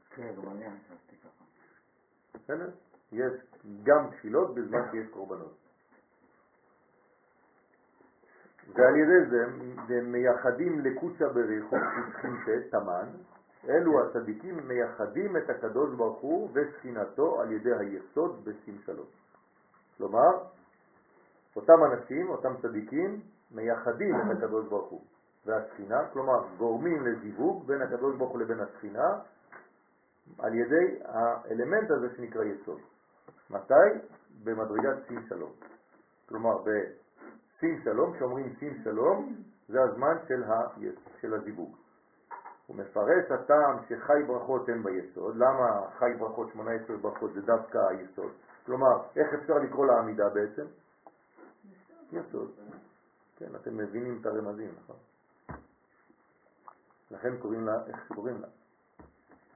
[0.09, 1.43] כן, גם אני חשבתי ככה.
[2.35, 2.69] בסדר?
[3.11, 3.34] יש
[3.84, 5.57] גם תפילות בזמן שיש קורבנות.
[8.73, 9.45] ועל ידי זה
[9.95, 13.09] הם מייחדים לקוצה בריחו ושכינתה תמן,
[13.69, 18.47] אלו הצדיקים מייחדים את הקדוש ברוך הוא ושכינתו על ידי היסוד
[18.85, 19.05] שלום.
[19.97, 20.31] כלומר,
[21.55, 23.21] אותם אנשים, אותם צדיקים,
[23.51, 25.01] מייחדים את הקדוש ברוך הוא
[25.45, 29.19] והשכינה, כלומר גורמים לזיווג בין הקדוש ברוך הוא לבין השכינה
[30.39, 32.79] על ידי האלמנט הזה שנקרא יסוד.
[33.49, 33.73] מתי?
[34.43, 35.51] במדרגת שים שלום.
[36.29, 39.35] כלומר, בשים שלום, כשאומרים שים שלום,
[39.67, 40.61] זה הזמן של, ה...
[41.21, 41.75] של הזיווג.
[42.68, 45.35] הוא מפרש הטעם שחי ברכות הם ביסוד.
[45.35, 48.31] למה חי ברכות, 18 ברכות, זה דווקא היסוד?
[48.65, 50.65] כלומר, איך אפשר לקרוא לעמידה בעצם?
[52.11, 52.52] יסוד.
[53.38, 54.95] כן, אתם מבינים את הרמזים, נכון?
[57.11, 58.48] לכן קוראים לה, איך קוראים לה?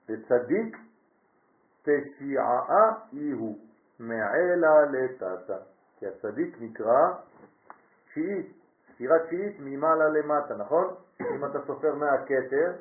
[0.09, 0.77] וצדיק
[1.81, 3.57] תשיעה היא הוא,
[3.99, 5.57] מעלה לטאטה.
[5.99, 7.13] כי הצדיק נקרא
[8.05, 8.53] תשיעית,
[8.93, 10.95] ספירה תשיעית ממעלה למטה, נכון?
[11.21, 12.71] אם אתה סופר מהכתר,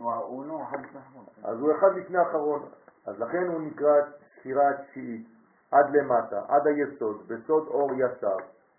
[0.00, 0.64] לא.
[1.44, 2.68] אז הוא אחד לפני האחרון,
[3.06, 3.92] אז לכן הוא נקרא
[4.38, 5.26] ספירה התשיעית,
[5.70, 8.36] עד למטה, עד היסוד, בסוד אור ישר.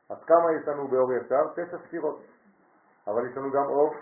[0.09, 1.47] אז כמה יש לנו באור ישר?
[1.55, 2.21] תשע ספירות.
[3.07, 3.93] אבל יש לנו גם אור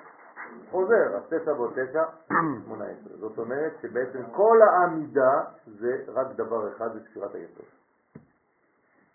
[0.72, 2.04] חוזר, אז תשע ועוד תשע,
[2.66, 3.18] שמונה עשרה.
[3.18, 7.66] זאת אומרת שבעצם כל העמידה זה רק דבר אחד, זה ספירת היסוד.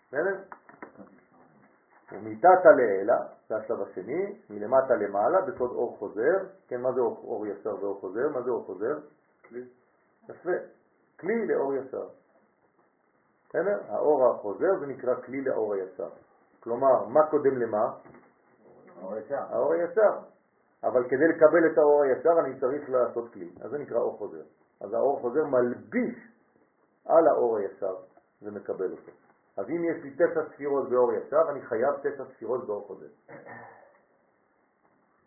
[0.07, 0.35] בסדר?
[2.13, 3.17] ומתתא לעילה,
[3.49, 6.37] זה השלב השני, מלמטה למעלה, בסוד אור חוזר.
[6.67, 8.29] כן, מה זה אור, אור ישר ואור חוזר?
[8.29, 8.97] מה זה אור חוזר?
[9.49, 9.63] כלי.
[10.29, 10.51] יפה.
[11.19, 12.07] כלי לאור ישר.
[13.49, 13.79] בסדר?
[13.89, 16.09] האור החוזר זה נקרא כלי לאור הישר.
[16.59, 17.93] כלומר, מה קודם למה?
[19.01, 19.43] האור ישר.
[19.49, 20.17] האור הישר.
[20.83, 23.49] אבל כדי לקבל את האור הישר אני צריך לעשות כלי.
[23.61, 24.43] אז זה נקרא אור חוזר.
[24.81, 26.15] אז האור חוזר מלביש
[27.05, 27.95] על האור הישר
[28.41, 29.11] ומקבל אותו.
[29.57, 33.07] אז אם יש לי תשע ספירות באור ישר, אני חייב תשע ספירות באור חוזר.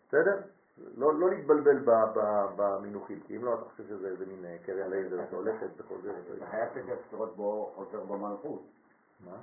[0.07, 0.41] בסדר?
[0.97, 4.89] לא, לא להתבלבל ב- ב- במינוחים, כי אם לא, אתה חושב שזה איזה מין קרן
[4.89, 6.23] לייזר שהולכת וחוזרת.
[6.49, 8.61] חייב תשע ספירות בו חוזר במלכות.
[9.25, 9.37] מה?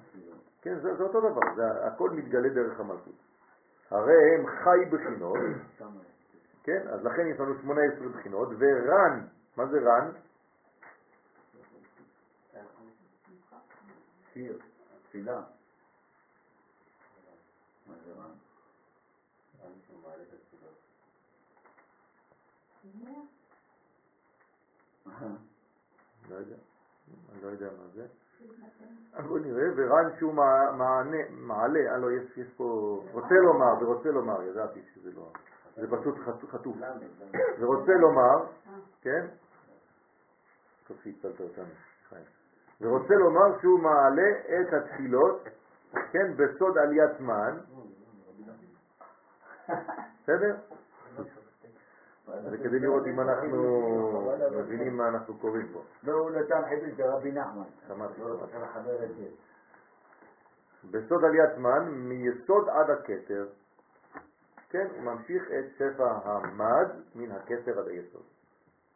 [0.63, 3.15] כן, זה, זה אותו דבר, זה, הכל מתגלה דרך המלכות.
[3.91, 5.39] הרי הם חי בחינות,
[6.63, 6.89] כן?
[6.89, 10.11] אז לכן יש לנו 18 בחינות, ורן, מה זה רן?
[14.33, 14.59] שיר,
[15.15, 15.41] תפילה.
[17.87, 18.27] מה זה רע?
[26.31, 26.57] לא יודע,
[27.33, 28.07] אני לא יודע מה זה.
[29.13, 30.35] אז בוא נראה, ורן שהוא
[31.31, 32.65] מעלה, אה לא, יש, יש פה,
[33.13, 35.33] רוצה לומר, ורוצה לומר, ידעתי שזה לא,
[35.77, 36.77] זה פשוט חט- חטוף.
[37.59, 38.47] ורוצה לומר,
[39.01, 39.27] כן?
[40.89, 41.75] טוב שהצלת אותנו,
[42.09, 42.25] חיים.
[42.81, 44.31] ורוצה לומר שהוא מעלה
[44.61, 45.49] את התפילות,
[46.13, 47.59] כן, בסוד עליית מן,
[50.23, 50.57] בסדר?
[52.51, 53.59] זה כדי לראות אם אנחנו
[54.59, 55.83] מבינים מה אנחנו קוראים פה.
[56.05, 57.65] והוא נתן חידוש לרבי נחמן.
[57.89, 58.21] שמעתי.
[58.21, 58.47] לא.
[60.91, 63.47] בסוד עליית מן, מיסוד עד הכתר,
[64.69, 68.23] כן, הוא ממשיך את שפע המד מן הכתר עד היסוד.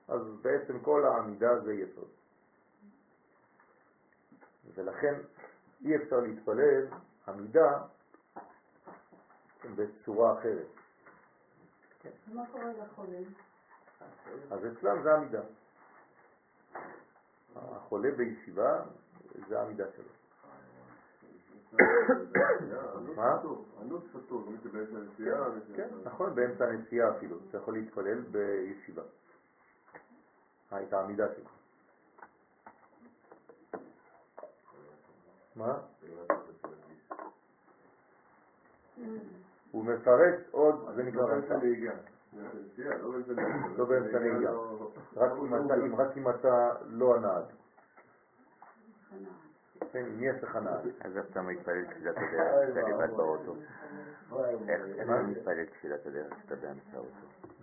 [0.09, 2.09] אז בעצם כל העמידה זה יסוד.
[4.75, 5.15] ולכן
[5.85, 6.87] אי אפשר להתפלל
[7.29, 7.83] עמידה
[9.77, 10.67] בצורה אחרת.
[12.27, 13.35] מה קורה לחולים?
[14.51, 15.41] אז אצלם זה עמידה.
[17.57, 18.83] החולה בישיבה
[19.49, 20.09] זה העמידה שלו.
[23.17, 23.41] מה?
[23.81, 24.03] ענות
[24.73, 25.51] באמצע הנסיעה?
[25.51, 29.03] זה- כן, נכון, באמצע הנסיעה אפילו, אתה יכול להתפלל בישיבה.
[30.73, 31.51] אה, את העמידה שלך.
[35.59, 35.79] מה?
[39.71, 41.57] הוא מפרש עוד, זה נקרא לא באמצע.
[41.57, 41.93] נהיגה.
[42.77, 43.69] לא באמצע נהיגה.
[43.77, 44.51] לא באמצע נהיגה.
[44.51, 44.91] לא-
[45.97, 47.45] רק אם אתה- לא הנהג.
[49.93, 50.89] כן, אם יש לך נהג.
[51.01, 52.21] אז אתה מתפלל כשאתה
[52.75, 53.55] לבד באוטו?
[54.69, 54.83] איך?
[55.03, 57.11] אתה מתפלל תפילת הדרך כשאתה באמצע האוטו?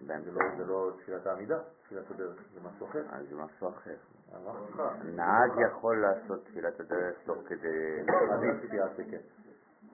[0.06, 3.04] זה לא- זה לא תפילת העמידה, תפילת הדרך, זה משהו אחר.
[3.10, 3.96] אז זה משהו אחר.
[4.34, 4.82] לך.
[5.04, 8.06] נהג יכול לעשות תפילת הדרך תוך כדי...
[8.32, 9.22] עדיף שיעשה כן.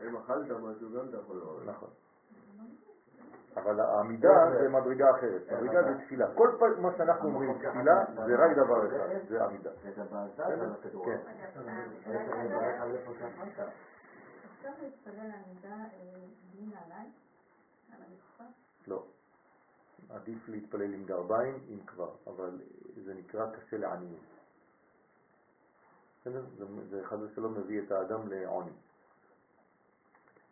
[0.08, 1.66] אם אכלת משהו גם אתה יכול לראות.
[1.66, 1.90] נכון.
[3.56, 6.28] אבל העמידה זה מדרגה אחרת, מדרגה זה תפילה.
[6.36, 9.70] כל פעם מה שאנחנו אומרים תפילה זה רק דבר אחד, זה עמידה.
[11.06, 11.18] כן.
[11.58, 11.86] אה,
[16.52, 17.12] בלי נעליים?
[17.94, 18.44] על המכחה?
[18.88, 19.04] לא.
[20.14, 22.62] עדיף להתפלל עם גרביים, אם כבר, אבל
[23.06, 24.20] זה נקרא קשה לעניות.
[26.22, 26.46] בסדר?
[26.58, 28.72] זה, זה חד ושלום מביא את האדם לעוני.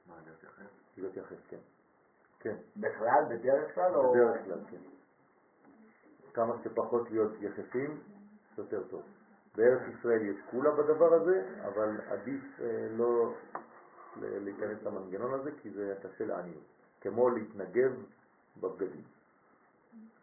[0.08, 0.64] מה, אני אתייחס?
[0.98, 1.60] להיות יחס, כן.
[2.40, 4.14] כן, בכלל, בדרך כלל, או...
[4.14, 4.82] בדרך כלל, כן.
[6.34, 8.02] כמה שפחות להיות יחסים,
[8.58, 9.02] יותר טוב.
[9.56, 13.34] בארץ ישראל יש כולה בדבר הזה, אבל עדיף אה, לא
[14.18, 16.64] להיכנס למנגנון הזה, כי זה קשה לעניות.
[17.02, 17.92] כמו להתנגב
[18.58, 19.19] בבגדים.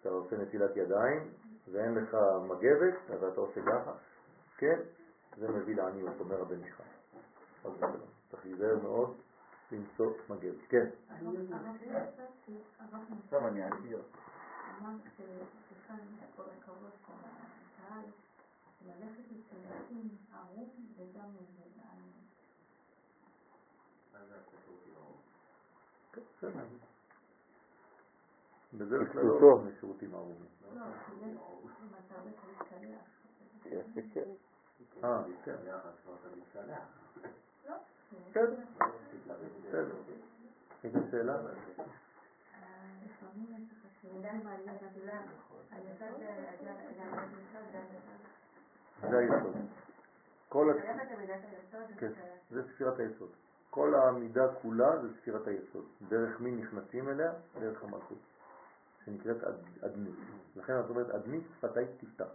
[0.00, 1.30] אתה עושה נטילת ידיים,
[1.72, 2.16] ואין לך
[2.48, 3.92] מגבת, אז אתה עושה ככה,
[4.56, 4.80] כן?
[5.36, 6.74] זה מביא לעניות, אומר הבן איש
[7.60, 8.00] ושלום.
[8.30, 9.16] צריך להיזהר מאוד
[9.72, 10.68] למצוא מגבת.
[10.68, 10.86] כן.
[13.24, 14.02] עכשיו אני אסביר.
[14.80, 15.96] אמר שכאן
[16.36, 18.04] כל הכבוד של הקהל,
[18.86, 21.30] ללכת לצלחים ערום וגם
[21.76, 22.26] לעניים.
[24.12, 24.40] בסדר.
[26.36, 26.52] בדרך כלל פשוטו.
[26.52, 26.78] לא לשירותים ערומים.
[26.78, 26.86] לא, כי יש, אם אתה
[28.46, 28.62] הולך
[32.46, 33.00] להתקלח,
[33.66, 34.30] יפה, כן.
[35.04, 35.56] אה, כן.
[37.68, 37.74] לא,
[39.68, 39.96] בסדר.
[41.10, 41.38] שאלה?
[43.04, 43.22] יש
[49.10, 49.56] זה היסוד.
[50.48, 50.72] כל
[51.98, 52.12] כן,
[52.50, 53.30] זה ספירת היסוד.
[53.70, 55.84] כל העמידה כולה זה ספירת היסוד.
[56.08, 57.32] דרך מי נכנסים אליה?
[57.60, 58.18] דרך המלכות,
[59.06, 60.14] שנקראת אד- אדנית.
[60.56, 62.28] לכן את אומרת אדנית שפתיי תפתח.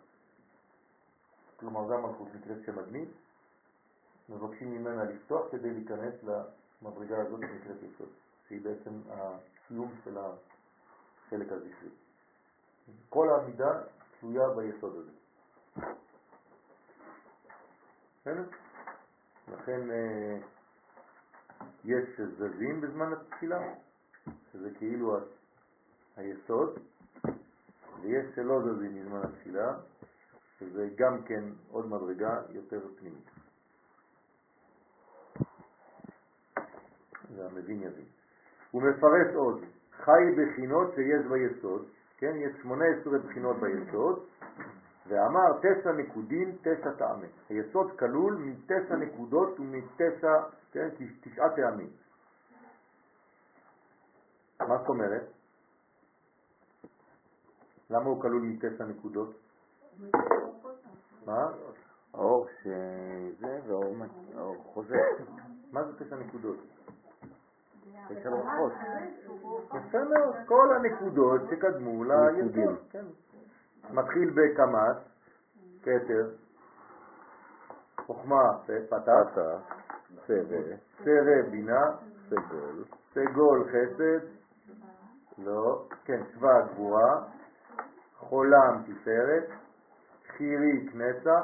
[1.57, 3.09] כלומר זה המלכות נקראת שם אדנית,
[4.29, 8.09] מבקשים ממנה לפתוח כדי להיכנס למדרגה הזאת שנקראת יסוד,
[8.47, 11.89] שהיא בעצם הקיום של החלק הזכרי.
[13.09, 13.81] כל העמידה
[14.19, 15.11] תלויה ביסוד הזה.
[18.21, 18.43] בסדר?
[19.53, 20.37] לכן אה,
[21.85, 23.73] יש זזים בזמן התפילה,
[24.51, 25.17] שזה כאילו
[26.17, 26.79] היסוד,
[28.01, 29.73] ויש שלא זזים בזמן התפילה,
[30.59, 33.29] שזה גם כן עוד מדרגה יותר פנימית.
[37.35, 38.05] והמבין יבין.
[38.71, 41.85] הוא מפרש עוד, חי בחינות שיש ביסוד,
[42.17, 44.25] כן, יש 18 בחינות ביסוד,
[45.07, 47.29] ואמר תשע נקודין, תשע טעמים.
[47.49, 50.89] היסוד כלול מתשע נקודות ומתשע, כן,
[51.21, 51.89] תשעה טעמים.
[54.59, 55.40] מה זאת אומרת?
[57.91, 59.33] למה הוא כלול מתשע נקודות?
[61.25, 61.51] מה?
[62.13, 64.95] אור שזה ואור מ- אור חוזר.
[65.71, 66.57] מה זה תשע נקודות?
[68.07, 68.71] תשע רוחות.
[69.67, 72.03] יפה מאוד, כל הנקודות שקדמו.
[72.03, 73.05] ליסוד, כן.
[73.93, 74.97] מתחיל בקמץ,
[75.81, 76.29] כתר,
[78.05, 78.57] חוכמה,
[78.89, 79.37] פתח,
[80.27, 80.57] צבע,
[81.03, 81.81] סרא, בינה,
[82.29, 84.25] סגול, סגול, חסד,
[85.37, 87.23] לא, כן, שבא, גבורה,
[88.29, 89.49] חולם, תפארת,
[90.27, 91.43] חיריק, נצח,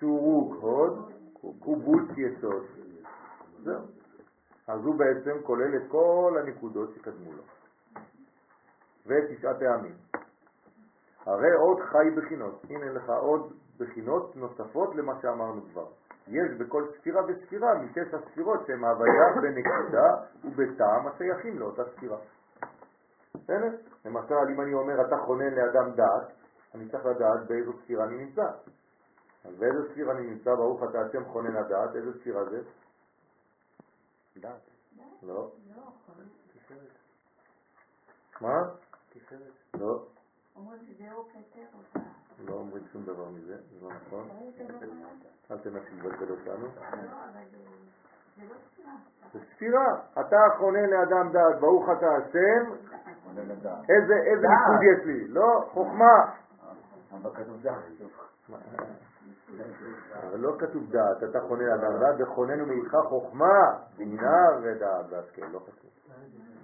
[0.00, 1.12] שורוק, הוד,
[1.60, 2.64] קובוץ, יסוד.
[3.62, 3.80] זהו.
[4.68, 7.42] אז הוא בעצם כולל את כל הנקודות שקדמו לו.
[9.06, 9.94] ותשעה טעמים.
[11.26, 12.64] הרי עוד חי בחינות.
[12.70, 15.86] הנה לך עוד בחינות נוספות למה שאמרנו כבר.
[16.28, 20.14] יש בכל ספירה וספירה מתשע ספירות שהן הוויה בנקודה
[20.44, 22.18] ובטעם השייכים לאותה ספירה.
[23.34, 23.76] בסדר?
[24.04, 26.32] למשל, אם אני אומר אתה חונן לאדם דעת,
[26.74, 28.46] אני צריך לדעת באיזו ספירה אני נמצא.
[29.44, 32.60] אז באיזו ספירה אני נמצא, ברוך אתה השם חונן הדעת, איזו ספירה זה?
[34.36, 34.60] דעת.
[35.22, 35.50] לא.
[38.40, 38.58] מה?
[39.80, 40.06] לא.
[40.56, 40.80] אומרים
[41.32, 42.08] כתר אותה.
[42.44, 44.30] לא אומרים שום דבר מזה, זה לא נכון.
[45.50, 46.68] אל תנסי לבלבל אותנו.
[49.32, 50.00] זה ספירה.
[50.20, 52.72] אתה חונן לאדם דעת, ברוך אתה השם.
[53.88, 54.14] איזה.
[54.48, 55.28] ניקוד יש לי?
[55.28, 56.32] לא, חוכמה.
[57.12, 57.82] אבל כתוב דעת.
[60.22, 65.58] אבל לא כתוב דעת, אתה חונן לאדם דעת, וחוננו מאיתך חוכמה, בינה ודעת והשכל, לא
[65.58, 65.90] חשוב.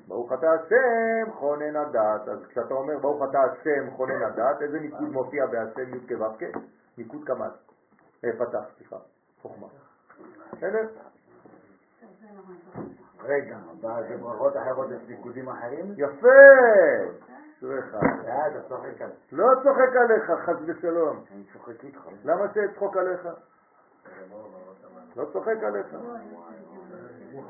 [0.09, 5.09] ברוך אתה השם חונן הדעת, אז כשאתה אומר ברוך אתה השם חונן הדעת, איזה ניקוד
[5.09, 6.43] מופיע בהשם י' כו' כ'?
[6.99, 7.53] ניקוד קמ"ט,
[8.25, 8.97] אה, פתח, סליחה,
[9.43, 9.67] חוכמה.
[10.53, 10.87] בסדר?
[13.25, 15.95] רגע, בברכות אחרות יש ניקודים אחרים?
[15.97, 16.29] יפה!
[17.65, 17.95] אשריך.
[18.27, 19.05] אה, אתה צוחק.
[19.33, 21.25] לא צוחק עליך, חס ושלום.
[21.33, 22.01] אני צוחק איתך.
[22.25, 23.29] למה שאצחוק עליך?
[25.17, 25.87] לא צוחק עליך.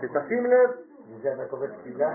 [0.00, 0.70] שתשים לב,
[1.10, 2.14] מזה אתה קובע תפילה?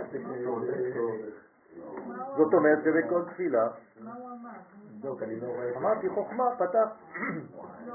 [2.37, 3.67] זאת אומרת שבכל תפילה,
[3.99, 4.49] מה הוא אמר?
[4.97, 5.47] בדיוק, אני לא.
[5.77, 6.89] אמרתי חוכמה, פתח.
[7.85, 7.93] לא?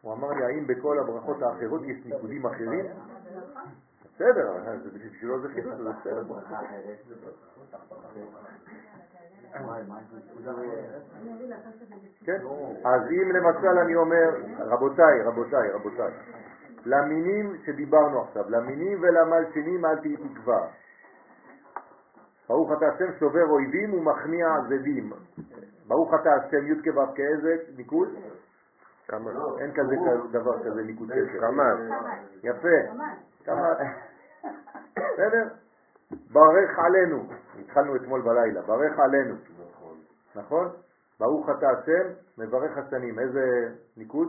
[0.00, 2.86] הוא אמר לי, האם בכל הברכות האחרות יש ניקודים אחרים?
[4.14, 4.52] בסדר,
[4.94, 6.22] בשבילו זה חידוש, זה בסדר.
[12.24, 12.40] כן?
[12.84, 16.12] אז אם למשל אני אומר, רבותיי, רבותיי, רבותיי,
[16.84, 20.68] למינים שדיברנו עכשיו, למינים ולמלשינים אל תהי תקווה.
[22.48, 25.12] ברוך אתה השם שובר אויבים ומכניע זדים.
[25.86, 28.08] ברוך אתה השם י' כו' כאיזה ניקוד?
[29.08, 29.30] כמה?
[29.58, 29.96] אין כזה
[30.30, 31.40] דבר כזה ניקוד קשר.
[31.40, 31.62] כמה?
[32.42, 33.02] יפה.
[33.44, 33.74] כמה?
[34.96, 35.48] בסדר?
[36.32, 37.26] ברך עלינו.
[37.60, 38.62] התחלנו אתמול בלילה.
[38.62, 39.34] ברך עלינו.
[40.34, 40.68] נכון?
[41.20, 42.08] ברוך אתה השם,
[42.38, 43.18] מברך השנים.
[43.18, 44.28] איזה ניקוד?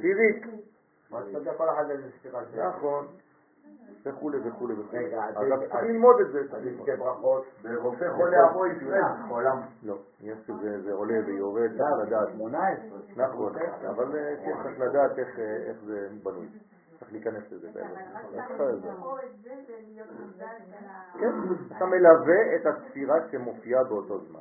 [0.00, 0.46] חיריק.
[2.52, 2.64] זה?
[2.64, 3.06] נכון.
[4.06, 5.04] וכולי וכולי וכולי.
[5.06, 6.40] רגע, אז זה- צריך ללמוד את זה.
[6.82, 7.44] שתי ברכות.
[7.62, 9.02] ברופא חולה עמו ישראל.
[9.28, 9.60] חולם.
[9.82, 12.28] לא, יש שזה זה עולה ויורד, צריך לדעת.
[12.32, 13.26] 18.
[13.26, 13.52] נכון,
[13.88, 16.48] אבל אה, כן, צריך לדעת איך אה, איך זה בנוי.
[16.98, 18.06] צריך להיכנס לזה אבל באמת.
[18.14, 18.84] רק צריך צריך.
[18.84, 21.18] לבחור את זה ולהיות מודע של ה...
[21.20, 21.32] כן,
[21.76, 24.40] אתה מלווה את הספירה שמופיעה באותו זמן.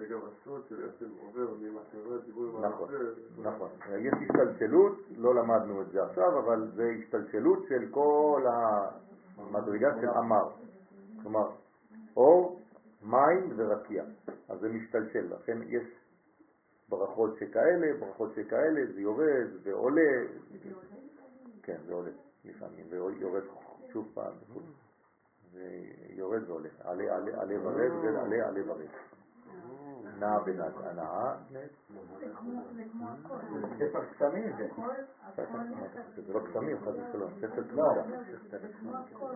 [0.00, 0.20] זה גם
[0.68, 2.88] של איך עובר ממחשבה דיבור נכון.
[3.42, 3.68] נכון.
[3.98, 8.46] יש השתלשלות, לא למדנו את זה עכשיו, אבל זה השתלשלות של כל
[9.38, 10.50] המדרגה של אמר.
[11.22, 11.50] כלומר,
[12.16, 12.60] אור,
[13.02, 14.04] מים ורקיע.
[14.48, 15.84] אז זה משתלשל, לכן יש
[16.88, 20.10] ברכות שכאלה, ברכות שכאלה, זה יורד ועולה,
[21.62, 22.10] כן, זה עולה
[22.44, 23.42] לפעמים, ויורד
[23.92, 24.32] שוב פעם,
[25.52, 28.86] ויורד ועולה, עלה, עלה, עלה ורד, ועלה, עלה ורד.
[30.20, 31.64] נעה ונעה, הנעה, זה
[32.92, 33.34] כמו הכל.
[33.78, 34.66] זה ספר קסמים זה.
[34.66, 35.58] הכל
[36.16, 37.84] זה לא קסמים, חס ושלום, ספר לא.
[38.50, 39.34] זה כמו הכל.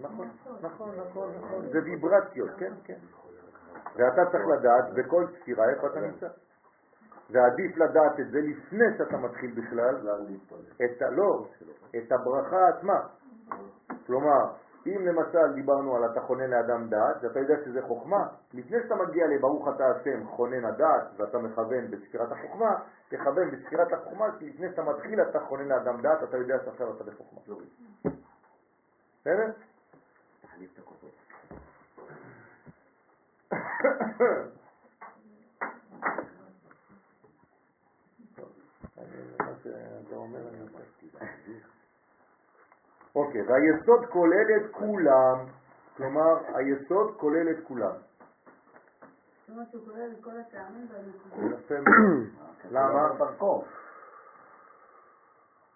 [0.00, 0.28] נכון,
[0.62, 2.98] נכון, נכון, נכון, זה ויברציות, כן, כן.
[3.96, 6.28] ואתה צריך לדעת בכל ספירה איפה אתה נמצא.
[7.30, 9.96] ועדיף לדעת את זה לפני שאתה מתחיל בכלל
[10.76, 11.46] את, ה, לא,
[11.96, 13.00] את הברכה עצמה.
[14.06, 14.52] כלומר,
[14.86, 19.26] אם למשל דיברנו על אתה חונן לאדם דעת, ואתה יודע שזה חוכמה, לפני שאתה מגיע
[19.26, 22.74] לברוך אתה השם חונן הדעת ואתה מכוון בספירת החוכמה,
[23.08, 27.04] תכוון בספירת החוכמה, כי לפני שאתה מתחיל אתה חונן לאדם דעת, אתה יודע שעכשיו אתה
[27.04, 27.40] בחוכמה.
[29.20, 29.50] בסדר?
[30.42, 31.10] תחליף את הכוחות.
[39.38, 40.82] מה שאתה אומר, אני עושה.
[43.16, 45.38] אוקיי, והיסוד כולל את כולם,
[45.96, 47.92] כלומר היסוד כולל את כולם.
[52.70, 53.08] למה?
[53.18, 53.64] דרכו.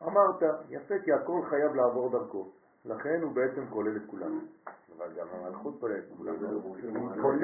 [0.03, 2.51] אמרת, יפה, כי הכל חייב לעבור דרכו.
[2.85, 4.41] לכן הוא בעצם כולל את כולם.
[4.99, 6.35] אבל גם המלכות כוללת כולם.
[7.23, 7.39] כולל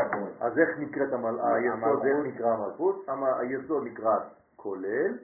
[0.00, 0.44] את הכל.
[0.44, 1.08] אז איך נקראת.
[1.54, 3.08] היסוד, איך נקרא המלכות?
[3.08, 4.16] המ- היסוד נקרא
[4.56, 5.18] כולל,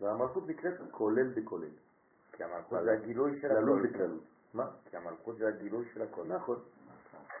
[0.00, 1.68] והמלכות נקראת כולל בכולל.
[2.42, 3.88] כי המלכות זה הגילוי של כללות הכל.
[3.88, 4.22] בכללות.
[4.54, 4.70] מה?
[4.84, 6.24] כי המלכות זה הגילוי של הכל.
[6.26, 6.56] נכון.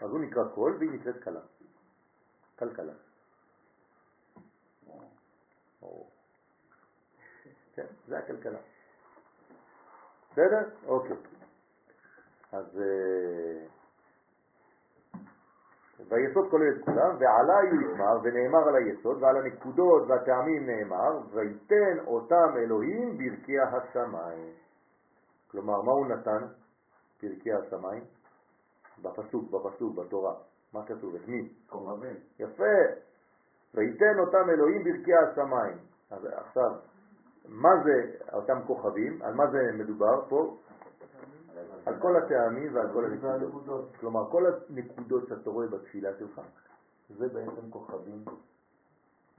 [0.00, 1.40] אז הוא נקרא קול והיא נקראת כלה.
[2.58, 2.92] כלכלה.
[7.74, 8.58] כן, זה הכלכלה.
[10.32, 10.68] בסדר?
[10.86, 11.16] אוקיי.
[12.52, 12.80] אז
[16.08, 21.98] והיסוד כולל את כולם, ועלי הוא ישמר, ונאמר על היסוד, ועל הנקודות והטעמים נאמר, ויתן
[22.06, 24.52] אותם אלוהים ברכי השמיים.
[25.52, 26.46] כלומר, מה הוא נתן?
[27.20, 28.04] פרקי השמיים?
[29.02, 30.34] בפסוק, בפסוק, בתורה.
[30.72, 31.14] מה כתוב?
[31.14, 31.48] את מי?
[31.66, 32.16] כוכבים.
[32.38, 32.74] יפה.
[33.74, 35.78] ויתן אותם אלוהים ברכי השמיים.
[36.10, 36.70] אז עכשיו,
[37.48, 39.22] מה זה אותם כוכבים?
[39.22, 40.56] על מה זה מדובר פה?
[41.86, 43.96] על כל הטעמים ועל כל הנקודות.
[44.00, 46.40] כלומר, כל הנקודות שאתה רואה בתפילה שלך,
[47.08, 48.24] זה בעצם כוכבים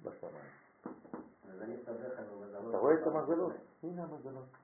[0.03, 0.45] בשמיים.
[2.69, 3.53] אתה רואה את המזלות?
[3.83, 4.62] הנה המזלות.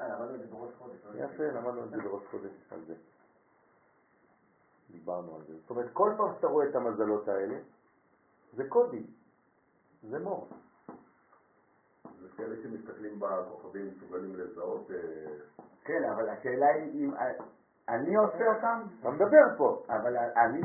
[0.00, 1.04] אה, למדנו את זה בראש חודש.
[1.04, 2.94] לא יפה, למדנו את זה בראש חודש על זה.
[4.90, 5.58] דיברנו על זה.
[5.58, 7.58] זאת אומרת, כל פעם שאתה רואה את המזלות האלה,
[8.52, 9.06] זה קודים,
[10.02, 10.48] זה מור.
[12.20, 14.96] זה כאלה שמסתכלים בכוכבים מסוגלים לזהות אה,
[15.84, 17.14] כן, אבל השאלה היא אם
[17.88, 19.82] אני עושה אותם, אתה מדבר פה.
[19.88, 20.60] אבל אני,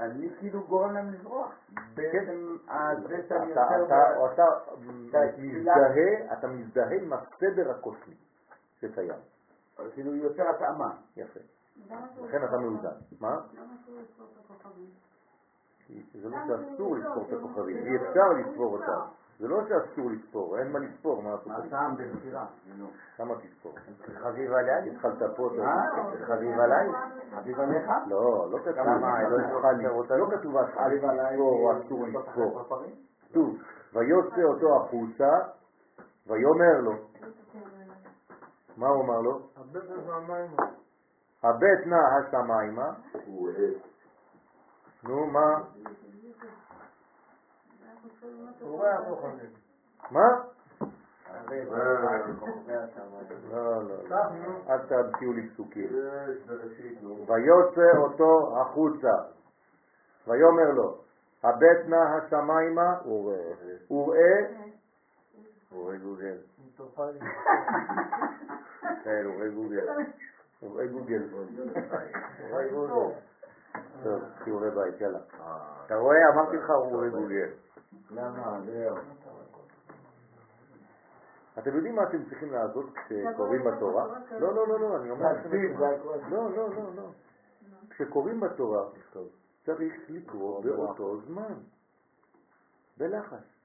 [0.00, 1.54] אני כאילו גורם להם לזרוח.
[1.94, 2.56] בעצם
[3.08, 4.32] זה שאני אתה, יוצר...
[6.32, 8.14] אתה מזדהה עם הסדר הקוסמי
[8.92, 9.20] שקיים.
[9.94, 10.90] כאילו יוצר התאמה.
[11.16, 11.40] יפה.
[12.24, 12.88] לכן אתה יספור מאוזן.
[13.20, 13.30] מה?
[13.30, 14.90] למה שהוא יספור את הכוכבים?
[15.86, 19.00] כי זה לא שאסור לספור את הכוכבים, אי אפשר לספור אותם.
[19.38, 21.34] זה לא שאסור לספור, אין מה לספור, מה?
[21.46, 22.46] הטעם בספירה?
[22.78, 22.86] נו.
[23.18, 23.72] למה תספור?
[24.22, 24.90] חביב עליי?
[24.90, 26.26] התחלת פה, אתה-?
[26.26, 26.88] חביב עליי?
[27.34, 27.90] חביב עליך?
[28.06, 28.76] לא, לא כתוב.
[28.76, 29.38] למה, לא?
[30.16, 30.82] לא כתוב אסור.
[30.82, 32.62] לספור או אסור לספור.
[33.30, 33.56] כתוב,
[33.92, 35.30] ויוצא אותו החוצה,
[36.26, 36.92] ויאמר לו,
[38.76, 39.40] מה הוא אמר לו?
[39.56, 40.50] הבטן והמים.
[41.42, 42.92] הבט נא השמיימה,
[43.26, 43.54] הוא אה,
[45.04, 45.62] נו מה?
[50.10, 50.44] מה?
[53.50, 53.94] לא, לא, לא.
[54.10, 54.70] כך, נו.
[54.70, 55.88] אל תמציאו לי פסוקים.
[57.26, 59.12] ויוצא אותו החוצה,
[60.26, 60.98] ויאמר לו,
[61.42, 63.52] הבט נא השמיימה, וראה,
[63.88, 64.04] הוא
[65.70, 66.36] רואה גוגל.
[66.80, 67.18] אם תוכל לי.
[69.04, 69.86] כן, הוא רואה גוגל.
[70.62, 71.22] וראה גוגל.
[72.50, 73.14] רואה גוגל.
[74.02, 75.18] טוב, שיעורי בית, יאללה.
[75.86, 76.18] אתה רואה?
[76.34, 77.48] אמרתי לך, הוא רואה גוגל.
[78.10, 78.60] למה?
[78.66, 78.96] זהו.
[81.58, 84.06] אתם יודעים מה אתם צריכים לעשות כשקוראים בתורה?
[84.30, 85.50] לא, לא, לא, לא, אני אומר לכם...
[86.30, 87.10] לא, לא, לא, לא.
[87.90, 88.88] כשקוראים בתורה,
[89.64, 91.54] צריך לקרוא באותו זמן,
[92.96, 93.55] בלחש.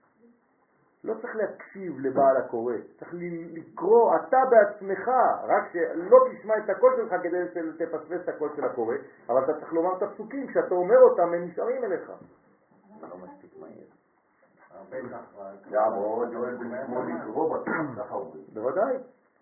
[1.04, 3.14] לא צריך להקשיב לבעל הקורא, צריך
[3.54, 5.08] לקרוא אתה בעצמך,
[5.44, 8.96] רק שלא תשמע את הקול שלך כדי שתפספס את הקול של הקורא,
[9.30, 12.12] אבל אתה צריך לומר את הפסוקים, כשאתה אומר אותם הם נשארים אליך.
[13.00, 13.86] זה לא מספיק מהיר.
[14.78, 15.70] הרבה נחמן.
[15.70, 18.44] זה אברהם יואל בן שמואל לקרוא בתורה, ככה אומרים.
[18.54, 18.96] בוודאי.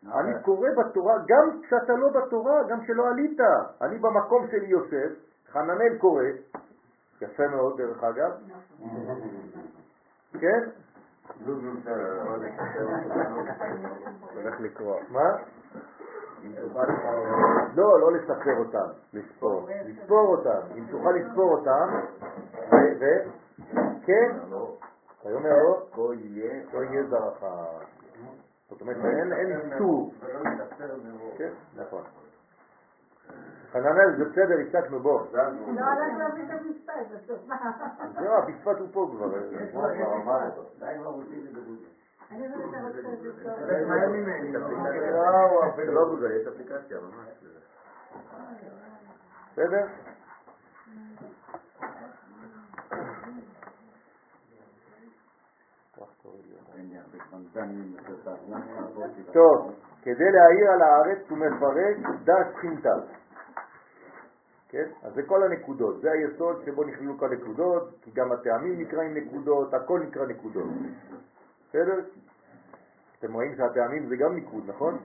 [0.06, 3.40] אני קורא בתורה, גם כשאתה לא בתורה, גם כשלא עלית.
[3.82, 5.10] אני במקום שלי יושב,
[5.52, 6.24] חננאל קורא,
[7.22, 8.32] יפה מאוד דרך אגב,
[10.42, 10.70] כן?
[14.36, 15.00] הולך לקרוא.
[15.10, 15.38] מה?
[17.76, 19.70] לא, לא לספר אותם, לספור.
[19.86, 20.60] לספור אותם.
[20.78, 21.90] אם תוכל לספור אותם,
[22.72, 23.06] ו...
[24.06, 24.32] כן,
[25.26, 27.44] ויאמר לו, כה יהיה, לא יהיה זרעך.
[28.70, 30.14] זאת אומרת, אין איסור.
[30.24, 31.38] מראש.
[31.38, 32.04] כן, נכון.
[33.72, 35.28] חננאל, זה בסדר, הפסקנו בו.
[35.34, 35.42] לא
[35.82, 37.40] הלך להביא את המשפט, בסוף?
[38.20, 39.38] זהו, הפספת הוא פה כבר.
[39.38, 40.00] יש לו, יש.
[45.88, 47.30] לא, לא אפליקציה ממש.
[49.52, 49.86] בסדר?
[59.34, 62.94] טוב, כדי להעיר על הארץ הוא מפרק דש שכינתה.
[64.70, 64.90] כן?
[65.04, 69.74] אז זה כל הנקודות, זה היסוד שבו נכללו כל הנקודות, כי גם הטעמים נקראים נקודות,
[69.74, 70.68] הכל נקרא נקודות.
[71.70, 72.00] בסדר?
[73.20, 74.98] אתם רואים שהטעמים זה גם ניקוד, נכון?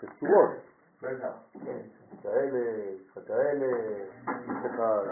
[0.00, 0.50] זה צורות.
[1.02, 1.32] בטח.
[2.22, 2.60] כאלה,
[3.26, 3.66] כאלה,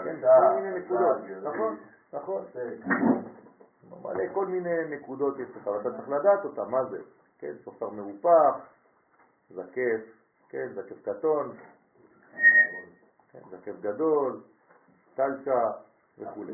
[0.03, 1.77] כן, כל מיני נקודות, נכון,
[2.13, 2.43] נכון.
[4.03, 6.97] מלא כל מיני נקודות יש לך, ואתה צריך לדעת אותם, מה זה?
[7.39, 8.55] כן, סופר מרופח,
[9.49, 10.01] זקף,
[10.49, 12.68] כן, זקף קטון, כן,
[13.33, 14.41] זקף גדול,
[15.15, 15.71] טלצ'ה
[16.19, 16.45] וכו'.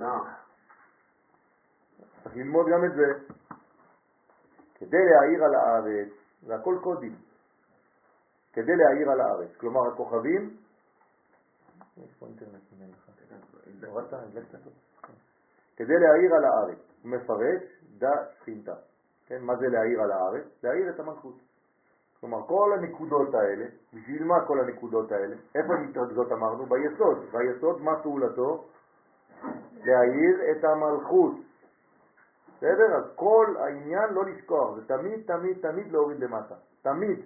[2.23, 3.33] צריך ללמוד גם את זה.
[4.75, 6.09] כדי להעיר על הארץ,
[6.41, 7.15] זה הכל קודים.
[8.53, 9.49] כדי להעיר על הארץ.
[9.57, 10.57] כלומר, הכוכבים,
[14.53, 14.69] אותו?
[15.01, 15.13] כן.
[15.75, 17.63] כדי להעיר על הארץ, הוא מפרש
[17.97, 18.75] דה שכינתה.
[19.27, 20.45] כן, מה זה להעיר על הארץ?
[20.63, 21.35] להעיר את המלכות.
[22.25, 25.35] כלומר, כל הנקודות האלה, בשביל מה כל הנקודות האלה?
[25.55, 26.65] איפה הן מתרכזות אמרנו?
[26.65, 27.17] ביסוד.
[27.31, 28.65] ביסוד, מה פעולתו?
[29.83, 31.33] להעיר את המלכות.
[32.57, 32.95] בסדר?
[32.97, 36.55] אז כל העניין לא לשכוח, זה תמיד, תמיד, תמיד להוריד למטה.
[36.81, 37.19] תמיד.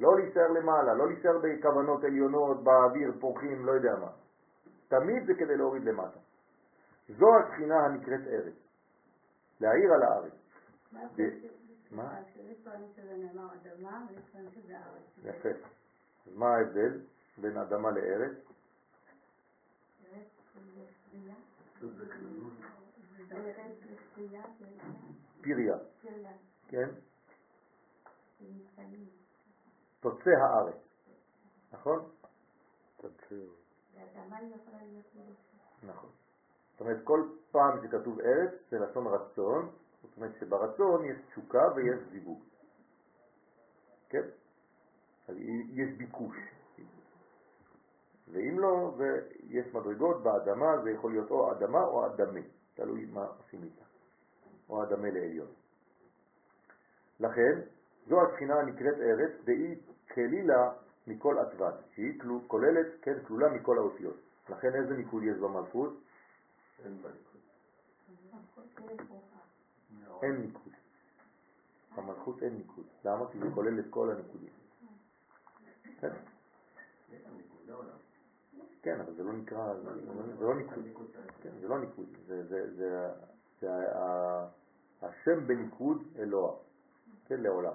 [0.00, 4.10] לא להישאר למעלה, לא להישאר בכוונות עליונות, באוויר, פורחים, לא יודע מה.
[4.88, 6.18] תמיד זה כדי להוריד למטה.
[7.08, 8.54] זו השכינה הנקראת ארץ.
[9.60, 10.32] להעיר על הארץ.
[11.90, 12.14] מה?
[12.64, 15.02] פעמים שזה נאמר אדמה, ויש פעמים שזה ארץ.
[15.24, 15.48] יפה.
[16.26, 17.00] אז מה ההבדל
[17.38, 18.36] בין אדמה לארץ?
[25.40, 25.76] פיריה,
[26.68, 26.88] כן?
[30.00, 30.74] תוצא הארץ.
[31.72, 32.10] נכון?
[35.82, 36.10] נכון.
[36.72, 39.70] זאת אומרת, כל פעם שכתוב ארץ זה לשון רצון,
[40.02, 42.40] זאת אומרת שברצון יש תשוקה ויש זיווג.
[44.10, 44.22] כן?
[45.28, 45.36] אז
[45.72, 46.36] יש ביקוש.
[48.32, 52.40] ואם לא, ויש מדרגות באדמה, זה יכול להיות או אדמה או אדמה,
[52.74, 53.84] תלוי מה עושים איתה,
[54.68, 55.48] או אדמה לעליון.
[57.20, 57.60] לכן,
[58.08, 59.74] זו השכינה הנקראת ארץ, דאי
[60.14, 60.72] כלילה
[61.06, 64.16] מכל עטבן, שהיא כוללת, כן, כלולה מכל האותיות.
[64.48, 66.00] לכן איזה ניקוד יש במלכות?
[70.22, 70.72] אין ניקוד.
[71.96, 72.84] במלכות אין ניקוד.
[73.04, 73.30] למה?
[73.32, 74.48] כי זה כולל את כל הניקודים.
[76.00, 76.08] כן?
[78.82, 80.84] כן, אבל זה לא נקרא, זה לא- זה לא ניקוד.
[81.42, 82.06] כן, זה לא ניקוד.
[82.26, 82.42] זה,
[85.02, 86.52] השם בניקוד אלוה,
[87.26, 87.74] כן, לעולם.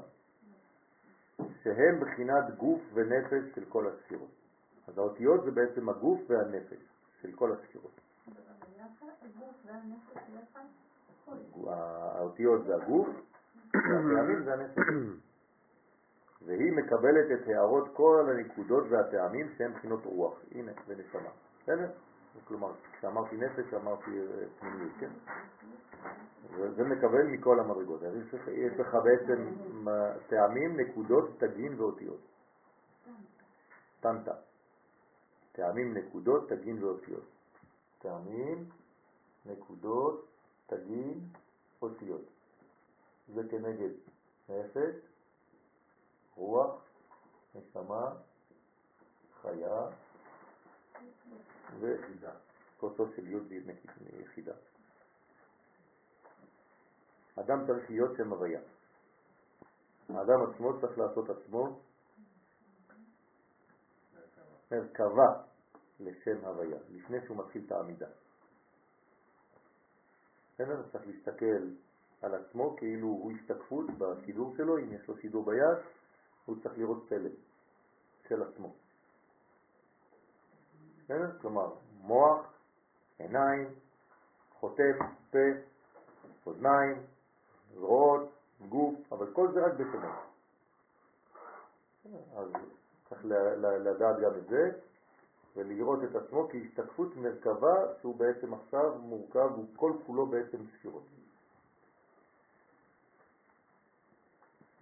[1.64, 4.30] שהם בחינת גוף ונפש של כל הספירות.
[4.88, 6.78] אז האותיות זה בעצם הגוף והנפש
[7.22, 7.92] של כל הספירות.
[11.68, 13.08] האותיות זה הגוף,
[13.84, 14.78] והטעמים זה הנפש.
[16.46, 20.40] והיא מקבלת את הערות כל הנקודות והטעמים שהם בחינות רוח.
[20.52, 21.30] הנה, זה נשמה.
[21.64, 21.90] בסדר?
[22.48, 25.10] כלומר, כשאמרתי נפש, אמרתי אה, פנימיות, כן?
[26.76, 28.04] זה מקבל מכל המדרגות.
[28.04, 29.48] אז יש לך- יש לך בעצם
[29.88, 32.20] אה, טעמים, נקודות, תגין ואותיות.
[34.00, 34.34] טנטה.
[35.52, 37.26] טעמים, נקודות, תגין ואותיות.
[38.00, 38.66] טעמים,
[39.46, 40.28] נקודות,
[40.68, 41.20] תגין,
[41.82, 42.35] אותיות.
[43.34, 43.94] זה כנגד
[44.50, 44.96] נפש,
[46.36, 46.84] רוח,
[47.56, 48.16] נשמה,
[49.42, 49.88] חיה
[51.80, 52.32] ויחידה.
[52.80, 53.60] כוסו של י'
[54.22, 54.54] יחידה.
[57.36, 58.62] אדם צריך להיות שם הוויה.
[60.10, 61.80] האדם עצמו צריך לעשות עצמו
[64.72, 65.44] מרכבה
[66.00, 68.08] לשם הוויה, לפני שהוא מתחיל את העמידה.
[70.54, 70.90] בסדר?
[70.92, 71.85] צריך להסתכל
[72.22, 75.78] על עצמו כאילו הוא השתקפות בסידור שלו, אם יש לו סידור ביד,
[76.46, 77.32] הוא צריך לראות צלם
[78.28, 78.74] של עצמו.
[81.04, 81.32] בסדר?
[81.42, 82.54] כלומר, מוח,
[83.20, 83.68] עיניים,
[84.60, 84.98] חותם,
[85.32, 85.40] פה,
[86.46, 86.98] אוזניים,
[87.74, 88.30] זרועות,
[88.70, 90.16] גוף, אבל כל זה רק בשמות.
[92.36, 92.48] אז
[93.10, 93.26] צריך
[93.62, 94.72] לדעת גם את זה,
[95.56, 101.04] ולראות את עצמו כהשתקפות מרכבה שהוא בעצם עכשיו מורכב, הוא כל כולו בעצם ספירות.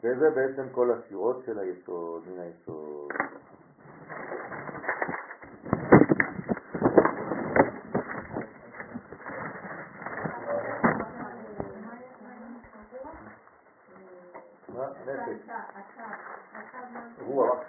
[0.04, 3.12] וזה בעצם כל השירות של היסוד, מן היסוד.
[17.26, 17.60] רוח.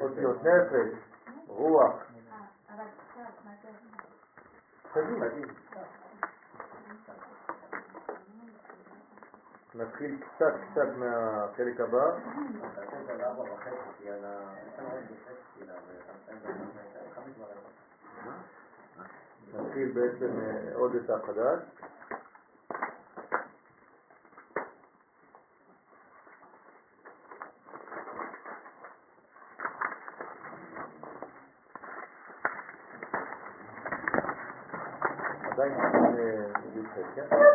[0.00, 0.98] אותיות נפש,
[1.48, 1.94] רוח.
[4.94, 5.50] תגיד.
[9.96, 12.10] נתחיל קצת קצת מהחלק הבא.
[19.54, 21.60] נתחיל בעצם אה, עוד את החדש.
[35.50, 37.45] עדיין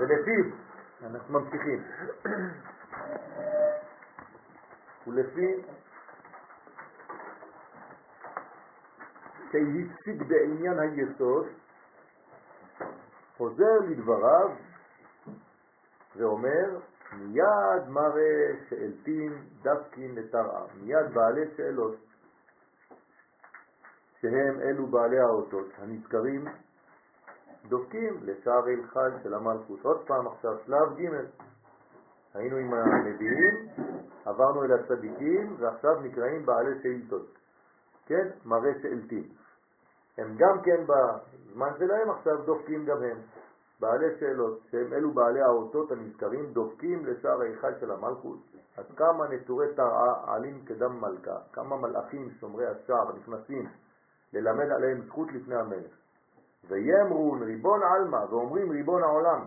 [0.00, 0.44] ולפיו,
[1.02, 1.82] אנחנו ממשיכים,
[5.06, 5.58] ולפיו
[9.52, 11.46] שהפסיק בעניין היסוד,
[13.36, 14.50] חוזר לדבריו
[16.16, 16.80] ואומר,
[17.18, 19.32] מיד מראה שאלתין
[19.62, 21.96] דווקין לתרעה, מיד בעלי שאלות,
[24.20, 26.44] שהם אלו בעלי האותות הנזכרים,
[27.68, 29.80] דופקים לשער אלחד של המלכות.
[29.82, 31.24] עוד פעם עכשיו, שלב ג'
[32.34, 33.68] היינו עם הנביאים,
[34.24, 37.38] עברנו אל הצדיקים, ועכשיו נקראים בעלי שאילתות.
[38.06, 38.28] כן?
[38.44, 39.28] מראה שאלתים.
[40.18, 43.18] הם גם כן בזמן שלהם עכשיו דופקים גם הם.
[43.84, 48.38] בעלי שאלות, שהם אלו בעלי האותות הנזכרים, דופקים לשער ההיכל של המלכות.
[48.76, 53.68] אז כמה נטורי תרעה עלים כדם מלכה, כמה מלאכים שומרי השער נכנסים
[54.32, 55.92] ללמד עליהם זכות לפני המלך.
[56.68, 59.44] ויאמרון ריבון עלמא, ואומרים ריבון העולם.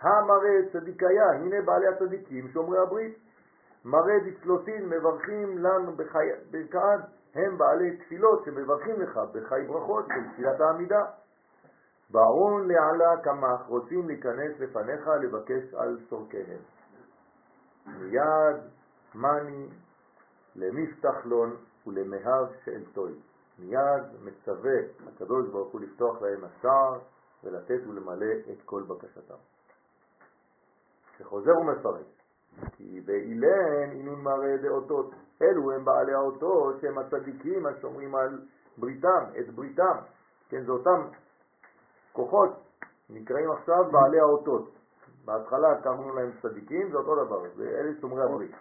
[0.00, 3.18] המראה צדיקיה, הנה בעלי הצדיקים שומרי הברית.
[3.84, 6.28] מראה דצלותין מברכים לנו בחי...
[6.50, 7.00] בכעד,
[7.34, 11.04] הם בעלי תפילות שמברכים לך בחי ברכות של תפילת העמידה.
[12.10, 16.60] בארון לעלה כמך רוצים להיכנס לפניך לבקש על צורכיהם.
[17.86, 18.56] מיד
[19.14, 19.68] מני
[20.56, 21.56] למפתח לון
[21.86, 23.12] ולמהב שאלתוי.
[23.58, 24.78] מיד מצווה
[25.08, 26.98] הקדוש ברוך הוא לפתוח להם השער
[27.44, 29.34] ולתת ולמלא את כל בקשתם.
[31.18, 32.06] שחוזר ומפרט,
[32.72, 35.10] כי באילן אינון מראה דאותות,
[35.42, 38.40] אלו הם בעלי האותות שהם הצדיקים השומרים על
[38.78, 39.96] בריתם, את בריתם,
[40.48, 41.08] כן, זה אותם
[42.14, 42.50] כוחות,
[43.10, 44.70] נקראים עכשיו בעלי האותות.
[45.24, 48.54] בהתחלה קראנו להם צדיקים, זה אותו דבר, זה אלה שומרי הברית.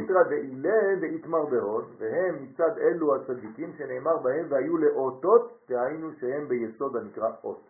[0.00, 6.96] סיטרא דאילן דאיתמר בהוד, והם מצד אלו הצדיקים שנאמר בהם והיו לאותות, דהיינו שהם ביסוד
[6.96, 7.60] הנקרא אות.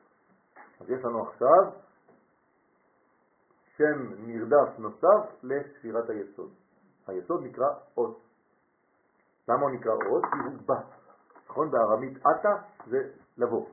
[0.81, 1.73] אז יש לנו עכשיו
[3.77, 6.51] שם נרדף נוסף לספירת היסוד.
[7.07, 8.21] היסוד נקרא אות.
[9.49, 10.25] למה הוא נקרא אות?
[10.25, 10.81] כי הוא בא.
[11.47, 11.71] נכון?
[11.71, 12.99] בארמית עתה זה
[13.39, 13.67] לבוא.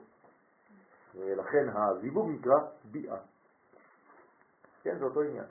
[1.15, 2.59] ולכן הזיווג נקרא
[2.91, 3.17] ביאה.
[4.83, 5.45] כן, זה אותו עניין.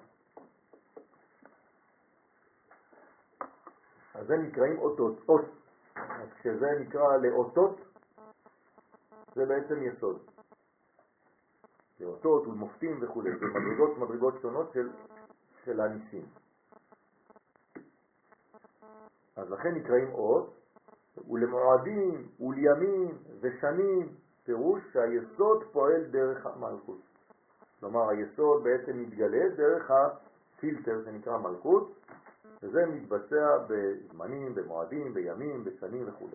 [4.15, 5.45] אז זה נקראים אותות, אות.
[5.95, 7.81] אז כשזה נקרא לאותות,
[9.35, 10.19] זה בעצם יסוד.
[11.99, 14.91] זה אותות ומופתים וכו', זה מדרגות מדרגות שונות של,
[15.65, 16.27] של הניסים.
[19.37, 20.55] אז לכן נקראים אות,
[21.31, 24.15] ולמועדים ולימים ושנים,
[24.45, 27.01] פירוש שהיסוד פועל דרך המלכות.
[27.81, 31.93] כלומר, היסוד בעצם מתגלה דרך הפילטר שנקרא מלכות,
[32.63, 36.27] וזה מתבצע בזמנים, במועדים, בימים, בשנים וכו'.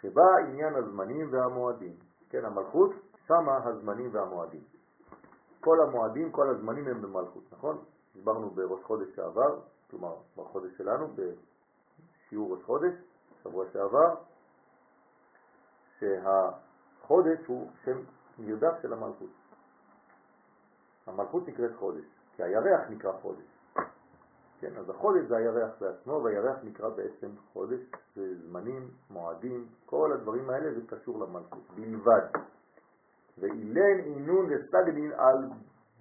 [0.00, 1.92] שבא עניין הזמנים והמועדים.
[2.30, 2.90] כן, המלכות,
[3.26, 4.60] שמה הזמנים והמועדים.
[5.60, 7.78] כל המועדים, כל הזמנים הם במלכות, נכון?
[8.14, 9.58] דיברנו בראש חודש שעבר,
[9.90, 12.92] כלומר בחודש שלנו, בשיעור ראש חודש,
[13.42, 14.14] שבוע שעבר,
[16.00, 17.98] שהחודש הוא שם
[18.38, 19.30] נרדף של המלכות.
[21.06, 22.04] המלכות נקראת חודש,
[22.36, 23.44] כי הירח נקרא חודש.
[24.60, 27.80] כן, אז החודש זה הירח בעצמו, והירח נקרא בעצם חודש,
[28.14, 32.26] זה זמנים, מועדים, כל הדברים האלה זה קשור למלכות, בלבד.
[33.38, 35.50] ואילן אינון וסגנין על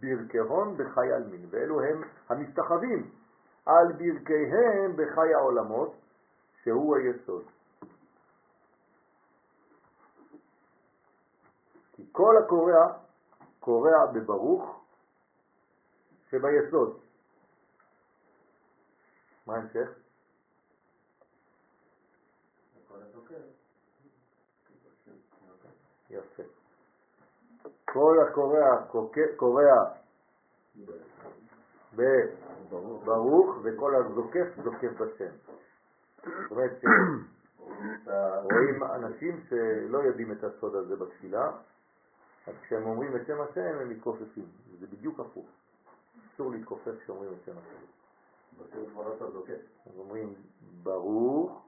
[0.01, 3.09] ברכהון בחי עלמין, ואלו הם המסתחווים
[3.65, 5.95] על ברכיהם בחי העולמות,
[6.63, 7.43] שהוא היסוד.
[11.91, 12.93] כי כל הקורע
[13.59, 14.85] קורע בברוך
[16.29, 16.99] שביסוד.
[19.47, 19.89] מה ההמשך?
[26.09, 26.43] יפה.
[27.85, 28.85] כל הקורע
[29.35, 29.73] קורע
[31.93, 35.35] בברוך וכל הזוקף זוקף בשם.
[36.17, 36.71] זאת אומרת
[38.51, 41.51] רואים אנשים שלא יודעים את הסוד הזה בתפילה,
[42.47, 44.45] אז כשהם אומרים את שם השם הם מתכופפים,
[44.79, 45.45] זה בדיוק הפוך.
[46.33, 47.85] אסור להתכופף כשאומרים את שם השם.
[49.85, 50.33] אז אומרים
[50.83, 51.65] ברוך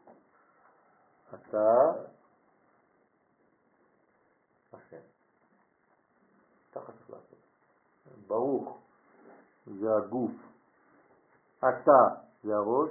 [1.33, 1.67] אתה
[4.73, 5.01] השם.
[6.71, 7.39] ככה צריך לעשות.
[8.27, 8.77] ברוך
[9.65, 10.31] זה הגוף,
[11.59, 12.89] אתה זה הראש,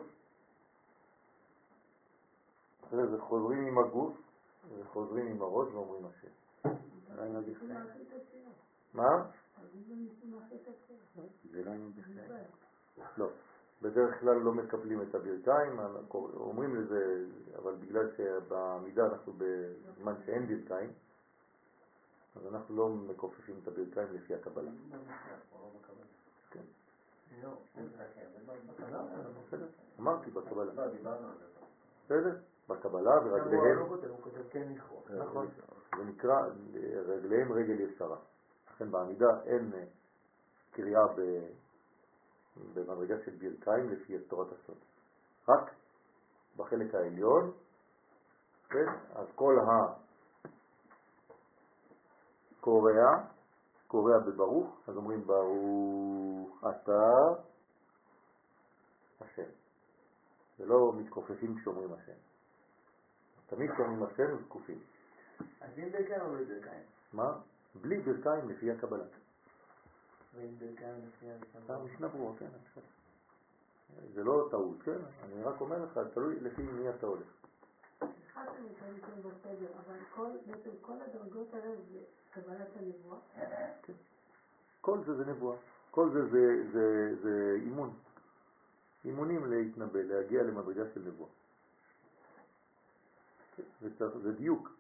[2.86, 4.16] אחרי זה חוזרים עם הגוף
[4.78, 6.45] וחוזרים עם הראש ואומרים השם.
[8.95, 9.31] מה?
[11.51, 12.37] זה לא עניין בכלל.
[13.16, 13.31] לא.
[13.83, 15.78] בדרך כלל לא מקבלים את הברכיים,
[16.35, 17.24] אומרים לזה,
[17.59, 20.93] אבל בגלל שבעמידה אנחנו בזמן שאין ברכיים,
[22.37, 24.70] אז אנחנו לא מכופפים את הברכיים לפי הקבלה.
[26.51, 26.61] כן.
[29.49, 29.66] בסדר,
[29.99, 30.73] אמרתי בקבלה.
[32.05, 32.37] בסדר?
[32.68, 33.78] בקבלה ורגליהם,
[35.09, 35.47] נכון,
[35.97, 36.43] זה נקרא
[37.06, 38.16] רגליהם רגל ישרה.
[38.70, 39.72] לכן בעמידה אין
[40.70, 41.20] קריאה ב...
[42.74, 44.78] במדרגה של ברכיים לפי תורת הסוד.
[45.48, 45.70] רק
[46.56, 47.52] בחלק העליון,
[48.68, 48.86] כן?
[49.14, 49.59] אז כל
[52.60, 53.24] הקורע,
[53.86, 57.12] קורע בברוך, אז אומרים ברוך אתה
[59.20, 59.51] השם.
[60.59, 62.26] ולא מתכופפים כשאומרים השם.
[63.47, 64.78] תמיד כשאומרים השם זקופים.
[65.60, 66.82] אז עם ברכיים או בלי ברכיים?
[67.12, 67.39] מה?
[67.82, 69.05] בלי ברכיים לפי הקבלה.
[70.35, 72.47] ועם ברכיים לפי המשנה משנה ברורה, כן.
[74.14, 74.98] זה לא טעות, כן?
[75.24, 77.27] אני רק אומר לך, תלוי לפי מי אתה הולך.
[79.86, 79.97] אבל
[80.82, 81.98] כל, הדרגות האלה זה
[82.31, 83.18] קבלת הנבואה.
[84.81, 85.56] כל זה זה נבואה.
[85.90, 87.94] כל זה זה, זה, זה אימון.
[89.05, 91.31] אימונים להתנבא, להגיע למדרגה של נבואה.
[93.81, 94.70] זה, זה דיוק.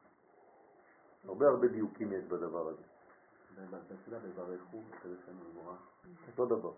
[1.28, 2.82] הרבה הרבה דיוקים יש בדבר הזה.
[6.30, 6.72] אותו דבר.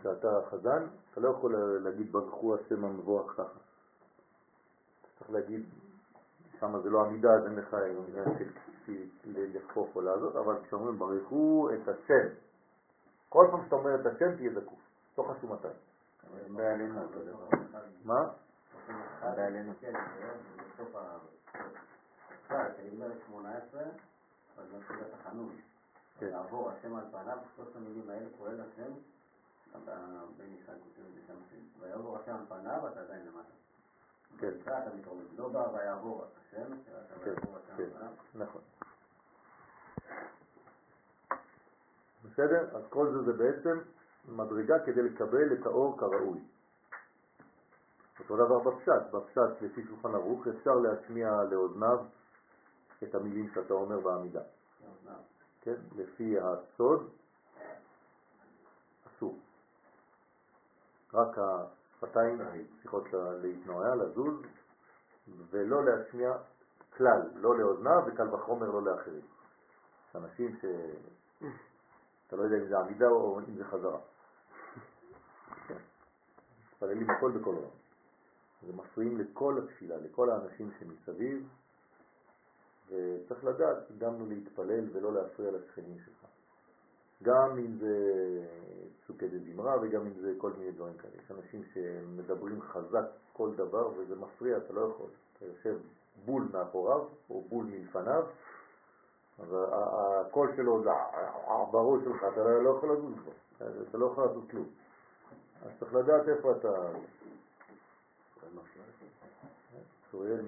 [0.00, 3.58] כשאתה חזן, אתה לא יכול להגיד ברכו השם המבורך ככה.
[5.18, 5.62] צריך להגיד,
[6.60, 8.38] שם זה לא עמידה, אז אין לך עניין
[8.86, 12.28] של לחפוף או לעזות, אבל כשאומרים ברכו את השם,
[13.28, 14.78] כל פעם שאתה אומר את השם תהיה זקוף,
[15.18, 15.68] לא חשוב מתי.
[17.02, 17.48] אותו דבר.
[18.04, 18.28] מה?
[20.76, 21.18] כן, בסוף ה...
[22.44, 23.82] בכלל, כשנגמרת 18,
[24.58, 25.56] אז מתחיל החנון.
[26.18, 26.26] כן.
[26.26, 28.92] לעבור השם על פניו, שלושת המילים האלה, כולל השם,
[29.82, 29.96] אתה
[30.36, 31.80] בן ישראל כותב את זה שם השם.
[31.80, 33.54] ויעבור השם על פניו, אתה עדיין למטה.
[34.38, 38.10] כן, אתה מתרומם, לא בא ויעבור השם, אלא אתה כן, ויעבור השם כן, על פניו.
[38.34, 38.62] נכון.
[42.24, 42.76] בסדר?
[42.76, 43.78] אז כל זה זה בעצם
[44.28, 46.40] מדרגה כדי לקבל את האור כראוי.
[48.20, 51.98] אותו דבר בפשט, בפשט לפי שולחן ערוך אפשר להשמיע לאוזניו
[53.02, 54.40] את המילים שאתה אומר בעמידה.
[55.60, 55.74] כן?
[55.96, 57.10] לפי הסוד
[59.06, 59.38] אסור.
[61.14, 62.38] רק השפתיים
[62.82, 64.34] צריכות לה- להתנועע, לזוז,
[65.50, 66.32] ולא להשמיע
[66.96, 69.20] כלל, לא לאוזניו וקל וחומר לא לאחרים.
[70.14, 70.64] אנשים ש...
[72.26, 73.98] אתה לא יודע אם זה עמידה או אם זה חזרה.
[75.68, 75.74] כן.
[76.72, 77.83] מתפללים הכל בכל רם.
[78.66, 81.48] זה מפריעים לכל התפילה, לכל האנשים שמסביב,
[82.88, 86.26] וצריך לדעת גם להתפלל ולא להפריע לשכנים שלך.
[87.22, 87.96] גם אם זה
[89.04, 91.12] פסוקי דזמרה וגם אם זה כל מיני דברים כאלה.
[91.24, 95.06] יש אנשים שמדברים חזק כל דבר וזה מפריע, אתה לא יכול.
[95.36, 95.76] אתה יושב
[96.24, 98.22] בול מאחוריו או בול מלפניו,
[99.38, 100.90] אז הקול שלו זה
[101.70, 103.30] בראש שלך, אתה לא יכול לזוז בו,
[103.88, 104.66] אתה לא יכול לעשות כלום.
[105.62, 106.88] אז צריך לדעת איפה אתה...
[110.10, 110.40] צוריאל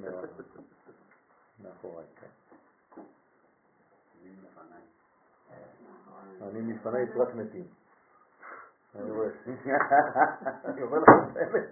[1.63, 2.27] מאחוריי, כן.
[6.43, 7.65] אני מלפניי יש רק מתים.
[8.95, 9.29] אני רואה.
[10.65, 11.65] אני אומר לך את האמת,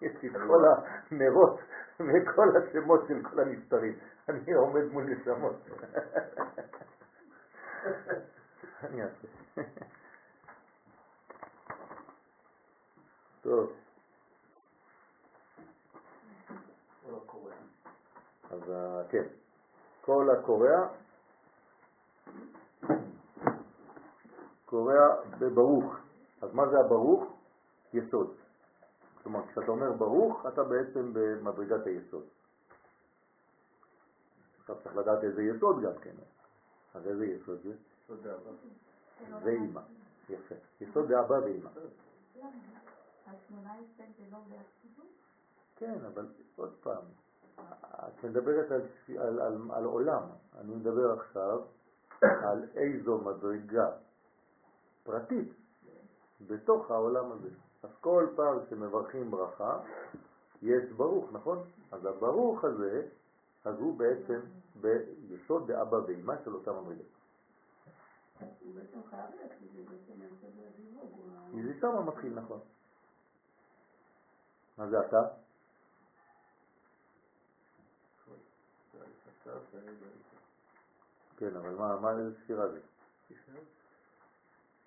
[0.00, 0.64] יש לי את כל
[1.10, 1.60] הנרות
[2.00, 3.98] וכל השמות של כל הנפטרים.
[4.28, 5.56] אני עומד מול נשמות.
[8.82, 9.28] אני אעשה.
[13.42, 13.72] טוב.
[18.56, 18.72] אז
[19.10, 19.24] כן,
[20.00, 20.88] כל הקורע
[24.64, 25.96] קורע בברוך.
[26.42, 27.24] אז מה זה הברוך?
[27.94, 28.34] יסוד.
[29.22, 32.24] כלומר, כשאתה אומר ברוך, אתה בעצם במדרגת היסוד.
[34.60, 36.14] עכשיו צריך לדעת איזה יסוד גם כן.
[36.94, 37.72] אז איזה יסוד זה?
[39.42, 39.80] זה אימא.
[40.28, 40.54] יפה.
[40.80, 41.70] יסוד זה אבא ואימא.
[45.76, 46.26] כן, אבל
[46.56, 47.04] עוד פעם,
[47.58, 48.80] את מדברת על,
[49.18, 50.22] על, על, על עולם,
[50.60, 51.60] אני מדבר עכשיו
[52.22, 53.90] על איזו מדרגה
[55.02, 55.52] פרטית
[56.40, 57.48] בתוך העולם הזה.
[57.82, 59.80] אז כל פעם שמברכים ברכה,
[60.62, 61.64] יש ברוך, נכון?
[61.92, 63.08] אז הברוך הזה,
[63.64, 64.40] אז הוא בעצם
[64.80, 67.16] ביסוד דאבא ואימא של אותם המדרגות.
[71.64, 72.60] זה שם מתחיל, נכון.
[74.78, 75.22] מה זה אתה?
[81.36, 82.80] כן, אבל מה, מה איזה ספירה זה?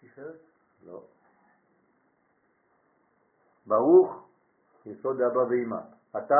[0.01, 0.35] תפארת?
[0.85, 1.03] לא.
[3.65, 4.29] ברוך,
[4.85, 5.81] יסוד אבא ואמא.
[6.11, 6.35] אתה?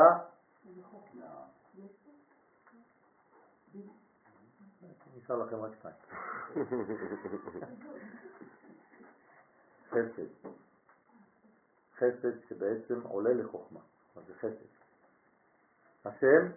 [5.17, 5.95] נשאר לכם רק שתיים.
[9.89, 10.49] חסד.
[11.95, 13.79] חסד שבעצם עולה לחוכמה.
[14.15, 14.65] מה זה חסד?
[16.05, 16.51] השם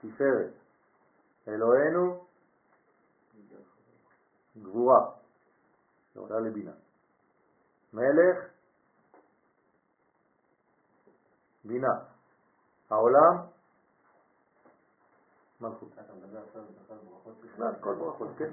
[0.00, 0.52] תפארת.
[1.48, 2.26] אלוהינו
[4.62, 5.10] גבורה,
[6.14, 6.72] שעולה לבינה.
[7.92, 8.48] מלך,
[11.64, 12.04] בינה.
[12.90, 13.46] העולם,
[15.60, 15.88] מלכות.
[15.92, 18.50] אתה מדבר עכשיו בכלל ברכות בכלל, כל ברכות, כן.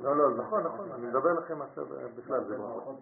[0.00, 1.86] לא, לא, נכון, נכון, אני מדבר לכם עכשיו
[2.16, 2.96] בכלל, זה ברכות.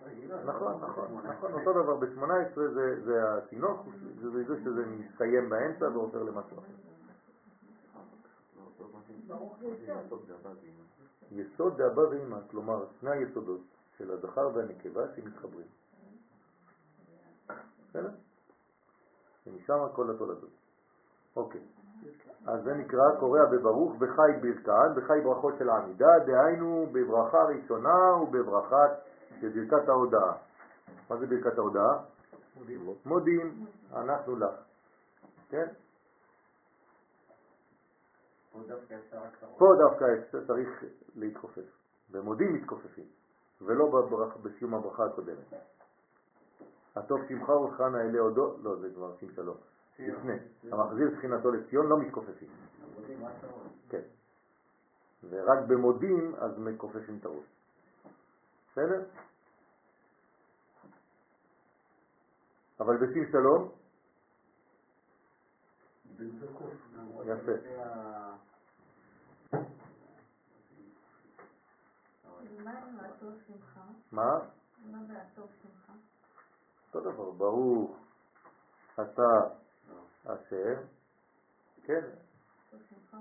[0.45, 2.61] נכון, נכון, נכון, אותו דבר, ב-18
[3.05, 3.81] זה התינוק,
[4.21, 6.73] זה זה שזה מסתיים באמצע ועובר למשהו אחר.
[11.31, 13.61] יסוד דאבא ואמא, כלומר שני היסודות
[13.99, 15.67] של הזכר והנקבה שמתחברים.
[17.89, 18.11] בסדר?
[19.47, 20.51] ומשם כל התולדות.
[21.37, 21.61] אוקיי.
[22.47, 28.91] אז זה נקרא קורא בברוך בחי ברכן, בחי ברכות של העמידה, דהיינו בברכה ראשונה ובברכת
[29.43, 30.33] בברכת ההודעה.
[31.11, 31.99] מה זה ברכת ההודעה?
[32.57, 32.87] מודים.
[33.07, 34.55] מודים, אנחנו לך.
[35.49, 35.67] כן?
[39.59, 40.07] פה דווקא
[40.47, 41.77] צריך להתכופף.
[42.11, 43.05] במודים מתכופפים,
[43.63, 44.05] ולא
[44.43, 45.55] בסיום הברכה הקודמת.
[46.97, 49.57] הטוב שמך וחנה אלי הודו, לא, זה כבר שים שלום.
[49.99, 50.37] לפני,
[50.73, 52.49] המחזיר תחינתו לציון לא מתכופפים.
[53.89, 54.03] כן.
[55.31, 57.45] ורק במודים אז מכופפים את הראש.
[58.73, 59.05] בסדר?
[62.81, 63.69] אבל בשים שלום?
[67.25, 67.53] יפה.
[74.13, 74.39] מה?
[76.95, 77.97] אותו דבר, ברוך
[78.95, 79.66] אתה
[80.27, 80.75] השם,
[81.83, 82.01] כן,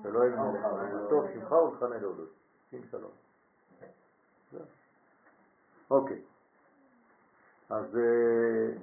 [0.06, 0.66] אלוהינו מלך,
[1.10, 2.30] טוב שמך ולחנה להודות,
[2.70, 3.12] שים שלום.
[5.92, 6.22] אוקיי,
[7.70, 8.78] אז אה,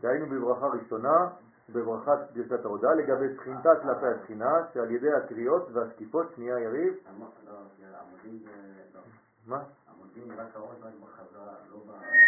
[0.00, 1.28] דהיינו בברכה ראשונה,
[1.72, 6.94] בברכת ברכת ההודעה לגבי שכינתה כלפי השכינה, שעל ידי הקריאות והשקיפות, שנייה יריב.
[9.46, 9.62] מה?
[9.88, 12.27] עמודים רק הראש, רק בחזרה, לא ב...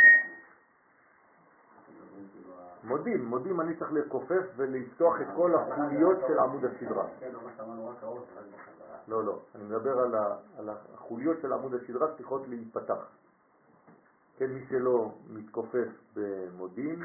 [2.85, 7.09] מודים, מודים אני צריך לכופף ולפתוח את כל החוליות של עמוד הסדרה.
[7.20, 7.32] כן,
[9.09, 9.24] לא.
[9.24, 9.98] לא, אני מדבר
[10.57, 13.07] על, החוליות של עמוד הסדרה צריכות להיפתח.
[14.36, 17.05] כן, מי שלא מתכופף במודים,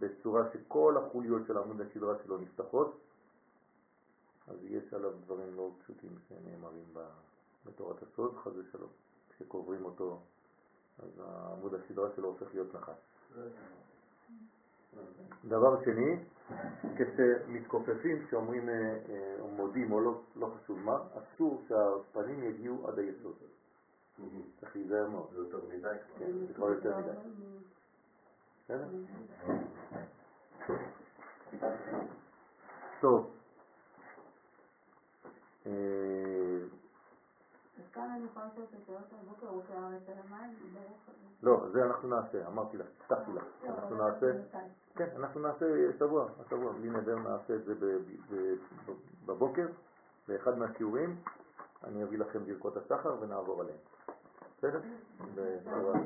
[0.00, 3.00] בצורה שכל החוליות של עמוד הסדרה שלו נפתחות,
[4.48, 6.94] אז יש עליו דברים לא פשוטים שנאמרים
[7.66, 8.90] בתורת הסוד, חס ושלום.
[9.28, 10.20] כשקוברים אותו,
[10.98, 11.20] אז
[11.52, 12.98] עמוד השדרה שלו הופך להיות נחש.
[15.44, 16.16] דבר שני,
[16.96, 22.98] כשמתכופפים, כשאומרים אה, אה, או מודים או לא, לא חשוב מה, אסור שהפנים יגיעו עד
[22.98, 23.34] היסוד.
[24.60, 25.26] צריך להיזהר מאוד.
[25.32, 26.26] זה יותר מדי כבר.
[26.26, 27.10] כן, זה כבר יותר מדי.
[28.64, 28.88] בסדר?
[33.00, 33.30] טוב.
[38.00, 40.98] אה, אז כאן אני יכולה לשאול את השאלות של הבוקר, הוא כארץ על המים, ברוך
[41.08, 41.46] השם.
[41.46, 43.44] לא, זה אנחנו נעשה, אמרתי לך, הבטחתי לך.
[43.68, 44.26] אנחנו נעשה,
[44.96, 45.66] כן, אנחנו נעשה
[45.98, 47.98] שבוע, השבוע, בלי נדר נעשה את זה ב-
[48.30, 48.54] ב-
[48.86, 49.66] ב- בבוקר,
[50.28, 51.16] באחד מהשיעורים,
[51.84, 53.78] אני אביא לכם ברכות הסחר ונעבור עליהם.
[54.58, 54.80] בסדר?
[55.34, 55.98] בצורה-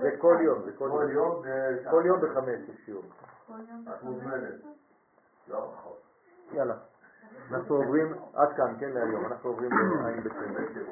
[0.00, 0.72] זה כל יום, זה
[1.90, 3.02] כל יום בחמש יש שיעור.
[3.94, 4.54] את מוזמנת.
[5.48, 5.96] לא רחוק.
[6.52, 6.74] יאללה.
[7.50, 9.70] אנחנו עוברים, עד כאן, כן, להיום, אנחנו עוברים
[10.04, 10.84] לעין בצמד.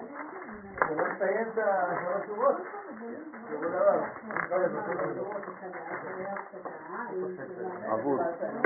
[0.89, 2.57] בוא נסיים את השלוש שורות.
[8.21, 8.63] נתן.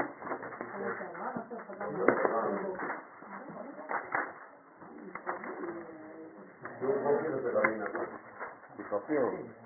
[8.78, 9.65] לפעמים.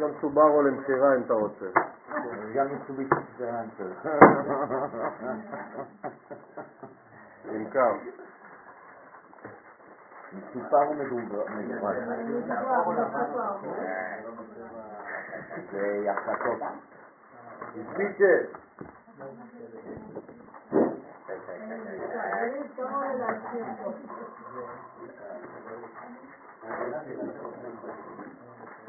[0.00, 1.66] גם סובארו למכירה אם אתה רוצה.
[2.54, 3.84] גם מיצובישי ספרנטו.
[7.52, 7.92] נמכר.
[10.32, 11.48] מסופר ומדוברג.
[15.72, 16.60] זה יחסות.
[17.96, 18.34] פיצ'ה,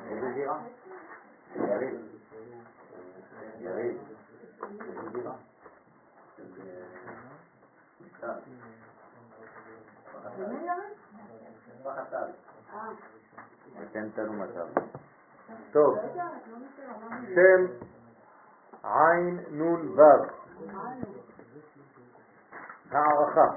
[0.10, 0.58] איזה דירה?
[14.22, 14.68] לנו מצב.
[15.72, 15.98] טוב,
[17.36, 17.66] שם
[18.84, 20.26] עין נון וו,
[22.92, 23.48] הערכה.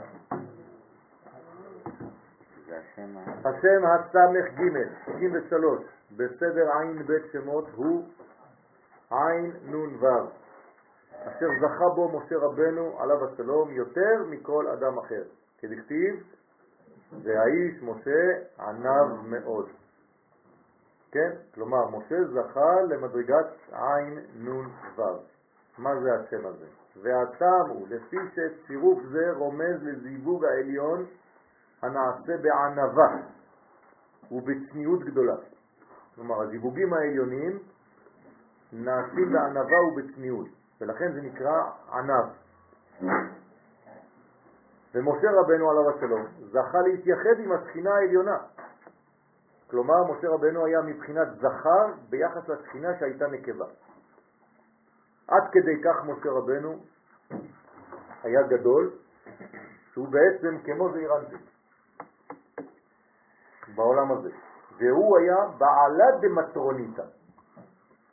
[3.45, 4.63] השם הסמך ג'
[5.05, 5.85] 63
[6.17, 8.05] בסדר עין בית שמות הוא
[9.11, 10.29] עין נון וו,
[11.11, 15.23] אשר זכה בו משה רבנו עליו השלום יותר מכל אדם אחר,
[15.59, 16.23] כדכתיב
[17.23, 18.21] והאיש משה
[18.59, 19.69] ענב מאוד.
[21.13, 21.31] כן?
[21.55, 25.19] כלומר, משה זכה למדרגת עין נון וו.
[25.79, 26.67] מה זה השם הזה?
[27.03, 31.07] והטעם הוא, לפי שצירוף זה רומז לזיווג העליון
[31.83, 33.17] הנעשה בענבה
[34.31, 35.37] ובצניעות גדולה.
[36.15, 37.59] כלומר, הזיווגים העליונים
[38.73, 40.49] נעשים בענבה ובצניעות,
[40.81, 42.27] ולכן זה נקרא ענב.
[44.95, 48.39] ומשה רבנו עליו השלום זכה להתייחד עם השכינה העליונה.
[49.71, 53.67] כלומר, משה רבנו היה מבחינת זכר ביחס לשכינה שהייתה נקבה.
[55.29, 56.79] עד כדי כך משה רבנו
[58.23, 58.91] היה גדול,
[59.93, 61.39] שהוא בעצם כמו זעיר אנפין
[63.75, 64.31] בעולם הזה.
[64.79, 67.03] והוא היה בעלה דמטרוניתא.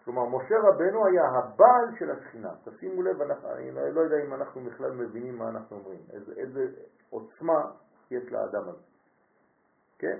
[0.06, 2.52] כלומר, משה רבנו היה הבעל של השכינה.
[2.64, 6.68] תשימו לב, אנחנו, אני לא יודע אם אנחנו בכלל מבינים מה אנחנו אומרים, איזה, איזה
[7.10, 7.72] עוצמה
[8.12, 8.84] יש לאדם הזה.
[10.00, 10.18] כן?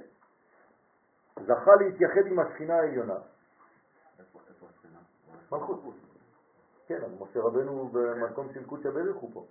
[1.36, 3.16] זכה להתייחד עם השכינה העליונה.
[5.52, 5.82] מלכות.
[6.88, 9.46] כן, משה רבנו במקום של קודשא בריך הוא פה.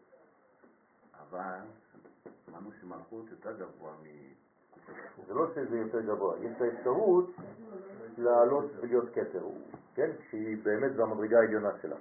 [1.20, 1.60] אבל
[2.48, 4.06] אמרנו שמלכות יותר גבוה מ...
[5.26, 7.30] זה לא שזה יותר גבוה, יש את האפשרות
[8.18, 9.44] לעלות ולהיות כתר,
[9.94, 10.10] כן?
[10.30, 11.96] שהיא באמת במדרגה העליונה שלה.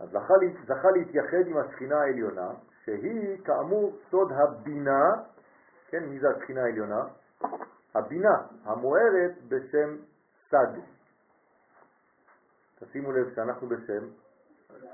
[0.00, 0.34] אז זכה,
[0.66, 2.50] זכה להתייחד עם השכינה העליונה,
[2.84, 5.02] שהיא כאמור סוד הבינה,
[5.88, 6.04] כן?
[6.04, 7.04] מי זה השכינה העליונה?
[7.94, 8.34] הבינה
[8.64, 9.96] המוארת בשם
[10.50, 10.80] סד.
[12.78, 14.06] תשימו לב שאנחנו בשם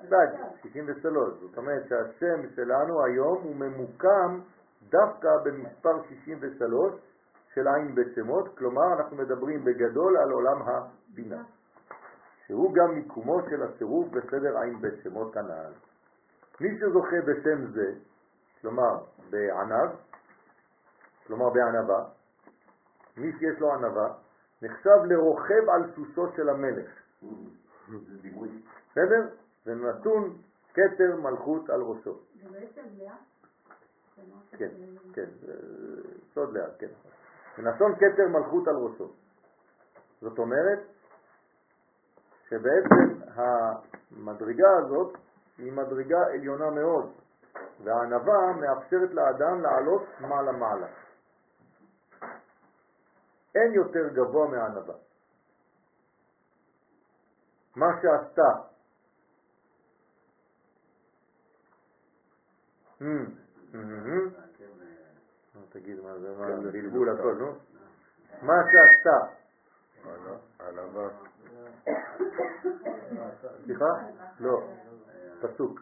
[0.08, 0.26] סד,
[0.62, 1.34] 63.
[1.40, 4.40] זאת אומרת שהשם שלנו היום הוא ממוקם
[4.88, 6.94] דווקא במספר 63
[7.54, 11.42] של עין בית שמות, כלומר אנחנו מדברים בגדול על עולם הבינה,
[12.46, 15.72] שהוא גם מיקומו של הצירוף בסדר עין בית שמות הנ"ל.
[16.60, 17.92] מי שזוכה בשם זה,
[18.60, 18.98] כלומר
[19.30, 19.90] בענב,
[21.26, 22.04] כלומר בענבה,
[23.16, 24.08] מי שיש לו ענבה,
[24.62, 26.90] נחשב לרוכב על סוסו של המלך.
[28.90, 29.28] בסדר?
[29.64, 30.36] זה נתון
[30.74, 32.18] כתר מלכות על ראשו.
[32.42, 33.14] זה בעצם לאה?
[34.50, 34.68] כן,
[35.12, 35.30] כן,
[36.34, 36.86] סוד לאט, כן.
[37.58, 39.12] ונשון כתר מלכות על ראשו.
[40.20, 40.78] זאת אומרת
[42.48, 45.16] שבעצם המדרגה הזאת
[45.58, 47.12] היא מדרגה עליונה מאוד,
[47.84, 50.86] והענבה מאפשרת לאדם לעלות מעלה-מעלה.
[53.54, 54.94] אין יותר גבוה מהענבה.
[57.76, 58.76] מה שעשתה
[65.68, 67.52] תגיד מה זה, מה זה בלבול הכל, נו.
[68.42, 69.18] מה שעשתה,
[70.60, 71.08] ענווה.
[73.64, 73.84] סליחה?
[74.40, 74.68] לא,
[75.40, 75.80] פסוק.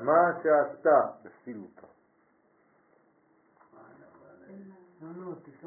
[0.00, 1.00] מה שעשתה.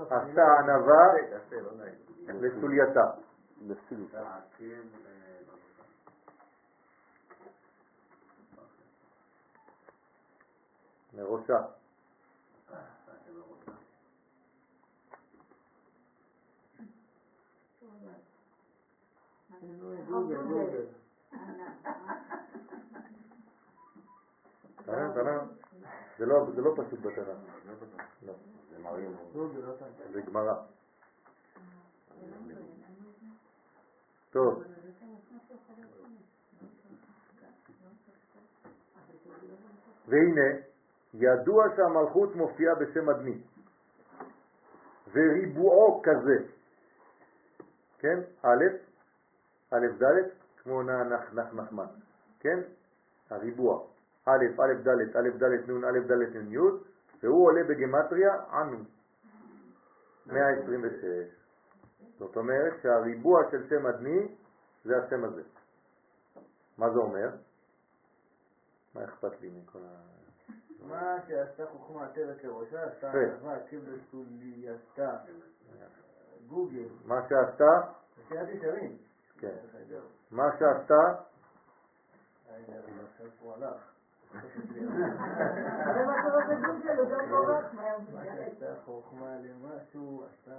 [0.10, 1.14] עשתה ענווה
[1.52, 2.34] לא.
[2.34, 3.12] לסולייתה.
[25.14, 25.40] תנא.
[26.18, 27.28] זה לא- לא פסוק בתנ"ך.
[28.24, 28.34] לא.
[30.12, 30.54] זה גמרא.
[34.32, 34.64] טוב,
[40.08, 40.75] והנה,
[41.18, 43.42] ידוע שהמלכות מופיעה בשם אדמי,
[45.14, 46.38] וריבועו כזה,
[48.00, 48.20] כן?
[48.44, 48.64] א',
[49.72, 50.30] א' ד',
[50.64, 51.86] כמו נח נח נח נחמן,
[52.40, 52.60] כן?
[53.30, 53.84] הריבוע,
[54.26, 56.58] א', א' ד', א' ד' נ', א' ד' נ' י',
[57.24, 58.78] והוא עולה בגמטריה ענו,
[60.26, 61.06] 126.
[62.20, 64.36] זאת אומרת שהריבוע של שם אדמי
[64.86, 65.42] זה השם הזה.
[66.78, 67.30] מה זה אומר?
[68.96, 70.15] מה אכפת לי מכל ה...
[70.90, 73.12] מה שעשתה חוכמה עטרת לראשה, עשתה.
[73.12, 75.18] ענווה עקב לסולייתה.
[76.48, 76.88] גוגל.
[77.06, 77.82] מה שעשתה,
[78.26, 78.98] תחילת ישרים.
[79.40, 79.56] כן.
[80.32, 81.14] מה שעשתה,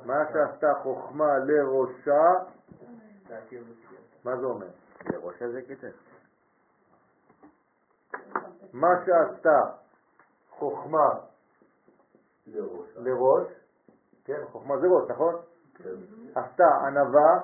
[0.05, 1.45] מה שעשתה חוכמה עשתה...
[1.45, 2.33] לראשה.
[4.25, 4.67] מה זה אומר?
[5.13, 5.91] לראשה זה כתר.
[8.73, 9.86] מה שעשתה
[10.59, 11.09] חוכמה
[12.47, 12.89] לראש.
[12.97, 13.49] לראש,
[14.25, 15.35] כן, חוכמה זה ראש, נכון?
[16.35, 17.41] עשתה ענווה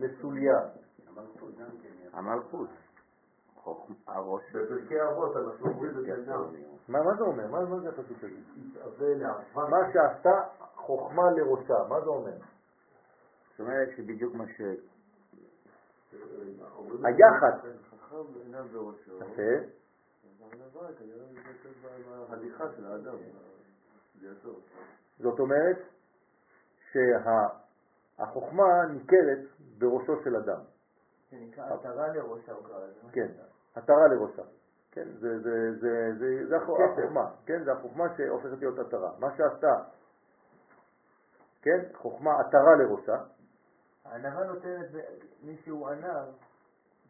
[0.00, 0.58] לסוליה.
[1.08, 1.88] המלכות גם כן.
[4.06, 4.42] הראש.
[4.52, 6.42] בפרקי אבות אנחנו אומרים את זה גם.
[6.88, 7.46] מה מה זה אומר?
[7.46, 9.14] מה מה זה הפסוק הזה?
[9.54, 10.40] מה שעשתה
[10.76, 12.32] חוכמה לראשה, מה זה אומר?
[13.50, 14.60] זאת אומרת שבדיוק מה ש...
[16.76, 17.68] אומרים- היחד.
[25.18, 25.76] זאת אומרת
[26.92, 29.38] שהחוכמה ניכרת
[29.78, 30.60] בראשו של אדם,
[31.30, 33.00] זה נקרא עטרה לראשה, הוא קרא לזה.
[33.12, 33.28] כן.
[33.74, 34.42] עטרה לראשה.
[34.90, 39.10] כן, זה, זה, זה, זה, זה הח- החוכמה, כן, זה החוכמה שהופכת להיות עטרה.
[39.18, 39.84] מה שעשתה,
[41.62, 43.16] כן, חוכמה עטרה לראשה,
[44.04, 45.00] הענווה נותנת, ב-
[45.42, 46.28] מי שהוא ענב,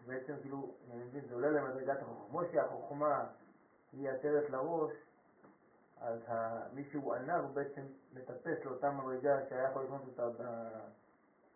[0.07, 2.29] בעצם כאילו, אני מבין, זה עולה למדרגת החוכמה.
[2.29, 3.27] כמו שהחוכמה
[3.93, 4.93] היא עטרת לראש,
[6.01, 6.19] אז
[6.73, 7.83] מי שהוא ענב הוא בעצם
[8.15, 10.45] מטפס לאותה מדרגה שהיה יכול לקנות אותה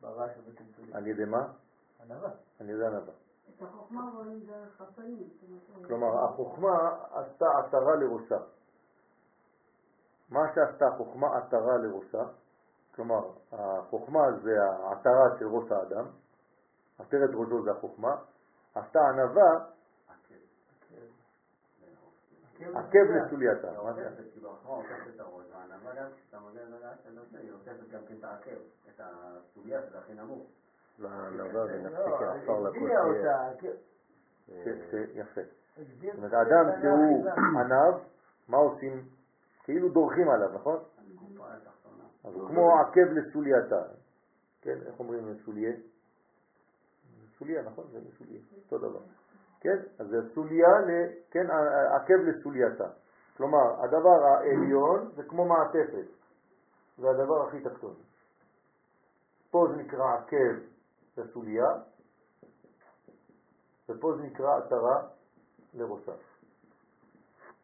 [0.01, 0.97] ברעש ובצלצולים.
[0.97, 1.53] על ידי מה?
[2.03, 2.31] ענווה.
[2.61, 3.13] על ידי ענווה.
[3.57, 5.29] את החוכמה רואים דרך הפנים.
[5.87, 8.39] כלומר, החוכמה עשתה עטרה לראשה.
[10.31, 12.23] מה שעשתה חוכמה עטרה לראשה,
[12.95, 16.07] כלומר, החוכמה זה העטרה של ראש האדם,
[16.99, 18.17] עטרת ראשו זה החוכמה,
[18.77, 19.67] עשתה ענווה
[22.75, 23.83] עקב לסולייתה.
[23.83, 24.03] מה זה?
[28.45, 28.57] כן.
[30.99, 32.53] לענווה ונפסיק לא, העפר
[33.19, 33.73] אותה, כן.
[34.47, 35.41] ש- יפה.
[35.77, 36.33] זאת אומרת,
[36.69, 37.29] את שהוא.
[37.61, 37.95] ענב,
[38.49, 39.09] מה עושים?
[39.65, 40.79] כאילו דורכים עליו, נכון?
[42.25, 43.83] אז הוא כמו עקב לסולייתה.
[44.63, 45.73] כן, איך אומרים לסוליה?
[47.39, 47.85] סוליה, נכון?
[47.93, 49.01] זה סוליה, אותו דבר.
[49.61, 50.69] כן, אז זה סוליה,
[51.31, 51.47] כן,
[51.97, 52.89] עקב לסולייתה.
[53.37, 56.07] כלומר, הדבר העליון זה כמו מעטפת,
[56.99, 57.95] זה הדבר הכי תחתון.
[59.51, 60.55] פה זה נקרא עקב
[61.17, 61.67] לסוליה,
[63.89, 65.09] ופה זה נקרא עטרה
[65.75, 66.13] לראשה.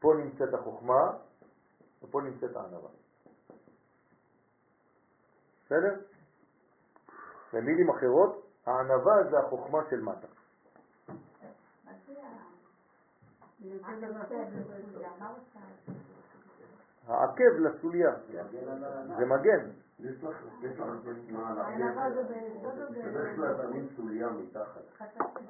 [0.00, 1.18] פה נמצאת החוכמה,
[2.02, 2.90] ופה נמצאת הענווה.
[5.64, 5.94] בסדר?
[7.52, 10.26] במילים אחרות, הענווה זה החוכמה של מטה.
[17.08, 18.14] העקב לסוליה,
[19.18, 19.70] זה מגן.
[20.00, 20.86] יש לך, יש לך
[21.30, 21.62] מה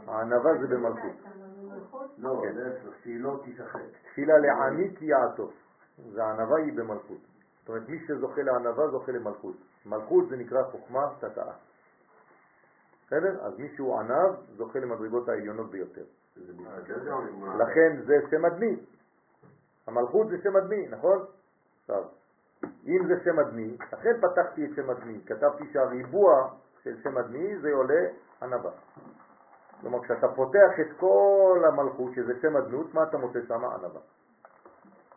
[0.06, 1.12] הענווה זה במלכות.
[2.18, 2.54] לא, כן.
[2.54, 3.80] להפך, שהיא לא תישחק.
[4.10, 5.54] תפילה לעני כי יעטוף.
[6.12, 7.18] זה הענווה היא במלכות.
[7.60, 9.56] זאת אומרת, מי שזוכה לענווה זוכה למלכות.
[9.86, 11.52] מלכות זה נקרא חוכמה תתאה.
[13.12, 13.44] בסדר?
[13.44, 16.04] אז מי שהוא ענב זוכה למדרגות העליונות ביותר.
[17.58, 18.76] לכן זה שם אדמי.
[19.86, 21.24] המלכות זה שם אדמי, נכון?
[21.80, 22.04] עכשיו,
[22.86, 25.20] אם זה שם אדמי, לכן פתחתי את שם אדמי.
[25.26, 26.50] כתבתי שהריבוע
[26.82, 28.02] של שם אדמי זה עולה
[28.42, 28.70] ענווה.
[29.80, 33.64] כלומר, כשאתה פותח את כל המלכות, שזה שם אדנות, מה אתה מוצא שם?
[33.64, 34.00] ענווה.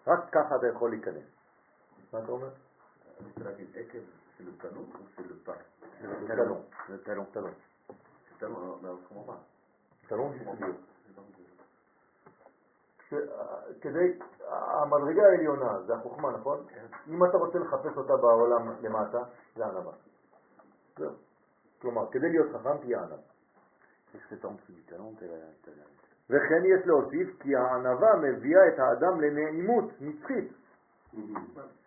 [0.07, 1.23] רק ככה אתה יכול להיכנס.
[2.13, 2.49] מה אתה אומר?
[3.19, 3.99] אני רוצה להגיד עקב
[4.37, 5.53] של תנות או של פר?
[8.39, 8.55] זה תלון.
[8.55, 8.79] זה תלון, תלון.
[8.79, 9.37] תנות, לא, כמו מה?
[10.07, 10.77] תלון בדיוק.
[13.09, 13.29] ש-
[13.81, 16.65] כדי, המדרגה העליונה זה החוכמה, נכון?
[17.07, 19.23] אם אתה רוצה לחפש אותה בעולם למטה,
[19.55, 19.93] זה ענווה.
[20.97, 21.11] זהו.
[21.81, 23.17] כלומר, כדי להיות חכם תהיה ענווה.
[24.13, 24.17] T'as
[25.67, 30.51] la- וכן יש להוסיף כי הענווה מביאה את האדם לנעימות נצחית.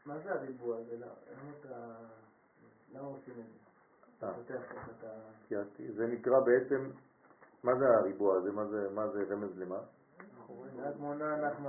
[0.07, 0.97] מה- זה הריבוע הזה?
[0.97, 1.75] למה אתה...
[2.93, 3.68] למה עושים את זה?
[5.97, 6.91] זה נקרא בעצם,
[7.65, 8.53] מה זה הריבוע הזה?
[8.95, 9.79] מה זה, רמז למה?
[11.37, 11.61] נח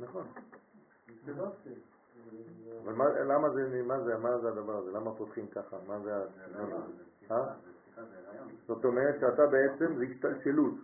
[0.00, 0.26] נכון.
[1.26, 1.46] לא.
[2.84, 4.90] אבל מה, למה זה, מה זה, מה זה הדבר הזה?
[4.90, 5.76] למה פותחים ככה?
[5.86, 6.92] מה זה הסגנון הזה?
[7.30, 7.54] אה?
[8.66, 10.74] זאת אומרת שאתה בעצם, זה השתלשלות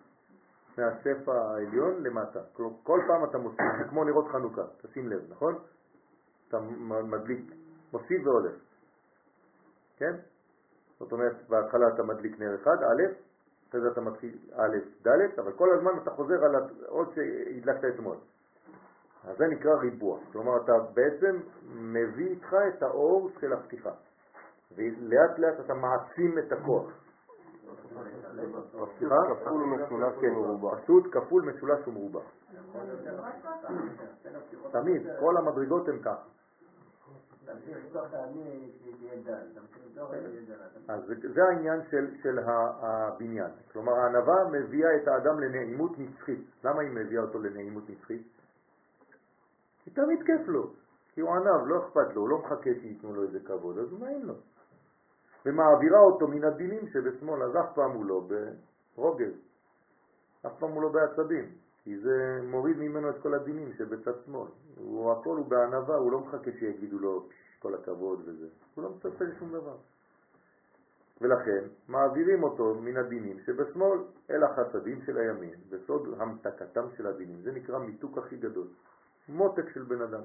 [0.78, 2.40] מהשפע העליון למטה.
[2.82, 5.58] כל פעם אתה מוסיף, זה כמו נרות חנוכה, תשים לב, נכון?
[6.48, 6.60] אתה
[7.04, 7.54] מדליק,
[7.92, 8.69] מוסיף והולך.
[10.00, 10.16] כן?
[10.98, 13.02] זאת אומרת, בהתחלה אתה מדליק נר אחד, א',
[13.68, 16.54] אחרי זה אתה מתחיל א', ד', אבל כל הזמן אתה חוזר על
[16.88, 18.16] עוד שהדלקת אתמול.
[19.24, 20.18] אז זה נקרא ריבוע.
[20.32, 21.40] כלומר, אתה בעצם
[21.74, 23.90] מביא איתך את האור של הפתיחה.
[24.76, 26.90] ולאט לאט אתה מעצים את הכוח.
[30.22, 30.76] ומרובע.
[30.76, 32.20] פשוט כפול משולש ומרובע.
[34.72, 36.39] תמיד, כל המדרגות הן ככה.
[37.52, 40.92] תמשיך לפתוח את העני שתהיה דל, תמשיך לפתוח את זה דל.
[40.92, 41.00] אז
[41.34, 41.80] זה- העניין
[42.22, 43.50] של, הבניין.
[43.72, 46.40] כלומר, הענווה מביאה את האדם לנעימות נצחית.
[46.64, 48.22] למה היא מביאה אותו לנעימות נצחית?
[49.84, 50.70] כי תמיד כיף לו.
[51.12, 54.00] כי הוא ענב, לא אכפת לו, הוא לא מחכה שייתנו לו איזה כבוד, אז הוא
[54.00, 54.34] נעים לו.
[55.46, 58.28] ומעבירה אותו מן הדינים שבשמאל, אז אף פעם הוא לא
[58.96, 59.32] ברוגז,
[60.46, 61.50] אף פעם הוא לא בעצבים,
[61.84, 64.48] כי זה מוריד ממנו את כל הדינים שבצד שמאל.
[64.76, 68.90] הוא הכל הוא בענווה, הוא לא מחכה שיגידו לו "פש, כל הכבוד וזה, הוא לא
[68.90, 69.76] מצפה לשום דבר.
[71.20, 73.98] ולכן מעבירים אותו מן הדינים שבשמאל
[74.30, 77.42] אל החסדים של הימין, בסוד המתקתם של הדינים.
[77.42, 78.66] זה נקרא מיתוק הכי גדול,
[79.28, 80.22] מותק של בן אדם.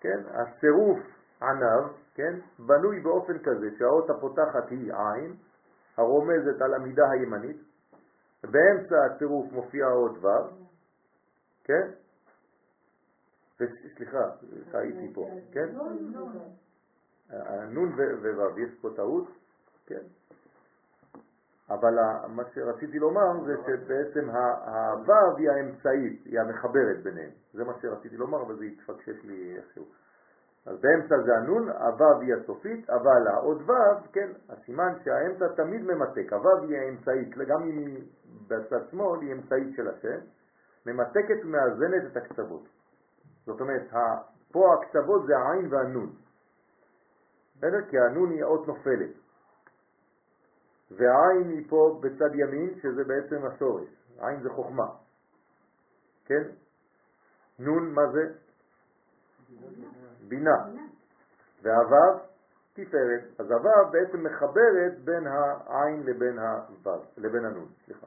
[0.00, 0.98] כן, הצירוף
[1.42, 5.36] ענב, כן, בנוי באופן כזה שהאות הפותחת היא עין,
[5.96, 7.69] הרומזת על המידה הימנית,
[8.44, 10.28] באמצע הצירוף מופיע האות ו',
[11.64, 11.88] כן?
[13.96, 14.30] סליחה,
[14.72, 15.68] טעיתי פה, כן?
[17.30, 19.28] הנון וו', יש פה טעות,
[19.86, 20.02] כן?
[21.70, 21.94] אבל
[22.28, 27.30] מה שרציתי לומר זה שבעצם ה- הו' היא האמצעית, היא המחברת ביניהם.
[27.52, 29.84] זה מה שרציתי לומר, אבל זה התפקשש לי איכשהו.
[30.66, 33.72] אז באמצע זה הנון, הו' היא הסופית, אבל העוד ו',
[34.12, 38.02] כן, הסימן שהאמצע תמיד ממתק, הו' היא האמצעית, גם אם היא
[38.50, 40.18] בצד שמאל, היא אמצעית של השם,
[40.86, 42.68] ממתקת ומאזנת את הקצוות.
[43.46, 43.82] זאת אומרת,
[44.52, 46.12] פה הקצוות זה העין והנון.
[47.56, 47.90] בסדר?
[47.90, 49.10] כי הנון היא אות נופלת.
[50.90, 53.88] והעין היא פה בצד ימין, שזה בעצם השורש.
[54.18, 54.86] עין זה חוכמה.
[56.24, 56.42] כן?
[57.58, 58.20] נון, מה זה?
[60.28, 60.56] בינה.
[61.62, 62.20] והוו,
[62.72, 63.40] תפארת.
[63.40, 68.06] אז הוו בעצם מחברת בין העין לבין הוו, לבין הנון, סליחה.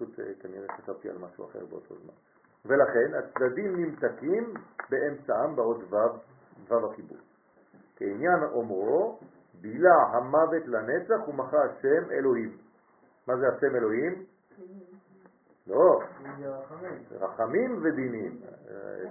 [0.00, 2.14] פשוט אה, כנראה חשבתי על משהו אחר באותו זמן.
[2.64, 4.54] ולכן הצדדים נמתקים
[4.90, 5.98] באמצעם באות וו,
[6.68, 7.18] וו החיבור.
[7.96, 9.18] כעניין אומרו,
[9.60, 12.56] בילה המוות לנצח ומחה השם אלוהים.
[13.26, 14.24] מה זה השם אלוהים?
[15.66, 16.00] לא,
[17.10, 17.82] רחמים.
[17.82, 18.40] ודינים,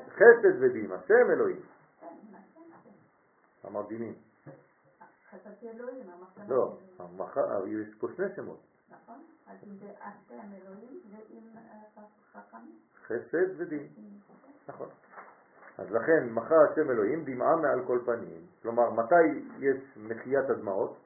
[0.09, 1.61] חסד ודין, השם אלוהים.
[3.65, 4.13] אמר דינים.
[6.47, 6.77] לא,
[7.67, 8.59] יש פה שני שמות,
[8.89, 9.23] נכון?
[9.49, 12.03] אז אם זה השם אלוהים, זה עם אה,
[12.33, 12.79] חכמים.
[13.05, 13.87] חסד ודין.
[14.67, 14.89] נכון.
[15.77, 18.45] אז לכן מחר השם אלוהים דמעה מעל כל פנים.
[18.61, 20.97] כלומר, מתי יש מחיית הדמעות?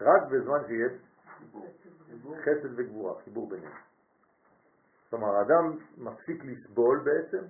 [0.00, 0.92] רק בזמן שיש
[2.40, 3.72] חסד וגבורה, חיבור ביניהם.
[5.10, 7.44] כלומר, האדם מפסיק לסבול בעצם,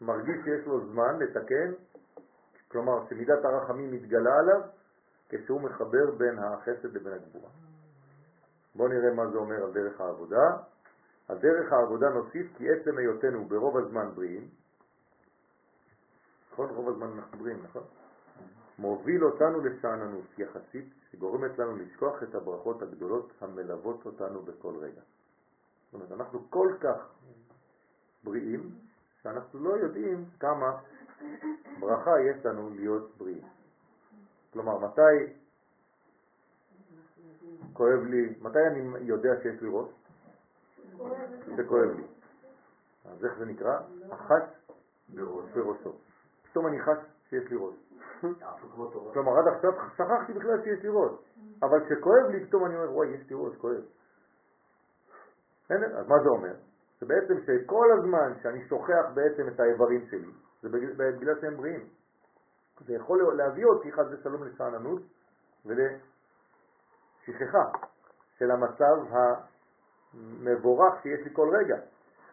[0.00, 1.72] מרגיש שיש לו זמן לתקן,
[2.68, 4.60] כלומר שמידת הרחמים מתגלה עליו
[5.28, 7.50] כשהוא מחבר בין החסד לבין הגבורה.
[8.74, 10.56] בואו נראה מה זה אומר על דרך העבודה.
[11.28, 14.48] על דרך העבודה נוסיף כי עצם היותנו ברוב הזמן בריאים,
[16.52, 16.68] נכון?
[16.70, 17.82] רוב הזמן אנחנו בריאים, נכון?
[18.78, 25.00] מוביל אותנו לשאננות יחסית שגורמת לנו לשכוח את הברכות הגדולות המלוות אותנו בכל רגע.
[25.84, 27.08] זאת אומרת, אנחנו כל כך
[28.24, 28.70] בריאים,
[29.22, 30.78] שאנחנו לא יודעים כמה
[31.80, 33.46] ברכה יש לנו להיות בריאים.
[34.52, 35.32] כלומר, מתי
[37.72, 39.88] כואב לי, מתי אני יודע שיש לי ראש?
[41.56, 42.02] זה כואב לי.
[43.04, 43.80] אז איך זה נקרא?
[44.10, 44.74] החש
[45.54, 45.92] בראשו.
[46.50, 46.98] פתאום אני חש
[47.28, 47.74] שיש לי ראש.
[49.12, 51.12] כלומר, עד עכשיו שכחתי בכלל שיש לי ראש.
[51.62, 53.84] אבל כשכואב לי, פתאום אני אומר, וואי, יש לי ראש, כואב.
[55.70, 56.54] אז מה זה אומר?
[57.00, 60.30] זה בעצם שכל הזמן שאני שוכח בעצם את האיברים שלי,
[60.62, 60.68] זה
[61.18, 61.88] בגלל שהם בריאים.
[62.86, 65.02] זה יכול להביא אותי חס ושלום לשאננות
[67.30, 67.64] ולשכחה
[68.38, 71.76] של המצב המבורך שיש לי כל רגע.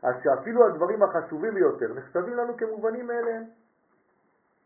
[0.03, 3.43] אז שאפילו הדברים החשובים ביותר נחשבים לנו כמובנים מאליהם.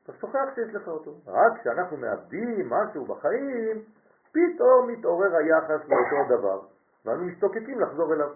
[0.03, 1.15] אתה שוכח שיש לך אותו.
[1.27, 3.81] רק כשאנחנו מאבדים משהו בחיים,
[4.31, 6.61] פתאום מתעורר היחס לאותו דבר,
[7.05, 8.29] ואנו משתוקקים לחזור אליו.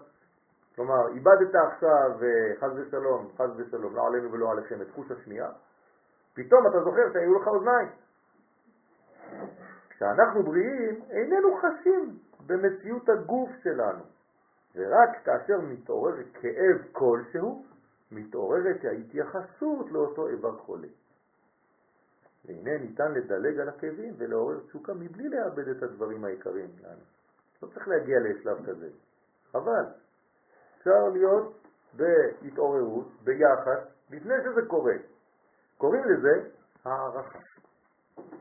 [0.76, 5.50] כלומר, איבדת עכשיו, אה, חז ושלום, חז ושלום, לא עלינו ולא עליכם, את חוש השמיעה,
[6.34, 7.88] פתאום אתה זוכר שהיו לך אוזניים.
[9.96, 14.02] כשאנחנו בריאים, איננו חשים במציאות הגוף שלנו,
[14.74, 17.64] ורק כאשר מתעורר כאב כלשהו,
[18.12, 20.88] מתעוררת ההתייחסות לאותו איבר חולה.
[22.44, 27.00] והנה ניתן לדלג על הכאבים ולעורר תשוקה מבלי לאבד את הדברים העיקריים לנו.
[27.62, 28.88] לא צריך להגיע לשלב כזה,
[29.52, 29.84] חבל.
[30.78, 31.66] אפשר להיות
[31.96, 33.78] בהתעוררות, ביחס,
[34.10, 34.94] לפני שזה קורה.
[35.78, 36.48] קוראים לזה
[36.84, 37.38] הערכה.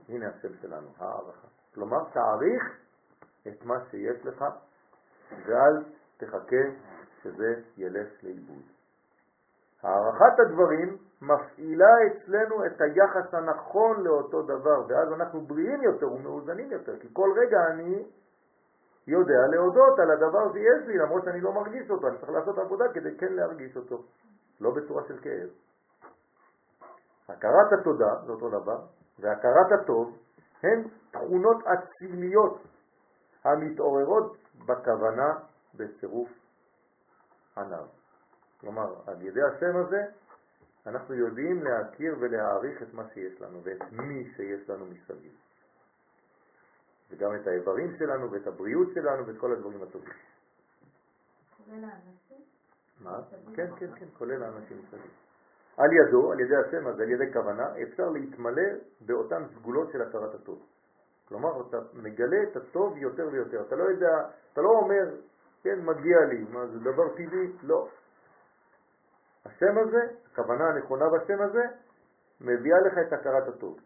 [0.09, 1.47] הנה השם שלנו, הערכה.
[1.73, 2.63] כלומר, תעריך
[3.47, 4.45] את מה שיש לך
[5.45, 5.83] ואל
[6.17, 6.63] תחכה
[7.23, 8.63] שזה ילך לאיבוד.
[9.83, 16.99] הערכת הדברים מפעילה אצלנו את היחס הנכון לאותו דבר, ואז אנחנו בריאים יותר ומאוזנים יותר,
[16.99, 18.05] כי כל רגע אני
[19.07, 22.85] יודע להודות על הדבר שיש לי, למרות שאני לא מרגיש אותו, אני צריך לעשות עבודה
[22.93, 24.03] כדי כן להרגיש אותו,
[24.61, 25.49] לא בצורה של כאב.
[27.29, 28.79] הכרת התודה, זה אותו דבר,
[29.19, 30.17] והכרת הטוב
[30.63, 32.61] הן תכונות אציליות
[33.43, 35.33] המתעוררות בכוונה
[35.75, 36.29] בצירוף
[37.57, 37.87] ענב.
[38.61, 40.05] כלומר, על ידי השם הזה
[40.85, 45.33] אנחנו יודעים להכיר ולהעריך את מה שיש לנו ואת מי שיש לנו מסביב.
[47.09, 50.13] וגם את האיברים שלנו ואת הבריאות שלנו ואת כל הדברים הטובים.
[51.57, 52.41] כולל האנשים?
[52.99, 53.19] מה?
[53.55, 55.24] כן, כן, כן, כולל האנשים מסביב.
[55.77, 58.69] על ידו, על ידי השם הזה, על ידי כוונה, אפשר להתמלא
[59.01, 60.59] באותן סגולות של הכרת הטוב.
[61.27, 63.61] כלומר, אתה מגלה את הטוב יותר ויותר.
[63.67, 65.15] אתה לא יודע, אתה לא אומר,
[65.63, 67.51] כן, מגיע לי, מה זה דבר טבעי?
[67.63, 67.87] לא.
[69.45, 71.63] השם הזה, הכוונה הנכונה בשם הזה,
[72.41, 73.79] מביאה לך את הכרת הטוב.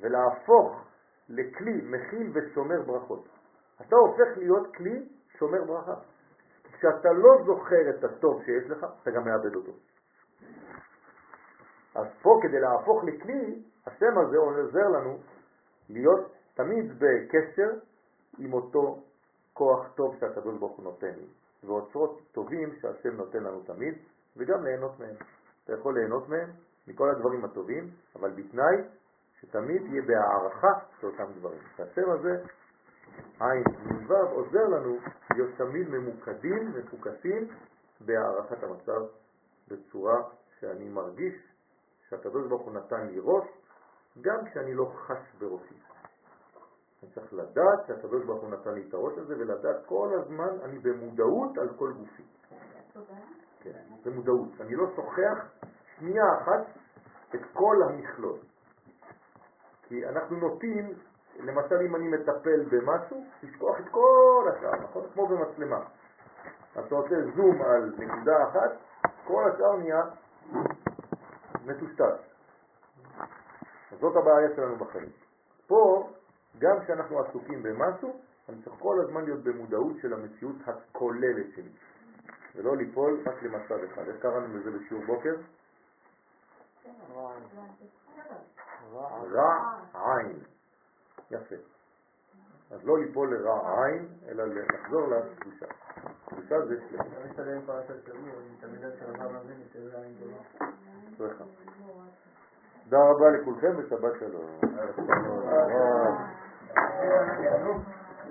[0.00, 0.84] ולהפוך
[1.28, 3.28] לכלי מכיל ושומר ברכות.
[3.80, 5.08] אתה הופך להיות כלי
[5.38, 5.94] שומר ברכה.
[6.72, 9.72] כשאתה לא זוכר את הטוב שיש לך, אתה גם מאבד אותו.
[11.94, 15.18] אז פה כדי להפוך לכלי, השם הזה עוזר לנו
[15.88, 17.70] להיות תמיד בקשר
[18.38, 19.02] עם אותו
[19.52, 21.26] כוח טוב שהקדוש ברוך הוא נותן לי,
[21.64, 23.94] ואוצרות טובים שהשם נותן לנו תמיד,
[24.36, 25.14] וגם ליהנות מהם.
[25.64, 26.50] אתה יכול ליהנות מהם,
[26.88, 28.76] מכל הדברים הטובים, אבל בתנאי
[29.40, 31.60] שתמיד יהיה בהערכה של אותם דברים.
[31.78, 32.36] והשם הזה,
[33.40, 34.96] עין מ"ו, עוזר לנו
[35.34, 37.48] להיות תמיד ממוקדים, מפוקסים,
[38.00, 39.00] בהערכת המצב
[39.68, 40.22] בצורה
[40.60, 41.53] שאני מרגיש
[42.16, 43.44] שהקדוש ברוך הוא נתן לי ראש,
[44.20, 45.74] גם כשאני לא חש בראשי.
[47.02, 50.78] אני צריך לדעת שהקדוש ברוך הוא נתן לי את הראש הזה, ולדעת כל הזמן אני
[50.78, 52.22] במודעות על כל גופי.
[52.92, 53.14] תודה.
[53.60, 54.48] כן, במודעות.
[54.60, 55.38] אני לא שוכח
[55.98, 56.66] שנייה אחת
[57.34, 58.38] את כל המכלול.
[59.82, 60.92] כי אנחנו נוטים,
[61.38, 65.02] למשל אם אני מטפל במשהו, לשכוח את כל השאר, נכון?
[65.14, 65.84] כמו במצלמה.
[66.72, 68.70] אתה עושה זום על נקודה אחת,
[69.26, 70.02] כל השאר נהיה
[71.64, 72.34] מטושטש.
[74.00, 75.10] זאת הבעיה שלנו בחיים.
[75.66, 76.10] פה,
[76.58, 81.70] גם כשאנחנו עסוקים במשהו, אני צריך כל הזמן להיות במודעות של המציאות הכוללת שלי.
[82.54, 84.08] ולא ליפול רק למצד אחד.
[84.08, 85.34] איך קראנו לזה בשיעור בוקר?
[89.32, 90.38] רע עין.
[91.30, 91.56] יפה.
[92.70, 95.66] אז לא ליפול לרע עין, אלא לחזור לקדושה.
[96.26, 97.04] קדושה זה שלמה.
[101.16, 101.44] סליחה.
[102.84, 104.60] תודה רבה לכולכם ושבת שלום.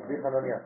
[0.04, 0.58] רבי חנניה.